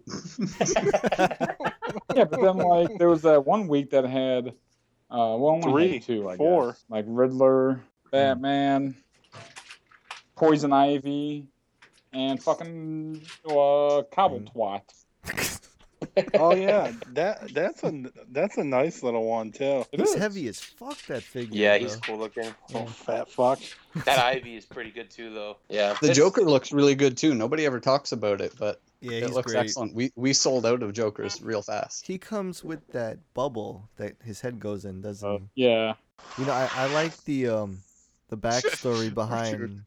yeah, 2.15 2.25
but 2.25 2.41
then 2.41 2.57
like 2.57 2.97
there 2.97 3.09
was 3.09 3.21
that 3.23 3.45
one 3.45 3.67
week 3.67 3.89
that 3.91 4.05
had, 4.05 4.47
uh, 4.47 5.35
well, 5.37 5.47
only 5.63 5.71
Three, 5.71 5.99
two, 5.99 6.29
I 6.29 6.37
four. 6.37 6.67
guess. 6.71 6.85
like 6.89 7.05
Riddler, 7.07 7.81
Batman, 8.11 8.95
Poison 10.35 10.73
Ivy, 10.73 11.45
and 12.13 12.41
fucking 12.41 13.21
uh, 13.45 14.03
cobble 14.11 14.41
Mm. 14.41 14.53
twat. 14.53 14.81
Oh 16.35 16.53
yeah, 16.53 16.91
that 17.13 17.53
that's 17.53 17.83
a 17.83 18.03
that's 18.31 18.57
a 18.57 18.63
nice 18.63 19.01
little 19.01 19.25
one 19.25 19.51
too. 19.51 19.85
It 19.91 19.99
He's 20.01 20.09
is. 20.11 20.15
heavy 20.15 20.47
as 20.47 20.59
fuck. 20.59 20.97
That 21.07 21.23
figure. 21.23 21.59
Yeah, 21.59 21.77
he's 21.77 21.95
bro. 21.97 22.01
cool 22.01 22.17
looking. 22.19 22.53
Oh 22.73 22.85
fat 22.85 23.29
fuck. 23.31 23.59
That 24.05 24.19
Ivy 24.19 24.55
is 24.55 24.65
pretty 24.65 24.91
good 24.91 25.09
too, 25.09 25.33
though. 25.33 25.57
Yeah. 25.67 25.95
The 25.99 26.07
This- 26.09 26.17
Joker 26.17 26.41
looks 26.43 26.71
really 26.71 26.95
good 26.95 27.17
too. 27.17 27.33
Nobody 27.33 27.65
ever 27.65 27.79
talks 27.79 28.11
about 28.11 28.39
it, 28.39 28.53
but 28.59 28.81
Yeah, 29.01 29.13
it 29.25 29.31
looks 29.31 29.51
great. 29.53 29.61
excellent. 29.63 29.95
We 29.95 30.11
we 30.15 30.31
sold 30.33 30.65
out 30.65 30.83
of 30.83 30.93
Jokers 30.93 31.41
real 31.41 31.61
fast. 31.63 32.05
He 32.05 32.17
comes 32.17 32.63
with 32.63 32.85
that 32.91 33.17
bubble 33.33 33.89
that 33.97 34.15
his 34.23 34.39
head 34.41 34.59
goes 34.59 34.85
in, 34.85 35.01
doesn't 35.01 35.27
Uh, 35.27 35.39
he? 35.55 35.63
yeah. 35.65 35.93
You 36.37 36.45
know, 36.45 36.53
I, 36.53 36.69
I 36.75 36.93
like 36.93 37.17
the 37.23 37.47
um 37.47 37.79
the 38.29 38.37
backstory 38.37 39.11
behind 39.13 39.81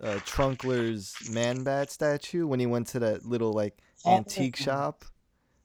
uh, 0.00 0.18
Trunkler's 0.26 1.14
man 1.30 1.64
bat 1.64 1.90
statue 1.90 2.46
when 2.46 2.60
he 2.60 2.66
went 2.66 2.86
to 2.88 2.98
that 3.00 3.24
little 3.24 3.52
like 3.52 3.78
antique 4.06 4.56
shop 4.56 5.04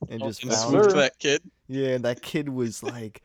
and 0.09 0.21
Oh, 0.21 0.27
just 0.27 0.43
yes, 0.43 0.63
found 0.63 0.91
that 0.91 1.17
kid. 1.19 1.41
Yeah, 1.67 1.89
and 1.95 2.05
that 2.05 2.21
kid 2.21 2.49
was 2.49 2.81
like 2.83 3.21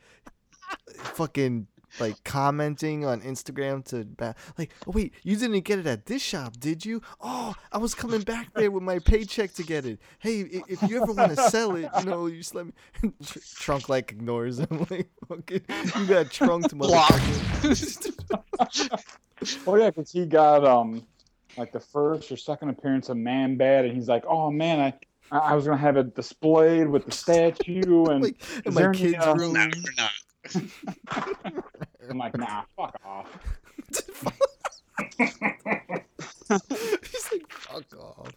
fucking 0.97 1.67
like 1.99 2.23
commenting 2.23 3.05
on 3.05 3.21
Instagram 3.21 3.85
to 3.85 4.03
ba- 4.03 4.33
like, 4.57 4.71
oh 4.87 4.91
wait, 4.91 5.13
you 5.21 5.35
didn't 5.35 5.59
get 5.61 5.77
it 5.77 5.85
at 5.85 6.07
this 6.07 6.23
shop, 6.23 6.53
did 6.59 6.83
you? 6.83 7.01
Oh, 7.21 7.53
I 7.71 7.77
was 7.77 7.93
coming 7.93 8.21
back 8.21 8.51
there 8.55 8.71
with 8.71 8.81
my 8.81 8.97
paycheck 8.97 9.53
to 9.53 9.63
get 9.63 9.85
it. 9.85 9.99
Hey, 10.17 10.41
i- 10.41 10.63
if 10.67 10.81
you 10.81 10.99
ever 11.01 11.11
want 11.13 11.35
to 11.35 11.49
sell 11.51 11.75
it, 11.75 11.87
you 11.99 12.05
know, 12.05 12.25
you 12.25 12.37
just 12.39 12.55
let 12.55 12.65
me. 12.65 12.73
Trunk 13.55 13.89
like 13.89 14.11
ignores 14.11 14.57
him, 14.59 14.87
like, 14.89 15.09
fucking, 15.27 15.61
you 15.99 16.05
got 16.07 16.31
trunked, 16.31 16.73
motherfucker. 16.75 18.23
Oh 19.67 19.75
yeah, 19.75 19.89
because 19.89 20.11
he 20.11 20.25
got 20.25 20.65
um 20.65 21.05
like 21.57 21.71
the 21.71 21.79
first 21.79 22.31
or 22.31 22.37
second 22.37 22.69
appearance 22.69 23.09
of 23.09 23.17
Man 23.17 23.57
Bat, 23.57 23.85
and 23.85 23.93
he's 23.93 24.07
like, 24.07 24.23
"Oh 24.27 24.51
man, 24.51 24.79
I 24.79 24.93
I 25.35 25.51
I 25.51 25.55
was 25.55 25.65
gonna 25.65 25.77
have 25.77 25.97
it 25.97 26.15
displayed 26.15 26.87
with 26.87 27.05
the 27.05 27.11
statue." 27.11 28.05
And 28.05 28.23
like 28.23 28.41
in 28.65 28.73
my 28.73 28.81
there 28.81 28.89
any, 28.89 28.97
kid's 28.97 29.25
uh, 29.25 29.35
room. 29.35 29.55
I'm 32.09 32.17
like, 32.17 32.37
"Nah, 32.37 32.63
fuck 32.75 32.95
off." 33.05 33.29
He's 36.49 37.29
like, 37.31 37.51
fuck 37.51 37.99
off. 37.99 38.31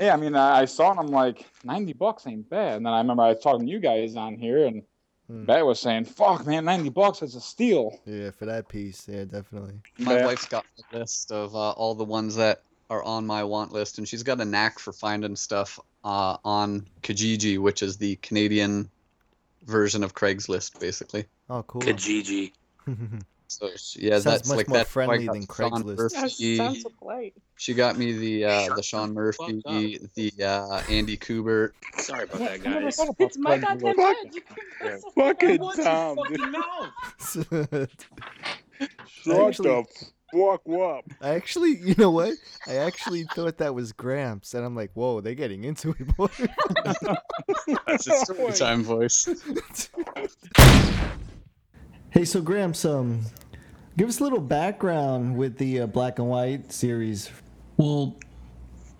Yeah, 0.00 0.14
I 0.14 0.16
mean, 0.16 0.34
I, 0.34 0.60
I 0.60 0.64
saw 0.64 0.88
it. 0.88 0.90
and 0.92 1.00
I'm 1.00 1.06
like, 1.08 1.46
ninety 1.64 1.92
bucks 1.92 2.26
ain't 2.26 2.48
bad. 2.48 2.76
And 2.76 2.86
then 2.86 2.92
I 2.92 2.98
remember 2.98 3.22
I 3.22 3.30
was 3.30 3.42
talking 3.42 3.66
to 3.66 3.72
you 3.72 3.80
guys 3.80 4.16
on 4.16 4.36
here, 4.36 4.66
and 4.66 4.82
Hmm. 5.26 5.46
Bat 5.46 5.66
was 5.66 5.80
saying, 5.80 6.04
"Fuck, 6.04 6.46
man, 6.46 6.64
ninety 6.64 6.90
bucks 6.90 7.22
is 7.22 7.34
a 7.34 7.40
steal." 7.40 7.98
Yeah, 8.04 8.30
for 8.30 8.46
that 8.46 8.68
piece, 8.68 9.08
yeah, 9.08 9.24
definitely. 9.24 9.80
My 9.98 10.16
Yeah. 10.16 10.26
wife's 10.26 10.46
got 10.46 10.66
a 10.92 10.98
list 10.98 11.32
of 11.32 11.54
uh, 11.54 11.70
all 11.70 11.94
the 11.94 12.04
ones 12.04 12.36
that 12.36 12.62
are 12.90 13.02
on 13.02 13.26
my 13.26 13.44
want 13.44 13.72
list, 13.72 13.98
and 13.98 14.06
she's 14.06 14.22
got 14.22 14.40
a 14.40 14.44
knack 14.44 14.78
for 14.78 14.92
finding 14.92 15.36
stuff 15.36 15.80
uh, 16.04 16.36
on 16.44 16.86
Kijiji, 17.02 17.58
which 17.58 17.82
is 17.82 17.96
the 17.96 18.16
Canadian 18.16 18.90
version 19.64 20.04
of 20.04 20.14
Craigslist, 20.14 20.78
basically. 20.78 21.24
Oh, 21.48 21.62
cool. 21.62 21.80
Kijiji. 21.80 22.52
So 23.48 23.70
she, 23.76 24.00
yeah, 24.00 24.12
Sounds 24.14 24.24
that's 24.24 24.48
much 24.48 24.56
like 24.56 24.68
more 24.68 24.78
that's 24.78 24.88
why 24.96 25.04
friendly 25.06 25.26
than 25.26 25.42
Sean 25.42 25.46
Craigslist. 25.82 25.96
Murphy. 26.14 26.56
sounds 26.56 26.82
so 26.82 26.90
polite. 26.98 27.34
She 27.56 27.74
got 27.74 27.96
me 27.96 28.12
the 28.12 28.44
uh, 28.46 28.74
the 28.74 28.82
Sean 28.82 29.12
Murphy, 29.14 29.60
the 30.14 30.32
uh, 30.42 30.82
Andy 30.90 31.16
Kubert. 31.16 31.70
Sorry 31.98 32.24
about 32.24 32.38
that, 32.38 32.62
guys. 32.64 32.96
thought 32.96 33.08
about 33.10 33.16
It's 33.20 33.38
my 33.38 33.58
Craigslist. 33.58 33.62
goddamn 33.82 33.96
Fuck. 33.96 34.16
head. 34.16 34.34
You 34.34 34.42
Yeah. 34.84 34.96
Fucking 35.14 35.84
Tom. 35.84 36.16
fucking 36.16 36.50
mouth. 36.50 37.88
Shut 39.06 39.48
Actually- 39.48 39.68
the 39.68 39.84
fuck 40.32 40.62
up. 40.68 41.04
I 41.20 41.28
actually, 41.36 41.76
you 41.76 41.94
know 41.96 42.10
what? 42.10 42.34
I 42.66 42.76
actually 42.76 43.22
thought 43.22 43.58
that 43.58 43.72
was 43.74 43.92
Gramps, 43.92 44.54
and 44.54 44.64
I'm 44.64 44.74
like, 44.74 44.90
whoa, 44.94 45.20
they're 45.20 45.34
getting 45.36 45.62
into 45.62 45.90
it, 45.90 46.16
boy. 46.16 46.26
That's 47.86 48.04
his 48.06 48.20
story 48.22 48.52
time 48.52 48.82
voice. 48.82 49.28
Hey, 52.14 52.24
so 52.24 52.40
Graham, 52.40 52.72
um, 52.84 53.22
give 53.98 54.08
us 54.08 54.20
a 54.20 54.22
little 54.22 54.40
background 54.40 55.36
with 55.36 55.58
the 55.58 55.80
uh, 55.80 55.86
black 55.88 56.20
and 56.20 56.28
white 56.28 56.72
series. 56.72 57.28
Well, 57.76 58.14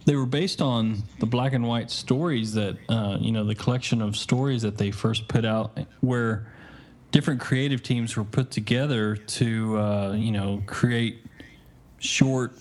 they 0.04 0.16
were 0.16 0.26
based 0.26 0.60
on 0.60 1.04
the 1.20 1.26
black 1.26 1.52
and 1.52 1.66
white 1.66 1.92
stories 1.92 2.54
that, 2.54 2.76
uh, 2.88 3.16
you 3.20 3.30
know, 3.30 3.44
the 3.44 3.54
collection 3.54 4.02
of 4.02 4.16
stories 4.16 4.62
that 4.62 4.76
they 4.76 4.90
first 4.90 5.28
put 5.28 5.44
out, 5.44 5.78
where 6.00 6.52
different 7.12 7.40
creative 7.40 7.84
teams 7.84 8.16
were 8.16 8.24
put 8.24 8.50
together 8.50 9.14
to, 9.14 9.78
uh, 9.78 10.12
you 10.14 10.32
know, 10.32 10.60
create 10.66 11.24
short 12.00 12.58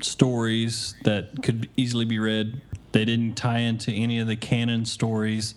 stories 0.00 0.94
that 1.02 1.42
could 1.42 1.68
easily 1.76 2.04
be 2.04 2.20
read. 2.20 2.62
They 2.92 3.04
didn't 3.04 3.34
tie 3.34 3.58
into 3.58 3.90
any 3.90 4.20
of 4.20 4.28
the 4.28 4.36
canon 4.36 4.84
stories. 4.84 5.56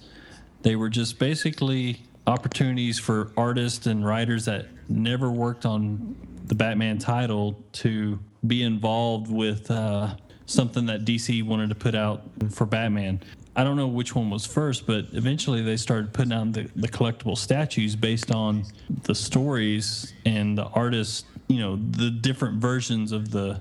They 0.64 0.76
were 0.76 0.90
just 0.90 1.20
basically 1.20 2.02
opportunities 2.32 2.98
for 2.98 3.32
artists 3.36 3.86
and 3.88 4.06
writers 4.06 4.46
that 4.46 4.68
never 4.88 5.30
worked 5.30 5.66
on 5.66 6.16
the 6.46 6.56
Batman 6.56 6.98
title 6.98 7.62
to 7.74 8.18
be 8.48 8.64
involved 8.64 9.30
with 9.30 9.70
uh, 9.70 10.16
something 10.46 10.86
that 10.86 11.06
DC 11.06 11.44
wanted 11.44 11.70
to 11.70 11.76
put 11.76 11.94
out 11.94 12.24
for 12.50 12.66
Batman. 12.66 13.22
I 13.56 13.66
don't 13.66 13.76
know 13.76 13.88
which 13.88 14.16
one 14.16 14.30
was 14.30 14.46
first, 14.46 14.88
but 14.88 15.08
eventually 15.12 15.62
they 15.62 15.76
started 15.76 16.14
putting 16.14 16.32
out 16.32 16.54
the, 16.54 16.70
the 16.76 16.88
collectible 16.88 17.38
statues 17.38 17.98
based 17.98 18.32
on 18.32 18.64
the 19.04 19.14
stories 19.14 20.14
and 20.26 20.58
the 20.58 20.66
artists, 20.68 21.26
you 21.50 21.60
know, 21.60 21.76
the 21.76 22.10
different 22.10 22.62
versions 22.62 23.12
of 23.12 23.32
the 23.32 23.60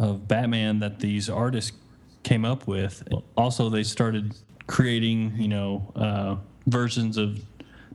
of 0.00 0.26
Batman 0.26 0.80
that 0.80 0.98
these 0.98 1.28
artists 1.28 1.72
came 2.22 2.44
up 2.44 2.66
with. 2.66 3.06
Also, 3.36 3.68
they 3.68 3.82
started 3.82 4.34
creating, 4.66 5.34
you 5.36 5.48
know, 5.48 5.92
uh, 5.94 6.36
versions 6.66 7.16
of 7.16 7.44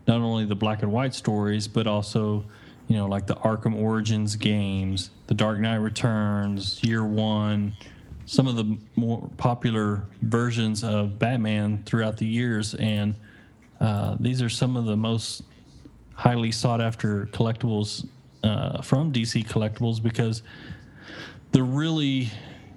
not 0.08 0.22
only 0.22 0.45
the 0.45 0.56
black 0.56 0.84
and 0.84 0.91
white 0.91 1.14
stories, 1.14 1.68
but 1.68 1.88
also, 1.88 2.45
you 2.88 2.95
know, 2.95 3.08
like 3.08 3.28
the 3.28 3.36
Arkham 3.36 3.76
Origins 3.76 4.36
games, 4.36 5.10
The 5.28 5.34
Dark 5.34 5.60
Knight 5.60 5.78
Returns, 5.78 6.84
Year 6.84 7.03
One, 7.03 7.76
some 8.26 8.47
of 8.47 8.56
the 8.56 8.78
more 8.95 9.30
popular 9.38 10.03
versions 10.22 10.84
of 10.84 11.18
Batman 11.20 11.84
throughout 11.86 12.18
the 12.18 12.26
years. 12.26 12.74
And 12.76 13.16
uh, 13.80 14.18
these 14.20 14.41
are 14.41 14.49
some 14.49 14.78
of 14.78 14.86
the 14.86 14.97
most 14.97 15.43
highly 16.14 16.51
sought 16.51 16.82
after 16.82 17.28
collectibles 17.28 18.08
uh, 18.43 18.82
from 18.82 19.12
DC 19.12 19.45
Collectibles 19.47 20.01
because 20.01 20.43
the 21.51 21.64
really 21.64 22.30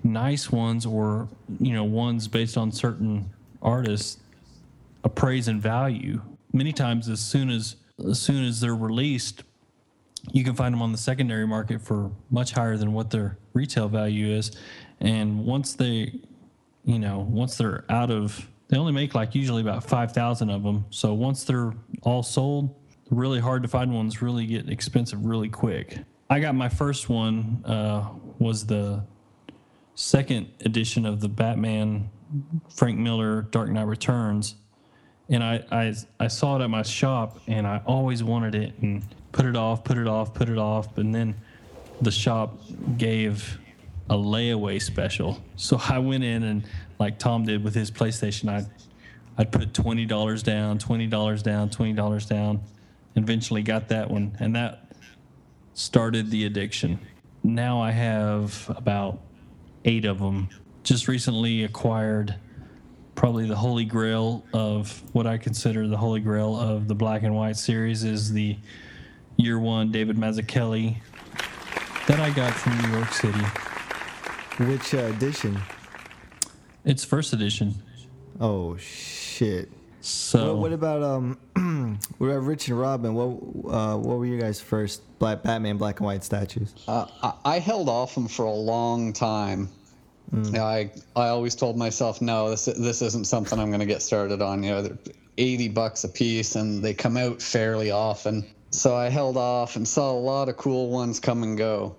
nice 0.05 0.51
ones 0.51 0.87
or 0.87 1.29
you 1.61 1.72
know 1.72 1.85
ones 1.85 2.29
based 2.29 2.57
on 2.57 2.70
certain 2.70 3.29
artists 3.61 4.18
appraise 5.03 5.49
in 5.49 5.61
value 5.61 6.20
many 6.53 6.72
times 6.72 7.09
as 7.09 7.20
soon 7.20 7.51
as 7.51 7.76
as 8.09 8.20
soon 8.20 8.44
as 8.44 8.61
they're 8.61 8.76
released 8.76 9.42
you 10.32 10.44
can 10.44 10.55
find 10.55 10.72
them 10.74 10.82
on 10.82 10.92
the 10.92 10.99
secondary 10.99 11.46
market 11.46 11.80
for 11.80 12.11
much 12.30 12.53
higher 12.53 12.76
than 12.76 12.92
what 12.92 13.11
their 13.11 13.38
retail 13.53 13.88
value 13.88 14.28
is. 14.28 14.53
And 15.01 15.44
once 15.44 15.74
they 15.74 16.20
you 16.84 16.99
know 16.99 17.26
once 17.28 17.57
they're 17.57 17.84
out 17.88 18.11
of 18.11 18.49
they 18.68 18.76
only 18.76 18.92
make 18.92 19.14
like 19.14 19.34
usually 19.34 19.62
about 19.62 19.84
5000 19.84 20.51
of 20.51 20.62
them. 20.62 20.84
So 20.90 21.14
once 21.14 21.44
they're 21.44 21.72
all 22.03 22.22
sold 22.22 22.74
really 23.11 23.40
hard 23.40 23.62
to 23.62 23.68
find 23.68 23.94
ones 23.94 24.20
really 24.20 24.46
get 24.46 24.68
expensive 24.68 25.24
really 25.24 25.49
quick. 25.49 25.99
I 26.28 26.40
got 26.40 26.55
my 26.55 26.68
first 26.68 27.09
one 27.09 27.64
uh, 27.64 28.11
was 28.38 28.66
the 28.66 29.03
second 29.94 30.49
edition 30.64 31.07
of 31.07 31.20
the 31.20 31.28
batman 31.28 32.09
frank 32.72 32.96
miller 32.99 33.42
dark 33.42 33.68
knight 33.68 33.86
returns 33.86 34.55
and 35.29 35.43
I, 35.43 35.64
I 35.70 35.95
I 36.18 36.29
saw 36.29 36.57
it 36.59 36.62
at 36.62 36.70
my 36.70 36.83
shop 36.83 37.41
and 37.47 37.66
I 37.66 37.83
always 37.87 38.22
wanted 38.22 38.55
it 38.55 38.72
and 38.81 39.03
put 39.33 39.47
it 39.47 39.57
off, 39.57 39.85
put 39.85 39.99
it 39.99 40.07
off, 40.07 40.35
put 40.35 40.49
it 40.49 40.59
off, 40.59 40.97
and 40.99 41.14
then 41.14 41.35
the 42.01 42.11
shop 42.11 42.59
gave 42.97 43.59
a 44.09 44.14
layaway 44.14 44.81
special. 44.81 45.43
So 45.57 45.81
I 45.89 45.99
went 45.99 46.24
in 46.24 46.43
and 46.43 46.64
like 46.99 47.18
Tom 47.18 47.45
did 47.45 47.62
with 47.62 47.74
his 47.74 47.91
PlayStation, 47.91 48.49
I'd 48.49 48.66
I'd 49.37 49.53
put 49.53 49.74
twenty 49.74 50.07
dollars 50.07 50.43
down, 50.43 50.79
twenty 50.79 51.07
dollars 51.07 51.43
down, 51.43 51.70
twenty 51.70 51.93
dollars 51.93 52.26
down, 52.26 52.61
and 53.14 53.24
eventually 53.24 53.62
got 53.62 53.89
that 53.89 54.11
one, 54.11 54.37
and 54.41 54.57
that 54.57 54.85
started 55.74 56.31
the 56.31 56.45
addiction. 56.45 56.99
Now 57.45 57.81
I 57.81 57.93
have 57.93 58.72
about 58.76 59.20
eight 59.85 60.05
of 60.05 60.18
them. 60.18 60.49
Just 60.83 61.07
recently 61.07 61.64
acquired 61.64 62.35
probably 63.19 63.49
the 63.49 63.57
holy 63.57 63.85
grail 63.85 64.45
of 64.53 65.03
what 65.12 65.27
I 65.27 65.39
consider 65.39 65.89
the 65.89 65.97
holy 65.97 66.21
grail 66.21 66.55
of 66.57 66.87
the 66.87 66.95
black 66.95 67.25
and 67.25 67.35
white 67.35 67.57
series 67.57 68.05
is 68.05 68.33
the 68.33 68.57
year 69.37 69.59
one 69.59 69.91
David 69.91 70.16
Mazzucchelli 70.16 70.99
that 72.07 72.21
I 72.21 72.31
got 72.31 72.55
from 72.55 72.81
New 72.81 72.97
York 72.97 73.12
City. 73.12 73.45
Which 74.61 74.95
uh, 74.95 74.99
edition? 75.16 75.59
It's 76.85 77.05
first 77.05 77.33
edition. 77.33 77.75
Oh 78.41 78.77
shit. 78.77 79.69
So 80.01 80.55
What, 80.55 80.62
what 80.62 80.73
about 80.73 81.03
um? 81.03 81.39
what 82.19 82.29
about 82.29 82.45
Rich 82.45 82.69
and 82.69 82.79
Robin? 82.79 83.14
What 83.14 83.75
uh, 83.75 83.97
what 83.97 84.19
were 84.19 84.27
you 84.27 84.41
guys' 84.41 84.61
first 84.61 85.03
Black 85.19 85.43
Batman 85.43 85.77
black 85.77 85.99
and 85.99 86.07
white 86.07 86.23
statues? 86.23 86.73
Uh, 86.87 87.07
I, 87.21 87.33
I 87.45 87.59
held 87.59 87.89
off 87.89 88.14
them 88.14 88.29
for 88.29 88.45
a 88.45 88.55
long 88.55 89.12
time, 89.12 89.71
Yeah, 90.33 90.64
I 90.64 90.91
I 91.16 91.29
always 91.29 91.55
told 91.55 91.76
myself, 91.76 92.20
no, 92.20 92.51
this 92.51 92.66
this 92.66 93.03
isn't 93.03 93.26
something 93.26 93.59
I'm 93.59 93.68
going 93.68 93.81
to 93.81 93.87
get 93.87 94.03
started 94.03 94.43
on. 94.43 94.62
You 94.62 94.70
know, 94.70 94.83
they're 94.83 94.99
80 95.39 95.68
bucks 95.68 96.05
a 96.05 96.09
piece, 96.09 96.57
and 96.57 96.83
they 96.83 96.93
come 96.93 97.16
out 97.16 97.41
fairly 97.41 97.91
often. 97.91 98.45
So 98.70 98.95
I 98.95 99.09
held 99.09 99.37
off 99.37 99.76
and 99.76 99.89
saw 99.89 100.12
a 100.12 100.18
lot 100.18 100.49
of 100.49 100.57
cool 100.57 100.91
ones 100.91 101.20
come 101.20 101.43
and 101.43 101.57
go. 101.57 101.97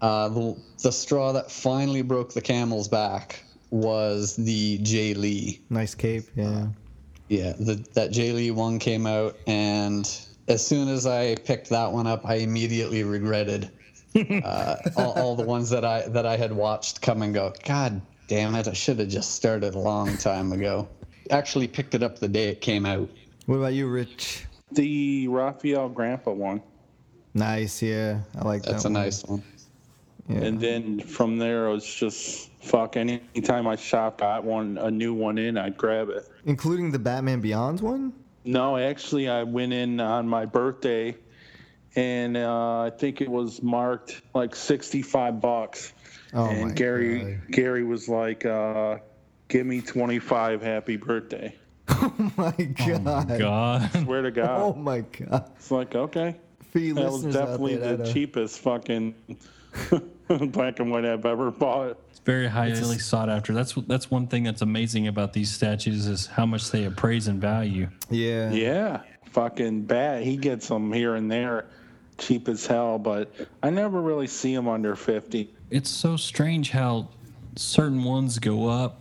Uh, 0.00 0.28
the, 0.30 0.56
the 0.82 0.92
straw 0.92 1.32
that 1.32 1.50
finally 1.50 2.00
broke 2.00 2.32
the 2.32 2.40
camel's 2.40 2.88
back 2.88 3.42
was 3.70 4.34
the 4.36 4.78
Jay 4.78 5.12
Lee. 5.12 5.60
Nice 5.68 5.94
cape, 5.94 6.24
yeah. 6.34 6.68
Yeah, 7.28 7.52
the, 7.58 7.74
that 7.94 8.10
Jay 8.10 8.32
Lee 8.32 8.50
one 8.50 8.78
came 8.78 9.06
out, 9.06 9.36
and 9.46 10.08
as 10.48 10.66
soon 10.66 10.88
as 10.88 11.06
I 11.06 11.36
picked 11.36 11.68
that 11.68 11.92
one 11.92 12.06
up, 12.06 12.24
I 12.24 12.36
immediately 12.36 13.04
regretted 13.04 13.70
uh, 14.14 14.76
all, 14.96 15.12
all 15.12 15.36
the 15.36 15.44
ones 15.44 15.70
that 15.70 15.84
I 15.84 16.08
that 16.08 16.26
I 16.26 16.36
had 16.36 16.52
watched 16.52 17.00
come 17.02 17.22
and 17.22 17.32
go. 17.32 17.52
God 17.64 18.00
damn 18.28 18.54
it! 18.54 18.68
I 18.68 18.72
should 18.72 18.98
have 18.98 19.08
just 19.08 19.34
started 19.34 19.74
a 19.74 19.78
long 19.78 20.16
time 20.16 20.52
ago. 20.52 20.88
Actually, 21.30 21.68
picked 21.68 21.94
it 21.94 22.02
up 22.02 22.18
the 22.18 22.28
day 22.28 22.48
it 22.48 22.60
came 22.60 22.86
out. 22.86 23.08
What 23.46 23.56
about 23.56 23.74
you, 23.74 23.88
Rich? 23.88 24.46
The 24.72 25.28
Rafael 25.28 25.88
Grampa 25.88 26.32
one. 26.32 26.62
Nice, 27.34 27.82
yeah. 27.82 28.20
I 28.36 28.42
like 28.42 28.62
That's 28.62 28.66
that 28.66 28.72
That's 28.72 28.84
a 28.84 28.88
one. 28.88 28.92
nice 28.92 29.24
one. 29.24 29.42
Yeah. 30.28 30.38
And 30.38 30.60
then 30.60 31.00
from 31.00 31.38
there, 31.38 31.66
it 31.66 31.72
was 31.72 31.92
just 31.92 32.50
fuck. 32.62 32.96
Anytime 32.96 33.66
I 33.66 33.76
shop, 33.76 34.18
got 34.18 34.44
one 34.44 34.78
a 34.78 34.90
new 34.90 35.14
one 35.14 35.38
in, 35.38 35.56
I'd 35.58 35.76
grab 35.76 36.08
it. 36.08 36.28
Including 36.46 36.90
the 36.92 36.98
Batman 36.98 37.40
Beyond 37.40 37.80
one? 37.80 38.12
No, 38.44 38.76
actually, 38.76 39.28
I 39.28 39.42
went 39.42 39.72
in 39.72 40.00
on 40.00 40.28
my 40.28 40.46
birthday, 40.46 41.16
and 41.96 42.36
uh, 42.36 42.82
I 42.82 42.90
think 42.90 43.20
it 43.20 43.28
was 43.28 43.62
marked 43.62 44.22
like 44.34 44.54
sixty-five 44.54 45.40
bucks. 45.40 45.92
Oh 46.32 46.46
and 46.46 46.68
my 46.68 46.74
Gary 46.74 47.18
God. 47.34 47.50
Gary 47.50 47.84
was 47.84 48.08
like, 48.08 48.44
uh, 48.46 48.98
"Give 49.48 49.66
me 49.66 49.80
twenty-five, 49.80 50.62
happy 50.62 50.96
birthday." 50.96 51.54
Oh 51.92 52.32
my 52.36 52.52
god. 52.52 53.38
God. 53.38 53.90
Swear 54.04 54.22
to 54.22 54.30
God, 54.30 54.60
Oh 54.62 54.74
my 54.74 55.00
god. 55.00 55.50
it's 55.56 55.70
like 55.72 55.94
okay. 55.96 56.36
For 56.70 56.78
you 56.78 56.94
That 56.94 57.04
was 57.06 57.24
listeners 57.24 57.36
out 57.36 57.40
definitely 57.46 57.76
there 57.76 57.96
the 57.96 58.04
that, 58.04 58.08
uh, 58.08 58.12
cheapest 58.12 58.60
fucking 58.60 59.14
black 60.52 60.78
and 60.78 60.90
white 60.92 61.04
I've 61.04 61.26
ever 61.26 61.50
bought. 61.50 61.98
It's 62.10 62.20
very 62.20 62.46
highly 62.46 62.98
sought 63.00 63.28
after. 63.28 63.52
That's 63.52 63.74
that's 63.88 64.08
one 64.10 64.28
thing 64.28 64.44
that's 64.44 64.62
amazing 64.62 65.08
about 65.08 65.32
these 65.32 65.50
statues 65.50 66.06
is 66.06 66.26
how 66.26 66.46
much 66.46 66.70
they 66.70 66.84
appraise 66.84 67.26
and 67.26 67.40
value. 67.40 67.88
Yeah. 68.08 68.52
Yeah, 68.52 69.00
fucking 69.32 69.82
bad. 69.82 70.22
He 70.22 70.36
gets 70.36 70.68
them 70.68 70.92
here 70.92 71.16
and 71.16 71.30
there, 71.30 71.66
cheap 72.20 72.48
as 72.48 72.66
hell, 72.66 72.98
but 72.98 73.32
I 73.62 73.70
never 73.70 74.00
really 74.00 74.28
see 74.28 74.54
them 74.54 74.68
under 74.68 74.94
fifty. 74.94 75.50
It's 75.70 75.90
so 75.90 76.16
strange 76.16 76.70
how 76.70 77.08
certain 77.56 78.04
ones 78.04 78.38
go 78.38 78.68
up 78.68 79.00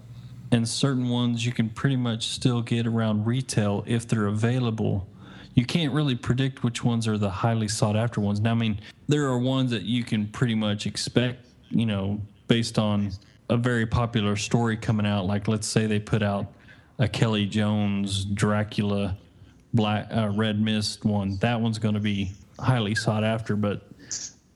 and 0.51 0.67
certain 0.67 1.09
ones 1.09 1.45
you 1.45 1.51
can 1.51 1.69
pretty 1.69 1.95
much 1.95 2.29
still 2.29 2.61
get 2.61 2.87
around 2.87 3.25
retail 3.25 3.83
if 3.85 4.07
they're 4.07 4.25
available. 4.27 5.07
You 5.53 5.65
can't 5.65 5.93
really 5.93 6.15
predict 6.15 6.63
which 6.63 6.83
ones 6.83 7.07
are 7.07 7.17
the 7.17 7.29
highly 7.29 7.67
sought 7.67 7.95
after 7.95 8.21
ones. 8.21 8.39
Now, 8.39 8.51
I 8.51 8.55
mean, 8.55 8.79
there 9.07 9.25
are 9.25 9.37
ones 9.37 9.71
that 9.71 9.83
you 9.83 10.03
can 10.03 10.27
pretty 10.27 10.55
much 10.55 10.87
expect, 10.87 11.45
you 11.69 11.85
know, 11.85 12.21
based 12.47 12.79
on 12.79 13.11
a 13.49 13.57
very 13.57 13.85
popular 13.85 14.35
story 14.35 14.77
coming 14.77 15.05
out. 15.05 15.25
Like, 15.25 15.47
let's 15.47 15.67
say 15.67 15.85
they 15.85 15.99
put 15.99 16.23
out 16.23 16.47
a 16.97 17.07
Kelley 17.07 17.45
Jones 17.45 18.25
Dracula 18.25 19.17
Black 19.73 20.07
uh, 20.11 20.29
Red 20.29 20.61
Mist 20.61 21.05
one. 21.05 21.37
That 21.37 21.59
one's 21.59 21.77
going 21.77 21.95
to 21.95 21.99
be 21.99 22.31
highly 22.59 22.95
sought 22.95 23.23
after, 23.23 23.55
but 23.55 23.89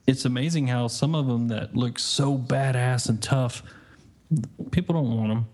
it's 0.06 0.24
amazing 0.24 0.66
how 0.66 0.88
some 0.88 1.14
of 1.14 1.26
them 1.26 1.48
that 1.48 1.74
look 1.74 1.98
so 1.98 2.36
badass 2.36 3.08
and 3.08 3.22
tough, 3.22 3.62
people 4.70 4.94
don't 4.94 5.16
want 5.16 5.28
them. 5.28 5.46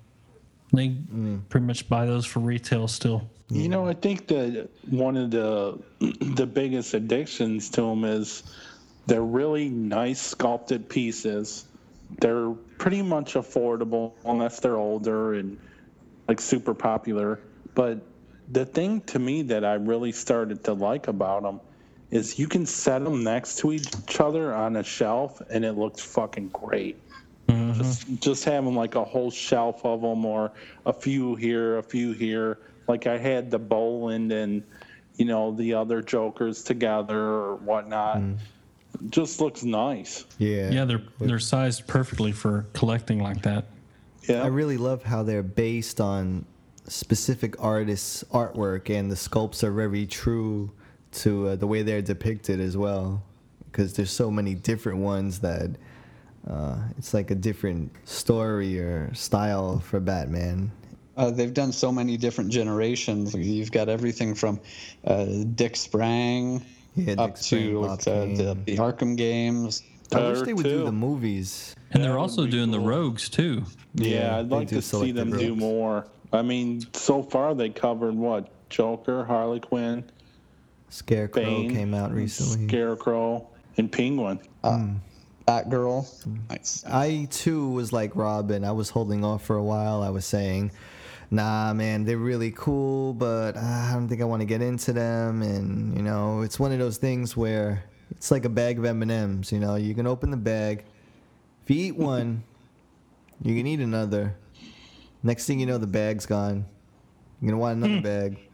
They 0.73 0.89
mm. 0.89 1.49
pretty 1.49 1.67
much 1.67 1.89
buy 1.89 2.07
those 2.07 2.27
for 2.27 2.41
retail 2.41 2.89
still. 2.89 3.29
You 3.49 3.69
know, 3.69 3.89
I 3.89 3.95
think 3.95 4.29
that 4.29 4.69
one 4.89 5.17
of 5.17 5.31
the 5.33 5.79
the 6.21 6.47
biggest 6.47 6.95
addictions 6.95 7.71
to 7.71 7.81
them 7.81 8.05
is 8.05 8.45
they're 9.07 9.23
really 9.23 9.69
nice 9.69 10.21
sculpted 10.21 10.89
pieces. 10.89 11.67
They're 12.21 12.51
pretty 12.79 13.03
much 13.03 13.35
affordable 13.35 14.13
unless 14.25 14.61
they're 14.61 14.77
older 14.77 15.35
and 15.35 15.59
like 16.29 16.41
super 16.41 16.75
popular. 16.75 17.41
But 17.75 17.99
the 18.51 18.65
thing 18.65 19.01
to 19.03 19.19
me 19.19 19.43
that 19.43 19.65
I 19.65 19.75
really 19.75 20.13
started 20.13 20.65
to 20.65 20.73
like 20.73 21.09
about 21.09 21.43
them 21.43 21.61
is 22.11 22.39
you 22.39 22.49
can 22.49 22.67
set 22.67 23.05
them 23.05 23.23
next 23.23 23.59
to 23.59 23.73
each 23.73 24.21
other 24.21 24.55
on 24.55 24.77
a 24.77 24.83
shelf 24.83 25.41
and 25.51 25.65
it 25.65 25.73
looks 25.73 26.01
fucking 26.01 26.49
great. 26.49 26.99
Mm-hmm. 27.49 27.81
Just, 27.81 28.21
just 28.21 28.45
having 28.45 28.75
like 28.75 28.95
a 28.95 29.05
whole 29.05 29.31
shelf 29.31 29.85
of 29.85 30.03
them 30.03 30.25
or 30.25 30.53
a 30.87 30.93
few 30.93 31.35
here, 31.37 31.79
a 31.79 31.83
few 31.83 32.13
here. 32.13 32.59
Like 32.89 33.07
I 33.07 33.19
had 33.19 33.51
the 33.51 33.59
Bolland 33.59 34.33
and, 34.33 34.63
you 35.17 35.25
know, 35.25 35.53
the 35.53 35.75
other 35.75 36.03
Jokers 36.03 36.63
together 36.63 37.19
or 37.19 37.57
whatnot. 37.57 38.19
Mm-hmm. 38.19 39.09
Just 39.11 39.41
looks 39.41 39.63
nice. 39.63 40.25
Yeah. 40.39 40.71
Yeah, 40.71 40.85
they're 40.85 41.03
they're 41.21 41.39
sized 41.39 41.87
perfectly 41.87 42.33
for 42.33 42.67
collecting 42.73 43.23
like 43.23 43.43
that. 43.43 43.67
Yeah. 44.29 44.43
I 44.43 44.49
really 44.49 44.77
love 44.77 45.05
how 45.05 45.23
they're 45.23 45.45
based 45.45 46.01
on 46.01 46.45
specific 46.89 47.55
artists' 47.63 48.25
artwork, 48.33 48.91
and 48.91 49.11
the 49.11 49.15
sculpts 49.15 49.63
are 49.63 49.71
very 49.71 50.07
true 50.07 50.73
to 51.13 51.49
uh, 51.49 51.57
the 51.57 51.67
way 51.67 51.83
they're 51.83 52.03
depicted 52.03 52.61
as 52.61 52.77
well. 52.77 53.23
Because 53.71 53.95
there's 53.95 54.11
so 54.11 54.31
many 54.31 54.55
different 54.55 54.99
ones 54.99 55.39
that 55.41 55.71
uh, 56.49 56.77
it's 56.99 57.15
like 57.15 57.31
a 57.31 57.35
different 57.35 57.93
story 58.05 58.81
or 58.81 59.13
style 59.15 59.79
for 59.79 60.01
Batman. 60.01 60.73
Uh, 61.17 61.31
they've 61.31 61.55
done 61.55 61.71
so 61.71 61.93
many 61.93 62.17
different 62.17 62.51
generations. 62.51 63.35
You've 63.35 63.71
got 63.71 63.89
everything 63.89 64.35
from 64.35 64.59
uh, 65.05 65.27
Dick 65.55 65.77
Sprang 65.77 66.65
Yeah, 66.97 67.15
up 67.19 67.35
Dick 67.35 67.37
Sprang, 67.37 67.63
to 67.71 67.85
uh, 67.85 67.97
the, 67.97 68.59
the 68.65 68.77
Arkham 68.77 69.17
games. 69.17 69.83
I 70.13 70.31
wish 70.31 70.41
they 70.41 70.55
would 70.55 70.65
do 70.65 70.85
the 70.85 70.93
movies. 70.93 71.77
And 71.93 72.03
That 72.03 72.09
they're 72.09 72.19
also 72.19 72.45
be 72.45 72.51
doing 72.51 72.71
the 72.71 72.81
rogues 72.81 73.29
too. 73.29 73.65
Yeah, 73.95 74.09
Yeah, 74.09 74.39
I'd 74.39 74.49
like 74.49 74.69
to 74.69 74.77
see 74.77 74.89
selective 74.89 75.17
them 75.17 75.39
do 75.39 75.55
more. 75.55 76.07
I 76.33 76.43
mean, 76.43 76.87
so 76.93 77.23
far 77.23 77.55
they 77.55 77.71
covered 77.71 78.15
what? 78.15 78.49
Joker, 78.71 79.25
Harley 79.25 79.61
Quinn, 79.61 80.05
Scarecrow 80.91 81.43
Bane, 81.43 81.71
came 81.71 81.95
out 81.95 82.13
recently. 82.13 82.69
Scarecrow, 82.69 83.47
and 83.77 83.91
Penguin. 83.91 84.41
Uh, 84.63 84.77
hmm. 84.77 84.95
Batgirl. 85.47 86.07
Nice. 86.49 86.85
I 86.87 87.27
too 87.31 87.71
was 87.71 87.93
like 87.93 88.15
Robin. 88.15 88.65
I 88.65 88.73
was 88.73 88.91
holding 88.91 89.25
off 89.25 89.45
for 89.45 89.57
a 89.57 89.63
while. 89.63 90.03
I 90.03 90.11
was 90.11 90.25
saying, 90.25 90.71
"Nah, 91.31 91.73
man, 91.73 92.05
they're 92.05 92.19
really 92.19 92.53
cool, 92.53 93.15
but 93.15 93.57
uh, 93.57 93.61
I 93.61 93.93
don't 93.95 94.09
think 94.09 94.21
I 94.21 94.25
want 94.25 94.43
to 94.43 94.47
get 94.47 94.63
into 94.63 94.93
them." 94.93 95.43
And 95.43 95.97
you 95.97 96.03
know, 96.03 96.43
it's 96.43 96.61
one 96.61 96.73
of 96.73 96.79
those 96.79 96.99
things 96.99 97.37
where 97.37 97.85
it's 98.11 98.31
like 98.31 98.45
a 98.45 98.49
bag 98.49 98.79
of 98.79 98.85
M 98.85 99.03
and 99.03 99.11
M's. 99.11 99.51
You 99.51 99.59
know, 99.59 99.77
you 99.77 99.95
can 99.95 100.07
open 100.07 100.31
the 100.31 100.37
bag. 100.37 100.85
If 101.65 101.71
you 101.71 101.87
eat 101.87 101.97
one, 101.97 102.45
you 103.43 103.57
can 103.57 103.67
eat 103.67 103.81
another. 103.81 104.37
Next 105.23 105.47
thing 105.47 105.61
you 105.61 105.67
know, 105.67 105.79
the 105.79 105.87
bag's 105.87 106.27
gone. 106.27 106.65
You're 107.41 107.51
gonna 107.51 107.61
want 107.61 107.77
another 107.79 107.97
hmm. 107.97 108.03
bag. 108.03 108.50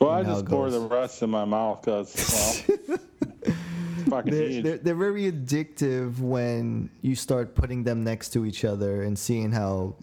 Well, 0.00 0.10
I 0.10 0.18
You 0.18 0.24
know 0.24 0.30
how 0.30 0.34
just 0.36 0.50
pour 0.50 0.70
the 0.70 0.80
rest 0.80 1.22
in 1.22 1.30
my 1.30 1.44
mouth 1.44 1.82
because, 1.82 2.64
well, 2.88 2.98
fucking 4.08 4.32
They're, 4.32 4.62
they're, 4.62 4.78
they're 4.78 4.94
very 4.94 5.30
addictive 5.30 6.18
when 6.18 6.90
you 7.02 7.14
start 7.14 7.54
putting 7.54 7.84
them 7.84 8.02
next 8.02 8.30
to 8.30 8.46
each 8.46 8.64
other 8.64 9.02
and 9.02 9.18
seeing 9.18 9.52
how 9.52 9.94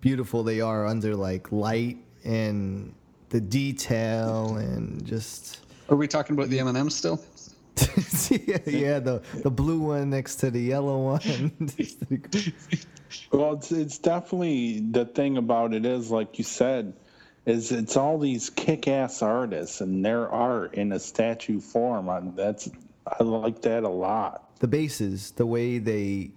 beautiful 0.00 0.44
they 0.44 0.60
are 0.60 0.86
under 0.86 1.16
like 1.16 1.50
light 1.50 1.98
and 2.24 2.94
the 3.30 3.40
detail 3.40 4.56
and 4.56 5.04
just 5.04 5.60
Are 5.88 5.96
we 5.96 6.06
talking 6.06 6.36
about 6.36 6.48
the 6.48 6.60
M&M 6.60 6.88
still? 6.90 7.20
yeah, 8.30 8.58
yeah 8.66 8.98
the 8.98 9.22
the 9.42 9.50
blue 9.50 9.80
one 9.80 10.10
next 10.10 10.36
to 10.36 10.50
the 10.50 10.60
yellow 10.60 11.16
one. 11.16 11.52
Well, 13.32 13.54
it's, 13.54 13.72
it's 13.72 13.98
definitely 13.98 14.80
the 14.80 15.04
thing 15.04 15.36
about 15.36 15.74
it 15.74 15.84
is, 15.84 16.10
like 16.10 16.38
you 16.38 16.44
said, 16.44 16.92
is 17.46 17.72
it's 17.72 17.96
all 17.96 18.18
these 18.18 18.50
kick-ass 18.50 19.22
artists 19.22 19.80
and 19.80 20.04
their 20.04 20.28
art 20.28 20.74
in 20.74 20.92
a 20.92 20.98
statue 20.98 21.60
form. 21.60 22.08
I, 22.08 22.20
that's 22.34 22.68
I 23.06 23.22
like 23.22 23.62
that 23.62 23.82
a 23.84 23.88
lot. 23.88 24.50
the 24.60 24.68
bases 24.68 25.30
the 25.32 25.46
way 25.46 25.78
they 25.78 26.30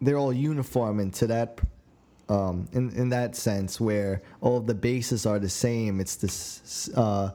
they're 0.00 0.18
all 0.18 0.32
uniform 0.32 0.98
and 1.00 1.12
to 1.14 1.26
that 1.28 1.60
um 2.28 2.68
in 2.72 2.90
in 2.90 3.08
that 3.10 3.34
sense 3.36 3.80
where 3.80 4.20
all 4.40 4.60
the 4.60 4.74
bases 4.74 5.24
are 5.26 5.38
the 5.38 5.48
same 5.48 5.98
it's 6.00 6.16
this 6.16 6.90
uh 6.96 7.30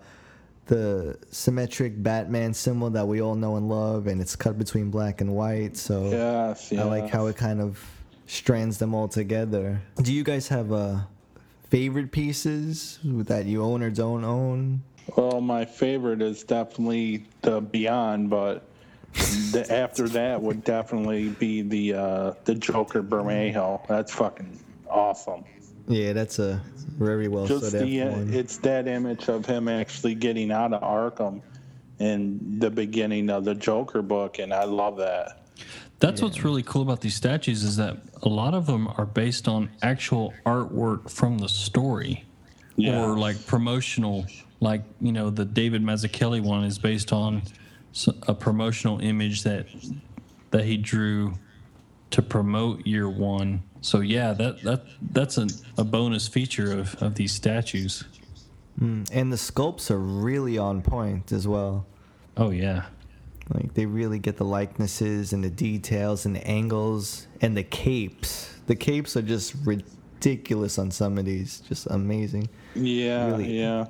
the 0.68 1.18
symmetric 1.32 2.02
batman 2.04 2.54
symbol 2.54 2.90
that 2.90 3.06
we 3.08 3.22
all 3.22 3.36
know 3.36 3.56
and 3.56 3.68
love 3.70 4.08
and 4.08 4.22
it's 4.22 4.36
cut 4.36 4.58
between 4.58 4.90
black 4.92 5.20
and 5.22 5.34
white 5.34 5.76
so 5.76 6.10
Yes, 6.10 6.72
yeah. 6.72 6.82
i 6.82 6.84
like 6.86 7.10
how 7.10 7.26
it 7.28 7.36
kind 7.36 7.60
of 7.62 7.80
strands 8.28 8.78
them 8.78 8.94
all 8.94 9.08
together 9.08 9.82
do 10.02 10.14
you 10.14 10.24
guys 10.24 10.48
have 10.50 10.72
uh 10.72 11.00
favorite 11.74 12.12
pieces 12.12 13.00
that 13.04 13.48
you 13.48 13.64
own 13.64 13.82
or 13.82 13.90
don't 13.90 14.24
own 14.24 14.80
Well, 15.18 15.42
my 15.42 15.66
favorite 15.66 16.22
is 16.22 16.44
definitely 16.44 17.26
the 17.42 17.62
Beyond, 17.62 18.30
but 18.30 18.64
the, 19.14 19.66
after 19.72 20.08
that 20.10 20.40
would 20.40 20.64
definitely 20.64 21.30
be 21.30 21.64
the 21.64 21.96
uh, 21.96 22.34
the 22.44 22.54
Joker 22.54 23.02
Bermejo. 23.02 23.88
That's 23.88 24.14
fucking 24.14 24.60
awesome. 24.88 25.46
Yeah, 25.88 26.14
that's 26.14 26.38
a 26.38 26.62
very 26.78 27.28
well 27.28 27.48
Just 27.48 27.72
said 27.72 27.88
the 27.88 28.02
uh, 28.04 28.10
F1. 28.10 28.34
it's 28.34 28.58
that 28.58 28.88
image 28.88 29.28
of 29.28 29.44
him 29.48 29.68
actually 29.68 30.14
getting 30.14 30.52
out 30.52 30.74
of 30.74 30.82
Arkham 30.84 31.42
in 31.98 32.60
the 32.60 32.70
beginning 32.70 33.32
of 33.32 33.46
the 33.46 33.56
Joker 33.56 34.04
book, 34.04 34.38
and 34.38 34.54
I 34.54 34.66
love 34.66 34.98
that. 34.98 35.43
That's 36.04 36.22
what's 36.22 36.44
really 36.44 36.64
cool 36.64 36.82
about 36.82 37.00
these 37.00 37.16
statues 37.16 37.64
is 37.64 37.78
that 37.78 37.96
a 38.24 38.28
lot 38.30 38.54
of 38.54 38.66
them 38.66 38.90
are 38.98 39.06
based 39.06 39.48
on 39.48 39.70
actual 39.82 40.34
artwork 40.46 41.10
from 41.10 41.38
the 41.38 41.48
story, 41.48 42.26
Yeah. 42.76 43.02
or 43.02 43.18
like 43.18 43.46
promotional. 43.48 44.26
Like 44.60 44.84
you 45.00 45.14
know, 45.14 45.30
the 45.30 45.46
David 45.46 45.82
Mazzucchelli 45.82 46.42
one 46.42 46.66
is 46.66 46.78
based 46.78 47.14
on 47.14 47.42
a 48.28 48.34
promotional 48.34 49.00
image 49.00 49.44
that 49.44 49.66
that 50.52 50.66
he 50.66 50.76
drew 50.76 51.36
to 52.12 52.22
promote 52.22 52.86
year 52.86 53.10
one. 53.10 53.64
So 53.80 54.02
yeah, 54.02 54.34
that 54.34 54.62
that 54.64 54.84
that's 55.12 55.38
a, 55.38 55.48
a 55.78 55.86
bonus 55.86 56.28
feature 56.28 56.78
of, 56.78 56.96
of 57.02 57.16
these 57.16 57.32
statues. 57.32 58.04
Hmm, 58.78 59.04
and 59.12 59.32
the 59.32 59.38
sculpts 59.38 59.90
are 59.90 60.00
really 60.00 60.58
on 60.58 60.82
point 60.82 61.32
as 61.32 61.48
well. 61.48 61.86
Oh 62.36 62.50
yeah. 62.50 62.88
Like 63.54 63.74
they 63.74 63.86
really 63.86 64.20
get 64.20 64.38
the 64.38 64.46
likenesses 64.46 65.34
and 65.34 65.44
the 65.44 65.50
details 65.50 66.26
and 66.26 66.36
the 66.36 66.46
angles 66.48 67.28
and 67.42 67.56
the 67.56 67.64
capes. 67.64 68.54
The 68.68 68.76
capes 68.76 69.16
are 69.18 69.22
just 69.22 69.54
ridiculous 69.66 70.80
on 70.80 70.90
some 70.92 71.18
of 71.18 71.26
these, 71.26 71.60
just 71.62 71.86
amazing. 71.88 72.50
Yeah, 72.76 73.28
Really? 73.32 73.60
yeah. 73.60 73.86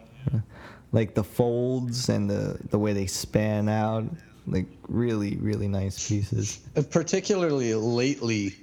Like 0.91 1.15
the 1.15 1.23
folds 1.23 2.09
and 2.09 2.29
the 2.29 2.57
the 2.69 2.77
way 2.77 2.93
they 2.93 3.07
span 3.07 3.67
out, 3.69 4.03
like 4.47 4.67
really 4.87 5.37
really 5.37 5.67
nice 5.67 6.07
pieces. 6.07 6.59
particularly 6.91 7.73
lately 7.73 8.55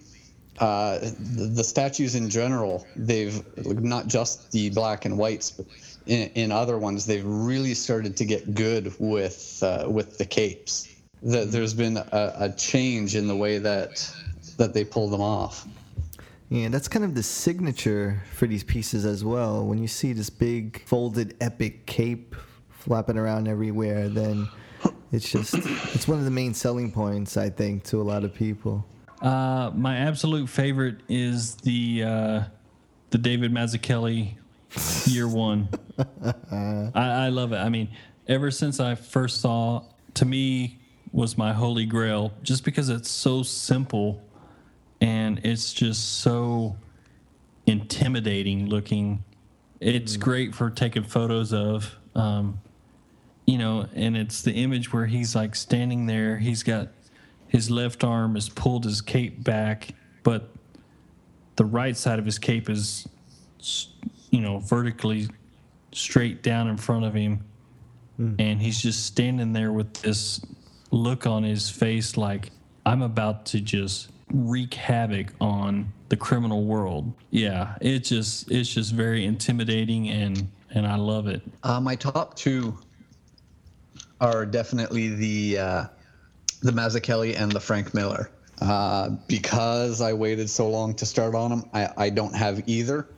uh, 0.59 0.99
the, 0.99 1.51
the 1.55 1.65
statues 1.65 2.15
in 2.15 2.29
general 2.29 2.87
they've 2.95 3.43
like, 3.65 3.79
not 3.79 4.07
just 4.09 4.53
the 4.53 4.69
black 4.71 5.07
and 5.07 5.17
whites 5.17 5.51
but 5.51 5.65
in, 6.07 6.29
in 6.31 6.53
other 6.53 6.79
ones 6.79 7.07
they've 7.07 7.25
really 7.25 7.75
started 7.75 8.17
to 8.17 8.25
get 8.25 8.55
good 8.55 8.95
with 8.99 9.63
uh, 9.63 9.87
with 9.89 10.19
the 10.19 10.25
capes 10.25 10.89
the, 11.23 11.45
there's 11.45 11.75
been 11.75 11.97
a, 11.97 12.33
a 12.39 12.53
change 12.53 13.15
in 13.15 13.27
the 13.29 13.37
way 13.37 13.59
that 13.59 14.11
that 14.57 14.75
they 14.75 14.85
pull 14.85 15.09
them 15.09 15.21
off 15.21 15.67
Yeah, 16.49 16.69
that's 16.69 16.89
kind 16.89 17.05
of 17.05 17.15
the 17.15 17.23
signature 17.23 18.23
for 18.35 18.49
these 18.49 18.65
pieces 18.65 19.05
as 19.05 19.25
well. 19.25 19.65
When 19.65 19.79
you 19.79 19.87
see 19.87 20.13
this 20.13 20.31
big 20.31 20.83
folded 20.85 21.37
epic 21.41 21.87
cape 21.87 22.35
flapping 22.71 23.17
around 23.17 23.47
everywhere, 23.47 24.09
then 24.09 24.49
it's 25.13 25.31
just 25.31 25.55
it's 25.55 26.09
one 26.09 26.19
of 26.19 26.25
the 26.25 26.31
main 26.31 26.55
selling 26.55 26.91
points 26.91 27.37
I 27.37 27.51
think 27.51 27.85
to 27.85 28.01
a 28.01 28.03
lot 28.03 28.25
of 28.25 28.35
people. 28.35 28.85
Uh, 29.21 29.71
my 29.75 29.97
absolute 29.97 30.49
favorite 30.49 31.01
is 31.09 31.57
the 31.57 32.03
uh, 32.05 32.43
the 33.11 33.19
David 33.19 33.53
Mazzucchelli 33.53 34.37
year 35.07 35.29
one. 35.29 35.69
I, 36.23 36.91
I 36.95 37.29
love 37.29 37.53
it. 37.53 37.57
I 37.59 37.69
mean, 37.69 37.89
ever 38.29 38.51
since 38.51 38.81
I 38.81 38.95
first 38.95 39.41
saw, 39.41 39.85
to 40.15 40.25
me, 40.25 40.79
was 41.13 41.37
my 41.37 41.53
holy 41.53 41.87
grail, 41.87 42.33
just 42.43 42.65
because 42.65 42.89
it's 42.89 43.11
so 43.11 43.43
simple 43.43 44.23
and 45.01 45.41
it's 45.45 45.73
just 45.73 46.21
so 46.21 46.77
intimidating 47.67 48.67
looking. 48.67 49.25
It's 49.81 50.17
great 50.17 50.55
for 50.55 50.71
taking 50.71 51.05
photos 51.05 51.53
of. 51.53 51.97
Um, 52.15 52.61
you 53.47 53.59
know, 53.59 53.89
and 53.95 54.17
it's 54.17 54.43
the 54.43 54.53
image 54.53 54.93
where 54.93 55.07
he's 55.07 55.35
like 55.35 55.57
standing 55.57 56.07
there. 56.07 56.39
He's 56.39 56.63
got 56.63 56.89
his 57.49 57.71
left 57.71 58.05
arm 58.05 58.35
has 58.35 58.49
pulled 58.49 58.85
his 58.85 59.01
cape 59.01 59.43
back, 59.43 59.95
but 60.23 60.51
the 61.57 61.65
right 61.65 61.97
side 61.97 62.21
of 62.21 62.25
his 62.25 62.39
cape 62.39 62.71
is, 62.71 63.09
you 64.31 64.41
know, 64.41 64.59
vertically 64.59 65.29
straight 65.93 66.43
down 66.43 66.69
in 66.69 66.77
front 66.77 67.05
of 67.05 67.15
him. 67.15 67.45
And 68.39 68.61
he's 68.61 68.83
just 68.83 69.07
standing 69.07 69.55
there 69.55 69.73
with 69.73 69.95
this 69.95 70.43
look 70.91 71.27
on 71.27 71.43
his 71.43 71.71
face 71.71 72.19
like, 72.19 72.51
I'm 72.85 73.01
about 73.01 73.47
to 73.47 73.61
just 73.61 74.11
wreak 74.33 74.75
havoc 74.75 75.33
on 75.41 75.93
the 76.11 76.17
criminal 76.17 76.65
world. 76.65 77.13
Yeah, 77.31 77.77
it's 77.81 78.09
just 78.11 78.51
it's 78.51 78.73
just 78.73 78.93
very 78.93 79.25
intimidating 79.25 80.11
and 80.11 80.51
and 80.71 80.87
I 80.87 80.97
love 80.97 81.29
it. 81.29 81.43
Uh, 81.63 81.81
my 81.81 81.97
top 81.97 82.35
two 82.35 82.77
are 84.21 84.45
definitely 84.45 85.09
the 85.09 85.59
uh, 85.59 85.85
the 86.63 86.73
Mazzucchelli 86.73 87.41
and 87.41 87.51
the 87.51 87.61
Frank 87.61 87.95
Miller. 87.95 88.31
Uh, 88.61 89.11
because 89.27 90.03
I 90.03 90.13
waited 90.13 90.51
so 90.51 90.69
long 90.69 90.95
to 90.97 91.07
start 91.07 91.35
on 91.35 91.51
them, 91.51 91.71
I, 91.73 91.89
I 91.97 92.11
don't 92.11 92.37
have 92.37 92.69
either. 92.69 93.09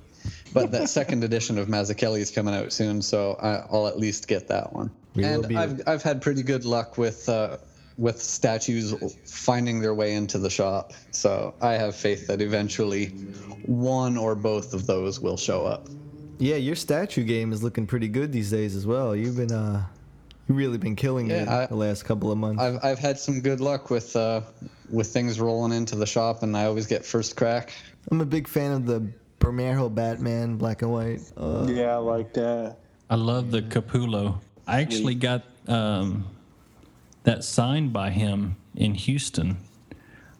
But 0.53 0.70
that 0.72 0.88
second 0.88 1.24
edition 1.24 1.59
of 1.59 1.68
Mazzucchelli 1.68 2.20
is 2.20 2.30
coming 2.30 2.55
out 2.55 2.72
soon, 2.72 3.03
so 3.03 3.36
I, 3.40 3.64
I'll 3.72 3.86
at 3.86 3.98
least 3.98 4.28
get 4.28 4.48
that 4.48 4.72
one. 4.72 4.90
We 5.14 5.24
and 5.24 5.46
be- 5.48 5.57
I've 5.57 5.80
I've 5.86 6.03
had 6.03 6.22
pretty 6.22 6.42
good 6.42 6.64
luck 6.64 6.98
with 6.98 7.28
uh, 7.28 7.59
with 7.98 8.20
statues 8.20 8.94
finding 9.24 9.80
their 9.80 9.94
way 9.94 10.14
into 10.14 10.38
the 10.38 10.50
shop, 10.50 10.92
so 11.11 11.55
I 11.61 11.72
have 11.72 11.94
faith 11.94 12.26
that 12.26 12.40
eventually 12.40 13.07
one 13.66 14.16
or 14.16 14.34
both 14.34 14.74
of 14.74 14.86
those 14.86 15.20
will 15.20 15.36
show 15.36 15.64
up. 15.66 15.88
Yeah, 16.38 16.57
your 16.57 16.74
statue 16.74 17.24
game 17.24 17.53
is 17.53 17.62
looking 17.62 17.86
pretty 17.86 18.09
good 18.09 18.32
these 18.32 18.50
days 18.50 18.74
as 18.74 18.86
well. 18.86 19.14
You've 19.14 19.36
been 19.36 19.53
uh 19.53 19.84
you 20.48 20.55
really 20.55 20.78
been 20.78 20.96
killing 20.96 21.30
it 21.30 21.46
I- 21.48 21.66
the 21.66 21.76
last 21.76 22.05
couple 22.05 22.32
of 22.32 22.38
months. 22.38 22.61
I've 22.62 22.78
I've 22.82 22.98
had 22.98 23.18
some 23.18 23.40
good 23.40 23.61
luck 23.61 23.90
with 23.90 24.16
uh, 24.16 24.40
with 24.90 25.09
things 25.09 25.38
rolling 25.40 25.72
into 25.72 25.96
the 25.96 26.07
shop, 26.07 26.42
and 26.42 26.57
I 26.57 26.64
always 26.64 26.86
get 26.86 27.05
first 27.05 27.36
crack. 27.36 27.72
I'm 28.11 28.20
a 28.20 28.26
big 28.26 28.48
fan 28.48 28.72
of 28.72 28.86
the 28.86 29.07
Bermejo 29.43 29.93
Batman 29.93 30.57
black 30.57 30.82
and 30.82 30.93
white. 30.93 31.20
Uh, 31.36 31.66
Yeah, 31.68 31.95
I 31.95 31.97
like 31.97 32.32
that. 32.34 32.76
I 33.11 33.16
love 33.16 33.51
the 33.51 33.61
Capullo. 33.61 34.38
I 34.68 34.80
actually 34.80 35.16
got 35.16 35.43
um, 35.66 36.26
that 37.24 37.43
signed 37.43 37.93
by 37.93 38.11
him 38.11 38.57
in 38.76 38.95
Houston. 38.95 39.57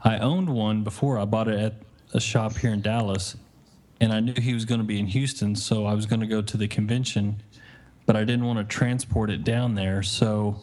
I 0.05 0.19
owned 0.19 0.49
one 0.49 0.85
before. 0.85 1.19
I 1.19 1.25
bought 1.25 1.49
it 1.49 1.59
at 1.59 1.75
a 2.15 2.21
shop 2.21 2.57
here 2.57 2.73
in 2.73 2.81
Dallas, 2.81 3.37
and 4.01 4.13
I 4.13 4.21
knew 4.21 4.35
he 4.35 4.55
was 4.55 4.65
going 4.65 4.81
to 4.81 4.87
be 4.87 5.01
in 5.01 5.07
Houston, 5.07 5.57
so 5.57 5.85
I 5.85 5.95
was 5.95 6.07
going 6.07 6.21
to 6.21 6.27
go 6.27 6.41
to 6.41 6.57
the 6.57 6.69
convention, 6.69 7.43
but 8.07 8.15
I 8.17 8.21
didn't 8.21 8.45
want 8.45 8.59
to 8.59 8.65
transport 8.65 9.31
it 9.31 9.43
down 9.43 9.75
there, 9.75 10.03
so 10.03 10.61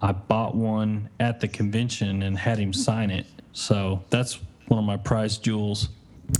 I 0.00 0.12
bought 0.12 0.54
one 0.54 1.10
at 1.20 1.40
the 1.40 1.48
convention 1.48 2.22
and 2.22 2.38
had 2.38 2.58
him 2.58 2.72
sign 2.72 3.10
it. 3.10 3.26
So 3.52 4.02
that's 4.08 4.40
one 4.68 4.78
of 4.78 4.84
my 4.86 4.96
prized 4.96 5.44
jewels. 5.44 5.90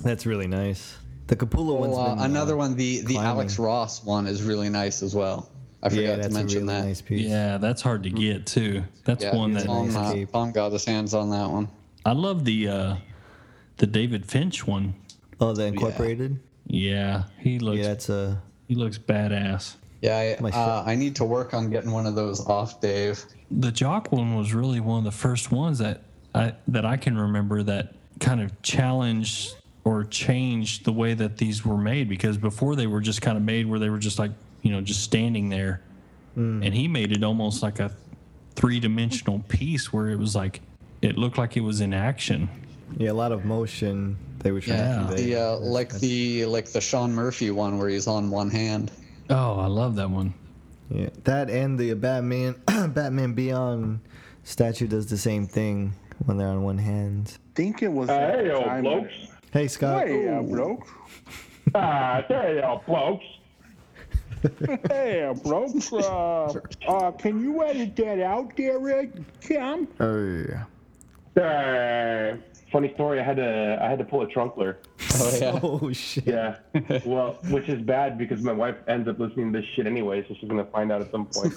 That's 0.03 0.25
really 0.25 0.47
nice. 0.47 0.97
The 1.33 1.47
Capullo 1.47 1.79
one's 1.79 1.97
Oh, 1.97 2.01
uh, 2.03 2.15
been, 2.17 2.25
another 2.27 2.53
uh, 2.53 2.59
one, 2.59 2.77
the 2.77 3.01
the 3.01 3.15
climbing. 3.15 3.27
Alex 3.27 3.59
Ross 3.59 4.05
one, 4.05 4.27
is 4.27 4.43
really 4.43 4.69
nice 4.69 5.03
as 5.03 5.15
well. 5.15 5.49
I 5.83 5.89
forgot 5.89 6.03
yeah, 6.03 6.11
to 6.17 6.23
that's 6.23 6.35
a 6.35 6.39
mention 6.39 6.61
really 6.67 6.75
that. 6.75 6.85
nice 6.85 7.01
piece. 7.01 7.27
Yeah, 7.27 7.57
that's 7.57 7.81
hard 7.81 8.03
to 8.03 8.11
get 8.11 8.45
too. 8.45 8.85
That's 9.07 9.25
Yeah, 9.25 9.35
one 9.35 9.55
that 9.55 9.65
Tom, 9.65 9.87
nice 9.87 9.97
uh, 9.97 10.13
cape. 10.13 10.31
Tom 10.31 10.53
got 10.53 10.73
his 10.73 10.85
hands 10.85 11.15
on 11.15 11.31
that 11.31 11.49
one. 11.49 11.69
I 12.05 12.13
love 12.13 12.45
the 12.45 12.69
uh, 12.69 12.97
the 13.79 13.87
David 13.87 14.27
Finch 14.27 14.67
one. 14.67 14.93
Oh, 15.41 15.55
the 15.55 15.65
incorporated. 15.65 16.39
Yeah, 16.67 17.23
he 17.39 17.59
looks 17.59 17.79
Yeah, 17.79 17.85
that's 17.89 18.11
a. 18.11 18.43
he 18.69 18.75
looks 18.75 18.99
badass. 18.99 19.77
Yeah, 20.03 20.37
I, 20.43 20.51
uh, 20.51 20.83
I 20.85 20.97
need 20.97 21.17
to 21.17 21.25
work 21.25 21.55
on 21.55 21.71
getting 21.71 21.93
one 21.93 22.05
of 22.05 22.15
those 22.15 22.45
off, 22.47 22.79
Dave. 22.83 23.25
The 23.51 23.73
Jock 23.73 24.13
one 24.13 24.37
was 24.37 24.53
really 24.53 24.81
one 24.81 24.99
of 24.99 25.05
the 25.05 25.11
first 25.13 25.51
ones 25.51 25.79
that 25.79 26.03
I 26.35 26.53
that 26.69 26.85
I 26.85 26.99
can 26.99 27.17
remember 27.17 27.63
that 27.63 27.95
kind 28.21 28.43
of 28.43 28.61
challenged 28.61 29.55
or 29.85 30.05
changed 30.05 30.85
the 30.85 30.93
way 30.93 31.15
that 31.15 31.37
these 31.39 31.65
were 31.65 31.77
made 31.77 32.09
because 32.09 32.37
before 32.39 32.77
they 32.77 32.87
were 32.87 33.01
just 33.01 33.21
kind 33.23 33.37
of 33.37 33.43
made 33.43 33.67
where 33.67 33.79
they 33.79 33.91
were 33.91 33.99
just 33.99 34.19
like 34.19 34.31
you 34.63 34.71
know 34.71 34.81
just 34.81 35.03
standing 35.03 35.49
there, 35.49 35.83
and 36.37 36.73
he 36.73 36.89
made 36.89 37.13
it 37.13 37.23
almost 37.25 37.63
like 37.63 37.79
a 37.81 37.91
three 38.55 38.79
dimensional 38.81 39.41
piece 39.49 39.93
where 39.93 40.09
it 40.11 40.19
was 40.19 40.35
like 40.37 40.61
it 41.03 41.19
looked 41.19 41.39
like 41.39 41.57
it 41.57 41.61
was 41.63 41.81
in 41.81 41.93
action. 41.93 42.49
Yeah, 42.99 43.11
a 43.11 43.15
lot 43.15 43.33
of 43.33 43.45
motion 43.45 44.17
they 44.41 44.53
were 44.53 44.61
trying 44.61 44.79
Yeah. 44.79 44.99
to 45.01 45.07
convey. 45.09 45.23
The 45.25 45.41
uh, 45.41 45.57
like 45.59 45.93
the 45.99 46.45
like 46.47 46.67
the 46.67 46.81
Sean 46.81 47.13
Murphy 47.13 47.51
one 47.51 47.79
where 47.79 47.89
he's 47.89 48.07
on 48.07 48.31
one 48.31 48.51
hand. 48.51 48.93
Oh, 49.31 49.59
I 49.59 49.67
love 49.67 49.97
that 49.97 50.11
one. 50.11 50.35
Yeah, 50.91 51.09
that 51.25 51.49
and 51.51 51.79
the 51.79 51.95
Batman 51.95 52.55
Batman 52.67 53.33
Beyond 53.33 54.01
statue 54.45 54.87
does 54.87 55.07
the 55.07 55.17
same 55.19 55.47
thing 55.47 55.95
when 56.27 56.37
they're 56.37 56.49
on 56.49 56.63
one 56.63 56.79
hand. 56.79 57.39
think 57.55 57.83
it 57.83 57.91
was. 57.91 58.09
Hey, 58.09 58.45
that 58.47 58.55
old 58.55 58.65
time- 58.65 58.83
blokes. 58.85 59.15
Hey, 59.53 59.69
Scott. 59.69 60.07
Hey, 60.07 60.29
uh, 60.29 60.43
blokes. 60.43 60.89
Ah, 61.75 62.23
there 62.29 62.57
you 62.57 62.61
are, 62.61 62.83
blokes. 62.87 63.25
Hey, 64.91 65.23
uh, 65.23 65.33
blokes. 65.33 65.91
Uh, 65.91 66.53
uh, 66.89 67.13
can 67.13 67.41
you 67.41 67.63
edit 67.65 67.97
that 67.97 68.21
out 68.21 68.55
there, 68.59 68.79
Rick? 68.79 69.13
Kim? 69.41 69.89
Oh, 70.01 70.45
yeah. 70.51 70.65
Uh, 71.43 72.37
funny 72.71 72.93
story. 72.95 73.21
I 73.21 73.23
had 73.23 73.37
to 73.37 73.79
I 73.81 73.89
had 73.89 73.99
to 74.01 74.05
pull 74.05 74.23
a 74.23 74.27
trunkler. 74.27 74.77
Oh 75.15 75.37
yeah. 75.39 75.61
Oh 75.63 75.93
shit. 75.93 76.27
Yeah. 76.27 76.57
Well, 77.05 77.39
which 77.51 77.69
is 77.69 77.81
bad 77.83 78.19
because 78.19 78.43
my 78.43 78.53
wife 78.53 78.77
ends 78.89 79.09
up 79.09 79.19
listening 79.19 79.53
to 79.53 79.61
this 79.61 79.69
shit 79.75 79.87
anyway, 79.87 80.27
so 80.27 80.35
she's 80.39 80.49
gonna 80.49 80.65
find 80.65 80.91
out 80.91 81.01
at 81.03 81.11
some 81.11 81.27
point. 81.27 81.55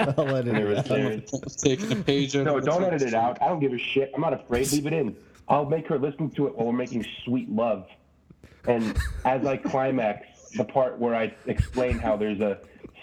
I'll 0.00 0.24
let 0.26 0.44
when 0.46 0.56
it 0.56 0.88
it 0.90 1.32
out. 1.34 1.56
Taking 1.58 1.92
a 1.92 1.96
page. 1.96 2.36
No, 2.36 2.60
don't 2.60 2.82
edit 2.84 3.02
it 3.02 3.14
out. 3.14 3.40
I 3.40 3.48
don't 3.48 3.60
give 3.60 3.72
a 3.72 3.78
shit. 3.78 4.10
I'm 4.14 4.20
not 4.20 4.32
afraid. 4.34 4.70
Leave 4.72 4.86
it 4.86 4.92
in. 4.92 5.16
I'll 5.48 5.66
make 5.66 5.86
her 5.88 5.98
listen 5.98 6.30
to 6.30 6.46
it 6.46 6.56
while 6.56 6.66
we're 6.66 6.72
making 6.72 7.04
sweet 7.24 7.50
love. 7.50 7.86
And 8.66 8.96
as 9.24 9.46
I 9.46 9.56
climax, 9.56 10.26
the 10.56 10.64
part 10.64 10.98
where 10.98 11.14
I 11.14 11.34
explain 11.46 11.98
how 11.98 12.16
there's 12.16 12.40
a 12.40 12.58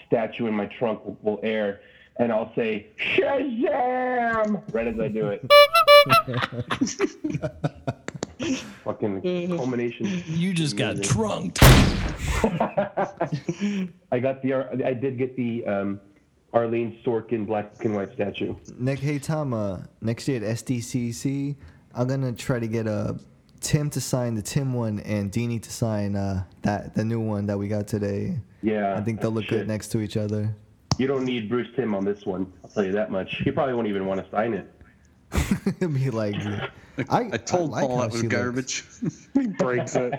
statue 0.06 0.46
in 0.46 0.54
my 0.54 0.66
trunk 0.66 1.04
will, 1.04 1.18
will 1.22 1.40
air, 1.42 1.80
and 2.18 2.30
I'll 2.30 2.52
say 2.54 2.88
Shazam 2.98 4.62
right 4.72 4.86
as 4.86 5.00
I 5.00 5.08
do 5.08 5.28
it. 5.28 5.50
Fucking 8.84 9.22
culmination. 9.56 10.22
You 10.26 10.52
just 10.52 10.76
got 10.76 10.96
Amazing. 10.96 11.14
trunked. 11.14 11.58
I 14.12 14.18
got 14.20 14.42
the. 14.42 14.68
I 14.84 14.92
did 14.92 15.16
get 15.16 15.34
the 15.36 15.64
um, 15.66 16.00
Arleen 16.52 17.02
Sorkin 17.04 17.46
black 17.46 17.82
and 17.84 17.94
white 17.94 18.12
statue. 18.12 18.54
Nick, 18.76 18.98
hey 18.98 19.18
Tom, 19.18 19.54
uh, 19.54 19.78
next 20.02 20.28
year 20.28 20.44
at 20.44 20.56
SDCC, 20.58 21.56
I'm 21.96 22.08
gonna 22.08 22.32
try 22.32 22.58
to 22.58 22.66
get 22.66 22.86
uh, 22.86 23.14
Timm 23.60 23.88
to 23.90 24.00
sign 24.00 24.34
the 24.34 24.42
Timm 24.42 24.74
one 24.74 25.00
and 25.00 25.30
Dini 25.30 25.62
to 25.62 25.70
sign 25.70 26.16
uh, 26.16 26.44
that 26.62 26.94
the 26.94 27.04
new 27.04 27.20
one 27.20 27.46
that 27.46 27.58
we 27.58 27.68
got 27.68 27.86
today. 27.86 28.38
Yeah, 28.62 28.96
I 28.96 29.00
think 29.00 29.20
they'll 29.20 29.30
look 29.30 29.44
shit. 29.44 29.60
good 29.60 29.68
next 29.68 29.88
to 29.88 30.00
each 30.00 30.16
other. 30.16 30.54
You 30.98 31.06
don't 31.06 31.24
need 31.24 31.48
Bruce 31.48 31.68
Timm 31.74 31.94
on 31.94 32.04
this 32.04 32.24
one. 32.24 32.52
I'll 32.62 32.70
tell 32.70 32.84
you 32.84 32.92
that 32.92 33.10
much. 33.10 33.42
He 33.44 33.50
probably 33.50 33.74
won't 33.74 33.88
even 33.88 34.06
want 34.06 34.24
to 34.24 34.30
sign 34.30 34.54
it. 34.54 34.70
It'd 35.66 35.94
be 35.94 36.10
like, 36.10 36.36
I, 37.08 37.28
I 37.32 37.36
told 37.36 37.70
like 37.70 37.86
Paul 37.86 37.98
that 37.98 38.12
was 38.12 38.22
garbage. 38.22 38.84
He 39.34 39.48
breaks 39.48 39.96
it. 39.96 40.14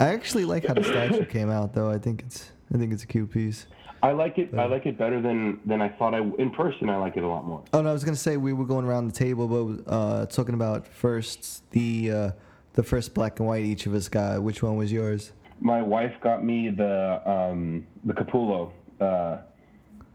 I 0.00 0.06
actually 0.06 0.44
like 0.44 0.66
how 0.66 0.74
the 0.74 0.82
statue 0.82 1.24
came 1.26 1.50
out, 1.50 1.74
though. 1.74 1.90
I 1.90 1.98
think 1.98 2.22
it's, 2.22 2.50
I 2.74 2.78
think 2.78 2.92
it's 2.92 3.04
a 3.04 3.06
cute 3.06 3.30
piece. 3.30 3.66
I 4.04 4.12
like 4.12 4.36
it. 4.36 4.52
I 4.52 4.66
like 4.66 4.84
it 4.84 4.98
better 4.98 5.22
than 5.22 5.60
than 5.64 5.80
I 5.80 5.88
thought. 5.88 6.14
I 6.14 6.18
in 6.18 6.50
person. 6.50 6.90
I 6.90 6.96
like 6.98 7.16
it 7.16 7.22
a 7.22 7.26
lot 7.26 7.46
more. 7.46 7.64
Oh 7.72 7.80
no, 7.80 7.88
I 7.88 7.92
was 7.94 8.04
gonna 8.04 8.18
say 8.18 8.36
we 8.36 8.52
were 8.52 8.66
going 8.66 8.84
around 8.84 9.06
the 9.06 9.14
table, 9.14 9.48
but 9.48 9.90
uh, 9.90 10.26
talking 10.26 10.54
about 10.54 10.86
first 10.86 11.68
the 11.70 12.10
uh, 12.10 12.30
the 12.74 12.82
first 12.82 13.14
black 13.14 13.40
and 13.40 13.48
white 13.48 13.64
each 13.64 13.86
of 13.86 13.94
us 13.94 14.10
got. 14.10 14.42
Which 14.42 14.62
one 14.62 14.76
was 14.76 14.92
yours? 14.92 15.32
My 15.58 15.80
wife 15.80 16.12
got 16.20 16.44
me 16.44 16.68
the 16.68 17.22
um, 17.24 17.86
the 18.04 18.12
Capullo. 18.12 18.72
Uh, 19.00 19.38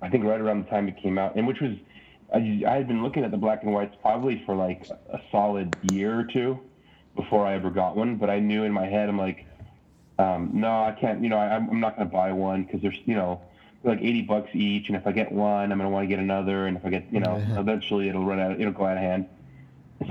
I 0.03 0.09
think 0.09 0.23
right 0.23 0.39
around 0.39 0.65
the 0.65 0.69
time 0.69 0.87
it 0.87 1.01
came 1.01 1.17
out, 1.17 1.35
and 1.35 1.47
which 1.47 1.59
was 1.59 1.71
I, 2.31 2.61
I 2.67 2.75
had 2.75 2.87
been 2.87 3.01
looking 3.01 3.23
at 3.23 3.31
the 3.31 3.37
black 3.37 3.63
and 3.63 3.73
whites 3.73 3.95
probably 4.03 4.43
for 4.45 4.53
like 4.53 4.87
a 5.11 5.19
solid 5.31 5.75
year 5.91 6.19
or 6.19 6.25
two 6.25 6.59
before 7.15 7.43
I 7.43 7.55
ever 7.55 7.71
got 7.71 7.97
one. 7.97 8.17
But 8.17 8.29
I 8.29 8.39
knew 8.39 8.65
in 8.65 8.71
my 8.71 8.85
head, 8.85 9.09
I'm 9.09 9.17
like, 9.17 9.47
um, 10.19 10.51
no, 10.53 10.67
I 10.67 10.95
can't. 11.01 11.23
You 11.23 11.29
know, 11.29 11.37
I, 11.37 11.55
I'm 11.55 11.79
not 11.79 11.97
gonna 11.97 12.07
buy 12.07 12.31
one 12.33 12.65
because 12.65 12.83
there's 12.83 12.99
you 13.05 13.15
know 13.15 13.41
like 13.84 13.99
80 14.01 14.21
bucks 14.23 14.49
each, 14.53 14.88
and 14.88 14.97
if 14.97 15.07
I 15.07 15.11
get 15.11 15.32
one, 15.32 15.71
I'm 15.71 15.77
gonna 15.77 15.89
want 15.89 16.03
to 16.03 16.07
get 16.07 16.19
another, 16.19 16.67
and 16.67 16.75
if 16.77 16.86
I 16.86 16.89
get 16.89 17.05
you 17.11 17.19
know 17.19 17.38
Yeah. 17.38 17.59
eventually 17.59 18.09
it'll 18.09 18.25
run 18.25 18.39
out, 18.39 18.59
it'll 18.59 18.73
go 18.73 18.86
out 18.86 18.97
of 18.97 19.03
hand. 19.03 19.25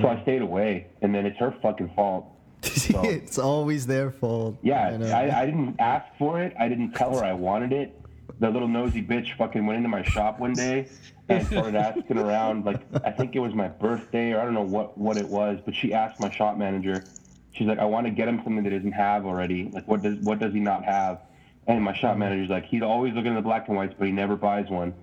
So 0.00 0.08
I 0.08 0.20
stayed 0.22 0.42
away, 0.42 0.86
and 1.02 1.14
then 1.14 1.24
it's 1.26 1.38
her 1.38 1.54
fucking 1.62 1.90
fault. 1.94 2.26
So- 2.62 3.02
it's 3.04 3.38
always 3.38 3.86
their 3.86 4.10
fault. 4.10 4.56
Yeah. 4.62 4.98
I, 5.14 5.42
I 5.42 5.46
didn't 5.46 5.76
ask 5.78 6.06
for 6.18 6.40
it. 6.42 6.54
I 6.58 6.68
didn't 6.68 6.92
tell 6.92 7.16
her 7.16 7.24
I 7.24 7.32
wanted 7.32 7.72
it. 7.72 7.94
The 8.40 8.50
little 8.50 8.68
nosy 8.68 9.02
bitch 9.02 9.36
fucking 9.36 9.66
went 9.66 9.76
into 9.78 9.88
my 9.88 10.02
shop 10.02 10.38
one 10.38 10.52
day 10.52 10.86
and 11.28 11.46
started 11.46 11.74
asking 11.74 12.18
around. 12.18 12.64
Like 12.64 12.80
I 13.04 13.10
think 13.10 13.34
it 13.36 13.40
was 13.40 13.52
my 13.54 13.68
birthday 13.68 14.32
or 14.32 14.40
I 14.40 14.44
don't 14.44 14.54
know 14.54 14.62
what 14.62 14.96
what 14.96 15.16
it 15.16 15.28
was, 15.28 15.58
but 15.64 15.74
she 15.74 15.92
asked 15.92 16.20
my 16.20 16.30
shop 16.30 16.56
manager. 16.56 17.04
She's 17.52 17.66
like, 17.66 17.78
I 17.80 17.84
want 17.84 18.06
to 18.06 18.10
get 18.12 18.28
him 18.28 18.36
something 18.44 18.62
that 18.62 18.72
he 18.72 18.78
doesn't 18.78 18.92
have 18.92 19.26
already. 19.26 19.70
Like 19.72 19.88
what 19.88 20.02
does 20.02 20.18
what 20.20 20.38
does 20.38 20.52
he 20.52 20.60
not 20.60 20.84
have? 20.84 21.22
And 21.68 21.84
my 21.84 21.94
shop 21.94 22.16
manager's 22.16 22.48
like, 22.48 22.64
he'd 22.64 22.82
always 22.82 23.14
look 23.14 23.26
at 23.26 23.34
the 23.34 23.42
black 23.42 23.68
and 23.68 23.76
whites, 23.76 23.94
but 23.98 24.06
he 24.06 24.12
never 24.12 24.36
buys 24.36 24.68
one. 24.70 24.94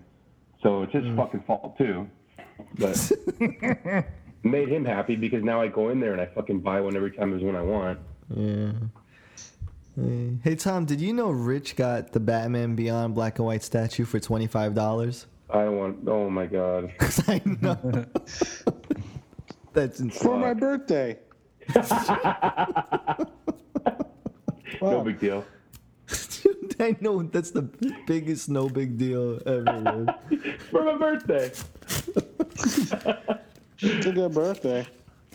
So 0.62 0.82
it's 0.82 0.94
his 0.94 1.04
mm. 1.04 1.16
fucking 1.16 1.44
fault 1.46 1.78
too. 1.78 2.10
But 2.80 3.12
made 4.44 4.70
him 4.70 4.84
happy 4.84 5.16
because 5.16 5.44
now 5.44 5.62
I 5.62 5.68
go 5.68 5.90
in 5.90 6.00
there 6.00 6.14
and 6.14 6.22
I 6.22 6.26
fucking 6.26 6.62
buy 6.62 6.82
one 6.82 6.96
every 6.96 7.12
time 7.12 7.30
there's 7.30 7.44
one 7.44 7.56
I 7.56 7.62
want. 7.62 8.00
Yeah. 8.36 8.72
Hey. 9.96 10.38
Hey 10.44 10.56
Tom, 10.56 10.86
did 10.86 11.00
you 11.00 11.14
know 11.14 11.30
Rich 11.30 11.76
got 11.76 12.12
the 12.12 12.20
Batman 12.20 12.76
Beyond 12.76 13.14
black 13.14 13.38
and 13.38 13.46
white 13.46 13.64
statue 13.64 14.04
for 14.04 14.20
twenty 14.20 14.48
five 14.48 14.74
dollars? 14.74 15.28
I 15.50 15.66
don't 15.66 15.78
want. 15.78 16.08
Oh 16.08 16.30
my 16.30 16.48
god. 16.48 16.92
Because 17.00 17.30
I 17.30 17.42
know. 17.46 18.06
That's 19.74 20.00
insane. 20.00 20.22
For 20.22 20.38
my 20.38 20.54
birthday. 20.54 21.20
No 24.82 25.02
big 25.02 25.20
deal. 25.20 25.46
I 26.80 26.96
know 27.02 27.24
that's 27.24 27.52
the 27.52 27.64
biggest 28.08 28.50
no 28.50 28.68
big 28.70 28.98
deal 28.98 29.40
ever. 29.46 30.06
For 30.72 30.84
my 30.84 30.98
birthday. 30.98 31.52
It's 33.82 34.06
a 34.06 34.12
good 34.12 34.34
birthday. 34.34 34.88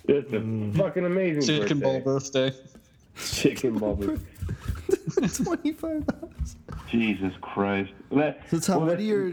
It's 0.04 0.32
a 0.32 0.78
fucking 0.78 1.04
amazing 1.04 1.42
Chicken 1.42 1.80
ball 1.80 2.00
birthday. 2.00 2.50
birthday. 2.50 2.80
Chicken 3.16 3.78
ball 3.78 3.94
birthday. 3.96 4.24
Twenty 5.44 5.72
five 5.72 6.06
dollars. 6.06 6.56
Jesus 6.90 7.32
Christ. 7.42 7.92
That- 8.12 8.40
So 8.50 8.58
Tom, 8.58 8.76
well, 8.80 8.90
what 8.90 8.98
are 8.98 9.02
your 9.02 9.32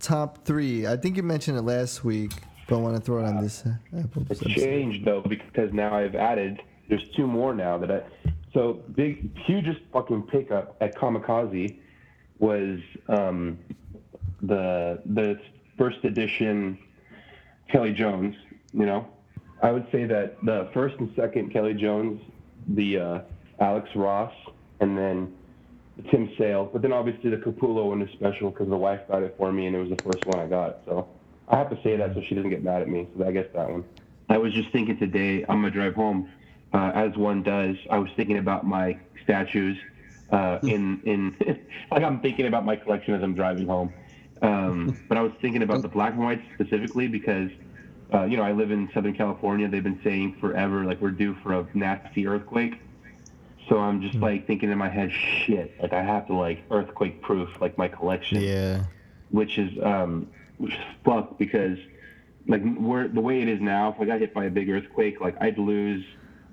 top 0.00 0.44
three? 0.44 0.86
I 0.86 0.96
think 0.96 1.16
you 1.16 1.22
mentioned 1.22 1.56
it 1.58 1.62
last 1.62 2.04
week, 2.04 2.32
but 2.68 2.76
I 2.76 2.80
want 2.80 2.96
to 2.96 3.00
throw 3.02 3.24
it 3.24 3.28
on 3.28 3.40
this 3.42 3.64
uh, 3.64 3.74
Apple. 3.98 4.24
It's 4.30 4.40
changed 4.40 5.04
though 5.04 5.22
because 5.22 5.72
now 5.72 5.94
I've 5.96 6.14
added. 6.14 6.60
There's 6.88 7.08
two 7.10 7.26
more 7.26 7.54
now 7.54 7.78
that 7.78 7.90
I. 7.90 8.02
So 8.58 8.82
big, 8.96 9.38
hugest 9.46 9.78
fucking 9.92 10.24
pickup 10.24 10.76
at 10.80 10.96
Kamikaze 10.96 11.78
was 12.40 12.80
um, 13.06 13.56
the 14.42 15.00
the 15.06 15.38
first 15.78 15.98
edition 16.02 16.76
Kelley 17.70 17.92
Jones. 17.92 18.34
You 18.72 18.86
know, 18.86 19.06
I 19.62 19.70
would 19.70 19.86
say 19.92 20.06
that 20.06 20.44
the 20.44 20.68
first 20.74 20.96
and 20.98 21.08
second 21.14 21.52
Kelley 21.52 21.74
Jones, 21.74 22.20
the 22.66 22.98
uh, 22.98 23.20
Alex 23.60 23.90
Ross, 23.94 24.34
and 24.80 24.98
then 24.98 25.32
the 25.96 26.02
Tim 26.10 26.28
Sale. 26.36 26.68
But 26.72 26.82
then 26.82 26.92
obviously 26.92 27.30
the 27.30 27.36
Capullo 27.36 27.90
one 27.90 28.02
is 28.02 28.10
special 28.14 28.50
because 28.50 28.68
the 28.68 28.76
wife 28.76 29.02
got 29.06 29.22
it 29.22 29.36
for 29.38 29.52
me 29.52 29.66
and 29.66 29.76
it 29.76 29.78
was 29.78 29.90
the 29.90 30.02
first 30.02 30.26
one 30.26 30.40
I 30.40 30.48
got. 30.48 30.80
So 30.84 31.06
I 31.46 31.58
have 31.58 31.70
to 31.70 31.80
say 31.84 31.96
that 31.96 32.12
so 32.12 32.22
she 32.22 32.34
doesn't 32.34 32.50
get 32.50 32.64
mad 32.64 32.82
at 32.82 32.88
me. 32.88 33.06
So 33.16 33.24
I 33.24 33.30
guess 33.30 33.46
that 33.54 33.70
one. 33.70 33.84
I 34.28 34.36
was 34.36 34.52
just 34.52 34.72
thinking 34.72 34.98
today 34.98 35.44
on 35.44 35.60
my 35.60 35.70
drive 35.70 35.94
home, 35.94 36.28
uh, 36.72 36.92
as 36.94 37.16
one 37.16 37.42
does. 37.42 37.76
I 37.90 37.98
was 37.98 38.10
thinking 38.16 38.38
about 38.38 38.66
my 38.66 38.98
statues 39.24 39.78
uh, 40.30 40.58
in 40.62 41.00
in 41.04 41.36
like 41.90 42.02
I'm 42.02 42.20
thinking 42.20 42.46
about 42.46 42.64
my 42.64 42.76
collection 42.76 43.14
as 43.14 43.22
I'm 43.22 43.34
driving 43.34 43.66
home. 43.66 43.92
Um, 44.40 44.96
but 45.08 45.18
I 45.18 45.22
was 45.22 45.32
thinking 45.40 45.62
about 45.62 45.82
the 45.82 45.88
black 45.88 46.12
and 46.12 46.22
whites 46.22 46.42
specifically 46.54 47.08
because 47.08 47.50
uh, 48.14 48.24
you 48.24 48.36
know 48.36 48.44
I 48.44 48.52
live 48.52 48.70
in 48.70 48.88
Southern 48.94 49.14
California. 49.14 49.68
They've 49.68 49.82
been 49.82 50.00
saying 50.04 50.36
forever 50.40 50.84
like 50.84 51.00
we're 51.00 51.10
due 51.10 51.34
for 51.42 51.54
a 51.54 51.66
nasty 51.74 52.26
earthquake. 52.26 52.80
So 53.68 53.78
I'm 53.78 54.00
just 54.00 54.14
like 54.14 54.46
thinking 54.46 54.70
in 54.70 54.78
my 54.78 54.88
head, 54.88 55.12
shit, 55.12 55.74
like 55.82 55.92
I 55.92 56.02
have 56.02 56.26
to 56.28 56.34
like 56.34 56.62
earthquake 56.70 57.20
proof 57.20 57.50
like 57.60 57.76
my 57.76 57.86
collection 57.88 58.40
Yeah. 58.40 58.84
which 59.30 59.58
is 59.58 59.70
um, 59.82 60.26
which 60.56 60.72
is 60.72 60.80
fucked 61.04 61.38
because 61.38 61.76
like 62.46 62.62
where 62.76 63.08
the 63.08 63.20
way 63.20 63.42
it 63.42 63.48
is 63.48 63.60
now, 63.60 63.90
if 63.92 64.00
I 64.00 64.06
got 64.06 64.20
hit 64.20 64.32
by 64.32 64.44
a 64.46 64.50
big 64.50 64.70
earthquake, 64.70 65.20
like 65.20 65.36
I'd 65.42 65.58
lose 65.58 66.02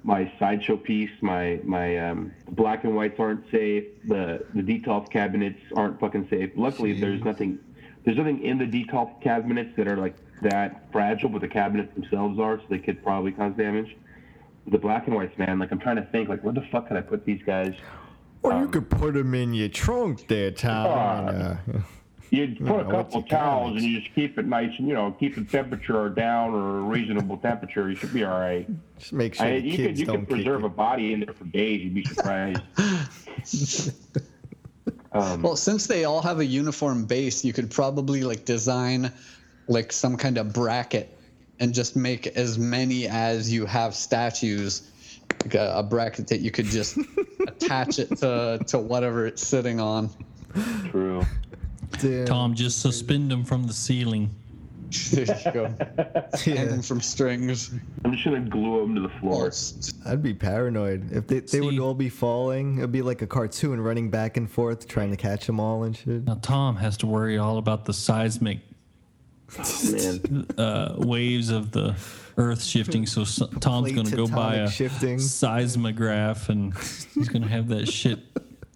my 0.05 0.31
sideshow 0.37 0.77
piece, 0.77 1.09
my 1.21 1.59
my 1.63 1.97
um, 1.97 2.31
black 2.51 2.83
and 2.83 2.95
whites 2.95 3.19
aren't 3.19 3.43
safe, 3.49 3.85
the 4.05 4.45
the 4.53 4.61
detolf 4.61 5.09
cabinets 5.09 5.59
aren't 5.75 5.99
fucking 5.99 6.27
safe. 6.29 6.51
Luckily, 6.55 6.93
there's 6.93 7.23
nothing 7.23 7.57
there's 8.03 8.17
nothing 8.17 8.43
in 8.43 8.59
the 8.59 8.65
detolf 8.65 9.19
cabinets 9.21 9.71
that 9.77 9.87
are 9.87 9.97
like 9.97 10.15
that 10.43 10.91
fragile, 10.91 11.29
but 11.29 11.41
the 11.41 11.47
cabinets 11.47 11.91
themselves 11.95 12.39
are, 12.39 12.59
so 12.59 12.65
they 12.69 12.77
could 12.77 13.03
probably 13.03 13.31
cause 13.31 13.53
damage. 13.57 13.97
The 14.67 14.77
black 14.77 15.07
and 15.07 15.15
whites, 15.15 15.37
man, 15.39 15.57
like 15.57 15.71
I'm 15.71 15.79
trying 15.79 15.97
to 15.97 16.05
think, 16.11 16.29
like 16.29 16.43
where 16.43 16.53
the 16.53 16.65
fuck 16.71 16.87
could 16.87 16.97
I 16.97 17.01
put 17.01 17.25
these 17.25 17.41
guys? 17.43 17.73
Or 18.43 18.59
you 18.59 18.67
could 18.67 18.91
put 18.91 19.15
them 19.15 19.33
in 19.33 19.55
your 19.55 19.69
trunk 19.69 20.27
there, 20.27 20.51
Tom. 20.51 21.27
Uh, 21.67 21.79
You 22.31 22.55
put 22.55 22.81
a 22.81 22.85
couple 22.85 23.23
towels 23.23 23.77
and 23.77 23.83
you 23.83 23.99
just 24.01 24.13
keep 24.13 24.37
it 24.37 24.45
nice 24.45 24.71
and 24.77 24.87
you 24.87 24.93
know 24.93 25.15
keep 25.19 25.35
the 25.35 25.43
temperature 25.43 26.09
down 26.09 26.53
or 26.53 26.79
a 26.79 26.81
reasonable 26.81 27.37
temperature. 27.37 27.89
You 27.89 27.95
should 27.95 28.13
be 28.13 28.23
all 28.23 28.39
right. 28.39 28.67
just 28.99 29.13
make 29.13 29.35
sure 29.35 29.45
I, 29.45 29.59
the 29.59 29.67
you 29.67 29.77
kids 29.77 29.87
could 29.87 29.99
you 29.99 30.05
don't 30.05 30.19
could 30.25 30.29
preserve 30.29 30.63
a 30.63 30.69
body 30.69 31.13
in 31.13 31.21
there 31.21 31.33
for 31.33 31.45
days. 31.45 31.81
You'd 31.81 31.93
be 31.93 32.03
surprised. 32.03 32.61
um, 35.13 35.41
Well, 35.41 35.55
since 35.55 35.87
they 35.87 36.05
all 36.05 36.21
have 36.21 36.39
a 36.39 36.45
uniform 36.45 37.05
base, 37.05 37.45
you 37.45 37.53
could 37.53 37.71
probably 37.71 38.23
like 38.23 38.45
design 38.45 39.11
like 39.67 39.91
some 39.91 40.17
kind 40.17 40.37
of 40.37 40.53
bracket 40.53 41.17
and 41.59 41.73
just 41.73 41.95
make 41.95 42.27
as 42.27 42.57
many 42.57 43.07
as 43.07 43.51
you 43.51 43.65
have 43.65 43.95
statues, 43.95 44.89
like 45.43 45.55
a, 45.55 45.75
a 45.77 45.83
bracket 45.83 46.27
that 46.27 46.41
you 46.41 46.51
could 46.51 46.65
just 46.65 46.97
attach 47.47 47.99
it 47.99 48.17
to 48.17 48.59
to 48.67 48.79
whatever 48.79 49.25
it's 49.25 49.45
sitting 49.45 49.79
on. 49.79 50.09
true. 50.89 51.23
Damn. 51.99 52.25
Tom, 52.25 52.55
just 52.55 52.81
suspend 52.81 53.29
them 53.31 53.43
from 53.43 53.67
the 53.67 53.73
ceiling. 53.73 54.29
There 55.11 55.25
you 55.25 55.51
go. 55.51 55.73
Hanging 56.45 56.81
from 56.81 57.01
strings. 57.01 57.71
I'm 58.03 58.13
just 58.13 58.23
gonna 58.23 58.39
glue 58.41 58.81
them 58.81 58.95
to 58.95 59.01
the 59.01 59.09
floor. 59.19 59.51
I'd 60.05 60.21
be 60.21 60.33
paranoid 60.33 61.11
if 61.11 61.27
they, 61.27 61.39
they 61.39 61.59
would 61.61 61.79
all 61.79 61.95
be 61.95 62.07
falling. 62.09 62.77
It'd 62.77 62.91
be 62.91 63.01
like 63.01 63.21
a 63.21 63.27
cartoon 63.27 63.81
running 63.81 64.09
back 64.09 64.37
and 64.37 64.49
forth 64.49 64.87
trying 64.87 65.09
to 65.11 65.17
catch 65.17 65.47
them 65.47 65.59
all 65.59 65.83
and 65.83 65.97
shit. 65.97 66.23
Now 66.25 66.37
Tom 66.41 66.75
has 66.77 66.97
to 66.97 67.07
worry 67.07 67.37
all 67.37 67.57
about 67.57 67.85
the 67.85 67.93
seismic 67.93 68.59
Man, 69.57 70.47
uh, 70.57 70.95
waves 70.97 71.49
of 71.49 71.71
the 71.71 71.95
Earth 72.37 72.63
shifting. 72.63 73.05
So 73.05 73.21
s- 73.21 73.41
Tom's 73.59 73.91
going 73.91 74.07
to 74.07 74.15
go 74.15 74.27
buy 74.27 74.55
a 74.55 74.69
shifting. 74.69 75.19
seismograph 75.19 76.49
and 76.49 76.73
he's 77.13 77.29
going 77.29 77.43
to 77.43 77.47
have 77.47 77.69
that 77.69 77.87
shit. 77.87 78.19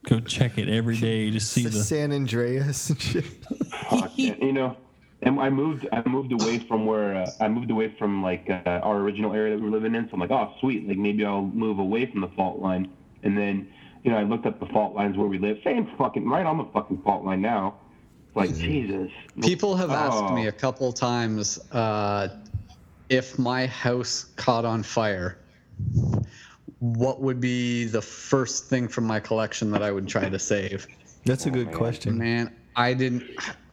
Go 0.05 0.19
check 0.21 0.57
it 0.57 0.69
every 0.69 0.97
day 0.97 1.29
to 1.29 1.39
see 1.39 1.63
The 1.63 1.69
the. 1.69 1.83
San 1.83 2.11
Andreas 2.11 2.89
and 2.89 3.01
shit. 3.01 3.25
fuck, 3.89 4.11
you 4.17 4.53
know, 4.53 4.77
and 5.21 5.39
I 5.39 5.49
moved. 5.49 5.87
I 5.91 6.01
moved 6.07 6.31
away 6.31 6.59
from 6.59 6.85
where 6.85 7.15
uh, 7.15 7.29
I 7.41 7.49
moved 7.49 7.69
away 7.69 7.93
from 7.99 8.23
like 8.23 8.49
uh, 8.49 8.61
our 8.83 8.97
original 8.99 9.33
area 9.33 9.55
that 9.55 9.61
we 9.61 9.69
were 9.69 9.75
living 9.75 9.95
in. 9.95 10.05
So 10.05 10.11
I'm 10.13 10.19
like, 10.21 10.31
oh, 10.31 10.53
sweet. 10.61 10.87
Like 10.87 10.97
maybe 10.97 11.25
I'll 11.25 11.41
move 11.41 11.79
away 11.79 12.05
from 12.09 12.21
the 12.21 12.29
fault 12.29 12.59
line. 12.59 12.89
And 13.23 13.37
then, 13.37 13.67
you 14.03 14.11
know, 14.11 14.17
I 14.17 14.23
looked 14.23 14.45
up 14.45 14.59
the 14.61 14.65
fault 14.67 14.95
lines 14.95 15.17
where 15.17 15.27
we 15.27 15.37
live. 15.37 15.57
Same 15.65 15.89
fucking 15.97 16.27
right 16.27 16.45
on 16.45 16.57
the 16.57 16.65
fucking 16.73 17.01
fault 17.01 17.25
line 17.25 17.41
now. 17.41 17.75
It's 18.27 18.35
like 18.37 18.55
Jesus. 18.55 19.11
People 19.41 19.75
have 19.75 19.89
asked 19.91 20.33
me 20.33 20.45
Oh. 20.45 20.49
a 20.49 20.51
couple 20.53 20.93
times 20.93 21.59
uh, 21.73 22.29
if 23.09 23.37
my 23.37 23.65
house 23.67 24.27
caught 24.37 24.63
on 24.63 24.83
fire, 24.83 25.37
what 26.79 27.21
would 27.21 27.39
be 27.41 27.85
the 27.85 28.01
first 28.01 28.65
thing 28.65 28.87
from 28.87 29.05
my 29.05 29.19
collection 29.19 29.71
that 29.71 29.83
I 29.83 29.91
would 29.91 30.07
try 30.07 30.29
to 30.29 30.39
save? 30.39 30.87
That's 31.25 31.45
a 31.45 31.51
good 31.51 31.71
question. 31.73 32.17
Man, 32.17 32.53
I 32.75 32.93
didn't. 32.93 33.23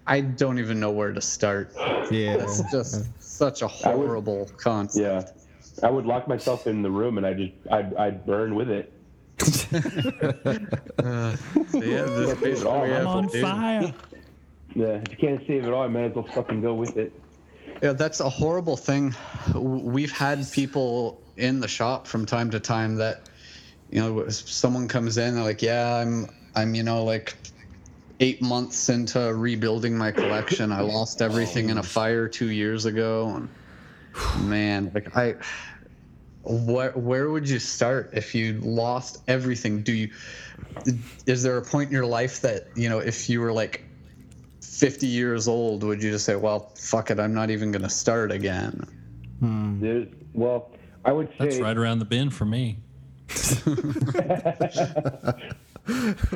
I 0.08 0.20
don't 0.20 0.58
even 0.58 0.78
know 0.80 0.90
where 0.90 1.12
to 1.12 1.20
start. 1.20 1.72
Yeah. 2.10 2.34
It's 2.34 2.62
just 2.70 3.06
such 3.22 3.62
a 3.62 3.66
I 3.84 3.94
would- 3.94 4.06
horrible 4.06 4.50
concept. 4.56 5.02
Yeah. 5.02 5.86
I 5.86 5.90
would 5.90 6.06
lock 6.06 6.26
myself 6.26 6.66
in 6.66 6.80
the 6.80 6.90
room 6.90 7.18
and 7.18 7.26
I 7.26 7.34
just 7.34 7.52
I'd, 7.70 7.94
I'd 7.96 8.26
burn 8.26 8.54
with 8.54 8.70
it. 8.70 8.92
Uh, 10.98 11.36
so 11.70 11.82
yeah, 11.82 12.02
this 12.04 12.30
is 12.32 12.40
basically 12.40 12.64
what 12.70 12.82
we 12.88 12.94
I'm 12.94 13.06
on 13.06 13.28
fire. 13.28 13.94
Yeah. 14.74 14.86
If 14.86 15.10
you 15.10 15.16
can't 15.18 15.46
save 15.46 15.64
it 15.66 15.72
all, 15.72 15.82
I 15.82 15.88
might 15.88 16.04
as 16.04 16.14
well 16.14 16.26
fucking 16.26 16.62
go 16.62 16.74
with 16.74 16.96
it. 16.96 17.12
Yeah, 17.82 17.92
that's 17.92 18.20
a 18.20 18.28
horrible 18.28 18.76
thing. 18.76 19.14
We've 19.54 20.12
had 20.12 20.50
people 20.50 21.20
in 21.36 21.60
the 21.60 21.68
shop 21.68 22.06
from 22.06 22.24
time 22.24 22.50
to 22.50 22.60
time 22.60 22.96
that, 22.96 23.28
you 23.90 24.00
know, 24.00 24.28
someone 24.28 24.88
comes 24.88 25.18
in, 25.18 25.34
they're 25.34 25.44
like, 25.44 25.62
"Yeah, 25.62 25.96
I'm, 25.96 26.26
I'm, 26.54 26.74
you 26.74 26.82
know, 26.82 27.04
like 27.04 27.34
eight 28.20 28.40
months 28.40 28.88
into 28.88 29.34
rebuilding 29.34 29.96
my 29.96 30.10
collection. 30.10 30.72
I 30.72 30.80
lost 30.80 31.20
everything 31.20 31.68
in 31.68 31.76
a 31.76 31.80
oh. 31.80 31.84
fire 31.84 32.28
two 32.28 32.50
years 32.50 32.86
ago, 32.86 33.28
and 33.36 34.48
man, 34.48 34.90
like 34.94 35.14
I, 35.16 35.34
where, 36.42 36.92
where 36.92 37.30
would 37.30 37.48
you 37.48 37.58
start 37.58 38.10
if 38.14 38.34
you 38.34 38.60
lost 38.60 39.22
everything? 39.28 39.82
Do 39.82 39.92
you, 39.92 40.10
is 41.26 41.42
there 41.42 41.58
a 41.58 41.62
point 41.62 41.90
in 41.90 41.92
your 41.92 42.06
life 42.06 42.40
that 42.40 42.68
you 42.74 42.88
know, 42.88 42.98
if 42.98 43.28
you 43.28 43.40
were 43.40 43.52
like 43.52 43.85
50 44.76 45.06
years 45.06 45.48
old, 45.48 45.82
would 45.84 46.02
you 46.02 46.10
just 46.10 46.26
say, 46.26 46.36
well, 46.36 46.70
fuck 46.76 47.10
it, 47.10 47.18
I'm 47.18 47.32
not 47.32 47.48
even 47.48 47.72
going 47.72 47.80
to 47.82 47.88
start 47.88 48.30
again? 48.30 48.86
Hmm. 49.40 49.80
There's 49.80 50.06
well, 50.34 50.70
I 51.04 51.12
would 51.12 51.28
say 51.30 51.46
That's 51.46 51.58
right 51.60 51.76
around 51.76 51.98
the 52.00 52.04
bend 52.04 52.34
for 52.34 52.44
me. 52.44 52.78
for 53.28 53.70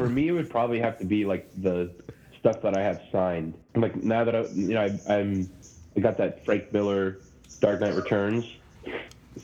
me, 0.09 0.29
it 0.29 0.33
would 0.33 0.49
probably 0.49 0.81
have 0.81 0.97
to 0.99 1.05
be 1.05 1.27
like 1.27 1.51
the 1.59 1.91
stuff 2.39 2.63
that 2.63 2.79
I 2.79 2.83
have 2.83 3.03
signed. 3.13 3.53
Like 3.77 3.95
now 3.97 4.25
that 4.25 4.35
I, 4.35 4.47
you 4.47 4.75
know, 4.75 4.85
I, 4.85 4.99
I'm, 5.13 5.51
I 5.95 6.01
got 6.01 6.17
that 6.17 6.43
Frank 6.47 6.73
Miller 6.73 7.19
Dark 7.61 7.81
Knight 7.81 7.95
Returns. 7.95 8.47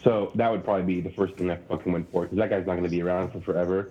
So 0.03 0.33
that 0.37 0.51
would 0.51 0.65
probably 0.65 0.85
be 0.85 1.03
the 1.03 1.15
first 1.15 1.37
thing 1.37 1.51
I 1.51 1.57
fucking 1.57 1.93
went 1.93 2.11
for 2.11 2.23
because 2.23 2.39
that 2.39 2.49
guy's 2.49 2.67
not 2.67 2.73
going 2.73 2.85
to 2.85 2.89
be 2.89 3.03
around 3.03 3.33
for 3.33 3.43
forever. 3.43 3.91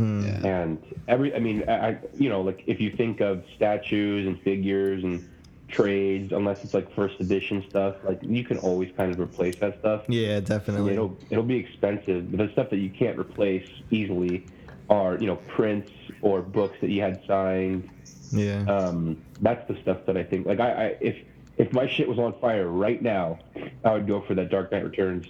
Yeah. 0.00 0.46
And 0.46 0.78
every, 1.08 1.34
I 1.34 1.38
mean, 1.38 1.68
I, 1.68 1.88
I- 1.90 1.98
you 2.16 2.28
know, 2.28 2.40
like 2.40 2.62
if 2.66 2.80
you 2.80 2.90
think 2.96 3.20
of 3.20 3.44
statues 3.56 4.26
and 4.26 4.40
figures 4.42 5.04
and 5.04 5.28
trades, 5.68 6.32
unless 6.32 6.64
it's 6.64 6.74
like 6.74 6.92
first 6.94 7.20
edition 7.20 7.64
stuff, 7.68 7.96
like 8.04 8.18
you 8.22 8.42
can 8.44 8.58
always 8.58 8.90
kind 8.96 9.12
of 9.12 9.20
replace 9.20 9.56
that 9.56 9.78
stuff. 9.80 10.02
Yeah, 10.08 10.40
definitely. 10.40 10.92
It'll 10.94 11.16
it'll 11.30 11.44
be 11.44 11.56
expensive, 11.56 12.30
but 12.30 12.38
the 12.46 12.52
stuff 12.52 12.70
that 12.70 12.78
you 12.78 12.90
can't 12.90 13.18
replace 13.18 13.68
easily 13.90 14.46
are 14.88 15.16
you 15.18 15.26
know 15.26 15.36
prints 15.48 15.92
or 16.22 16.42
books 16.42 16.76
that 16.80 16.90
you 16.90 17.02
had 17.02 17.22
signed. 17.26 17.88
Yeah. 18.32 18.62
Um, 18.64 19.18
that's 19.40 19.66
the 19.68 19.80
stuff 19.82 19.98
that 20.06 20.16
I 20.16 20.22
think. 20.24 20.46
Like 20.46 20.60
I, 20.60 20.70
I 20.70 20.96
if 21.00 21.16
if 21.58 21.72
my 21.72 21.86
shit 21.86 22.08
was 22.08 22.18
on 22.18 22.32
fire 22.40 22.68
right 22.68 23.00
now, 23.02 23.38
I 23.84 23.92
would 23.92 24.06
go 24.08 24.22
for 24.22 24.34
that 24.34 24.50
Dark 24.50 24.72
Knight 24.72 24.84
Returns 24.84 25.26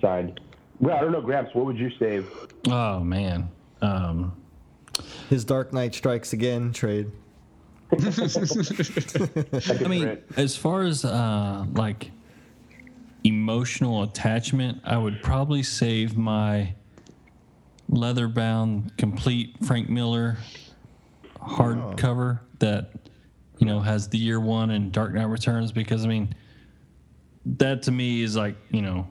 signed. 0.00 0.38
Well, 0.80 0.96
I 0.96 1.00
don't 1.00 1.12
know, 1.12 1.20
Gramps. 1.22 1.54
What 1.54 1.64
would 1.66 1.78
you 1.78 1.90
save? 1.98 2.28
Oh 2.68 3.00
man. 3.00 3.48
Um, 3.82 4.34
His 5.28 5.44
Dark 5.44 5.72
Knight 5.72 5.94
Strikes 5.94 6.32
Again 6.32 6.72
trade. 6.72 7.10
I 7.92 9.86
mean, 9.86 10.18
as 10.36 10.56
far 10.56 10.82
as 10.82 11.04
uh, 11.04 11.66
like 11.72 12.10
emotional 13.24 14.02
attachment, 14.02 14.80
I 14.84 14.96
would 14.96 15.22
probably 15.22 15.62
save 15.62 16.16
my 16.16 16.74
leather 17.88 18.28
bound 18.28 18.96
complete 18.96 19.54
Frank 19.66 19.90
Miller 19.90 20.38
hardcover 21.38 22.40
that 22.60 22.92
you 23.58 23.66
know 23.66 23.80
has 23.80 24.08
the 24.08 24.18
year 24.18 24.40
one 24.40 24.70
and 24.70 24.90
Dark 24.90 25.12
Knight 25.12 25.24
Returns 25.24 25.72
because 25.72 26.04
I 26.04 26.08
mean 26.08 26.34
that 27.44 27.82
to 27.82 27.92
me 27.92 28.22
is 28.22 28.36
like 28.36 28.56
you 28.70 28.80
know 28.80 29.06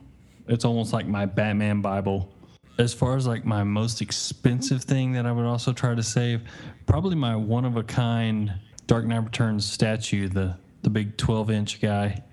it's 0.47 0.65
almost 0.65 0.93
like 0.93 1.07
my 1.07 1.26
Batman 1.26 1.82
Bible. 1.82 2.34
As 2.78 2.93
far 2.93 3.15
as 3.15 3.28
like 3.28 3.45
my 3.45 3.63
most 3.63 4.01
expensive 4.01 4.84
thing 4.84 5.11
that 5.13 5.26
I 5.26 5.32
would 5.32 5.45
also 5.45 5.72
try 5.74 5.93
to 5.93 6.01
save, 6.03 6.41
probably 6.88 7.15
my 7.15 7.36
one 7.36 7.65
of 7.65 7.78
a 7.78 7.84
kind 7.84 8.53
Dark 8.88 9.05
Knight 9.05 9.24
Returns 9.24 9.65
statue, 9.65 10.28
the 10.30 10.57
the 10.82 10.89
big 10.89 11.15
12 11.17 11.51
inch 11.51 11.82
guy. 11.82 12.24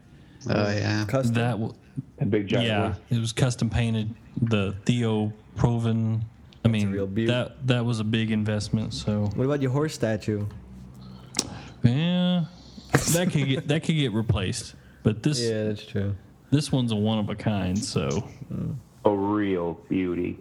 Oh, 0.49 0.71
yeah. 0.71 1.05
Custom. 1.07 1.35
That 1.35 1.51
w- 1.53 1.75
A 2.21 2.25
big 2.25 2.47
giant 2.47 2.67
yeah, 2.69 2.83
one. 2.91 2.97
it 3.11 3.19
was 3.19 3.33
custom 3.33 3.69
painted. 3.69 4.15
The 4.41 4.75
Theo 4.87 5.33
Proven. 5.57 6.25
I 6.65 6.69
mean, 6.69 6.91
real 6.91 7.07
that 7.27 7.67
that 7.67 7.85
was 7.85 8.01
a 8.01 8.05
big 8.05 8.31
investment. 8.31 8.95
So 8.95 9.27
What 9.35 9.45
about 9.45 9.61
your 9.63 9.71
horse 9.71 9.95
statue? 9.95 10.47
yeah, 11.83 12.45
that 13.13 13.31
could 13.33 13.47
get 13.49 13.69
that 13.69 13.83
could 13.85 13.97
get 13.97 14.13
replaced. 14.13 14.75
But 15.03 15.23
this 15.23 15.41
yeah, 15.49 15.65
that's 15.65 15.85
true. 15.85 16.15
this 16.51 16.73
one's 16.73 16.93
a 16.93 16.97
one 16.97 17.19
of 17.19 17.29
a 17.31 17.35
kind. 17.35 17.79
So 17.79 18.09
mm. 18.53 18.75
A 19.09 19.11
real 19.11 19.81
beauty. 19.89 20.39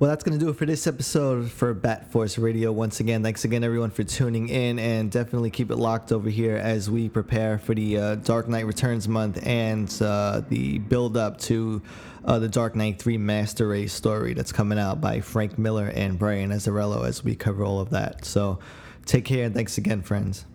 Well, 0.00 0.10
that's 0.10 0.24
going 0.24 0.36
to 0.36 0.44
do 0.44 0.50
it 0.50 0.56
for 0.56 0.66
this 0.66 0.84
episode 0.88 1.48
for 1.48 1.72
Bat 1.72 2.10
Force 2.10 2.38
Radio. 2.38 2.72
Once 2.72 2.98
again, 2.98 3.22
thanks 3.22 3.44
again, 3.44 3.62
everyone, 3.62 3.90
for 3.90 4.02
tuning 4.02 4.48
in, 4.48 4.80
and 4.80 5.08
definitely 5.08 5.50
keep 5.50 5.70
it 5.70 5.76
locked 5.76 6.10
over 6.10 6.28
here 6.28 6.56
as 6.56 6.90
we 6.90 7.08
prepare 7.08 7.56
for 7.56 7.72
the 7.72 7.98
uh, 7.98 8.14
Dark 8.16 8.48
Knight 8.48 8.66
Returns 8.66 9.06
month 9.06 9.38
and 9.46 9.96
uh, 10.02 10.42
the 10.48 10.78
build 10.78 11.16
up 11.16 11.38
to 11.42 11.82
uh, 12.24 12.40
the 12.40 12.48
Dark 12.48 12.74
Knight 12.74 12.98
3 13.00 13.16
Master 13.16 13.68
Race 13.68 13.92
story 13.92 14.34
that's 14.34 14.50
coming 14.50 14.80
out 14.80 15.00
by 15.00 15.20
Frank 15.20 15.56
Miller 15.56 15.92
and 15.94 16.18
Brian 16.18 16.50
Azzarello 16.50 17.06
as 17.06 17.22
we 17.22 17.36
cover 17.36 17.62
all 17.62 17.78
of 17.78 17.90
that. 17.90 18.24
So 18.24 18.58
take 19.06 19.24
care, 19.24 19.44
and 19.44 19.54
thanks 19.54 19.78
again, 19.78 20.02
friends. 20.02 20.46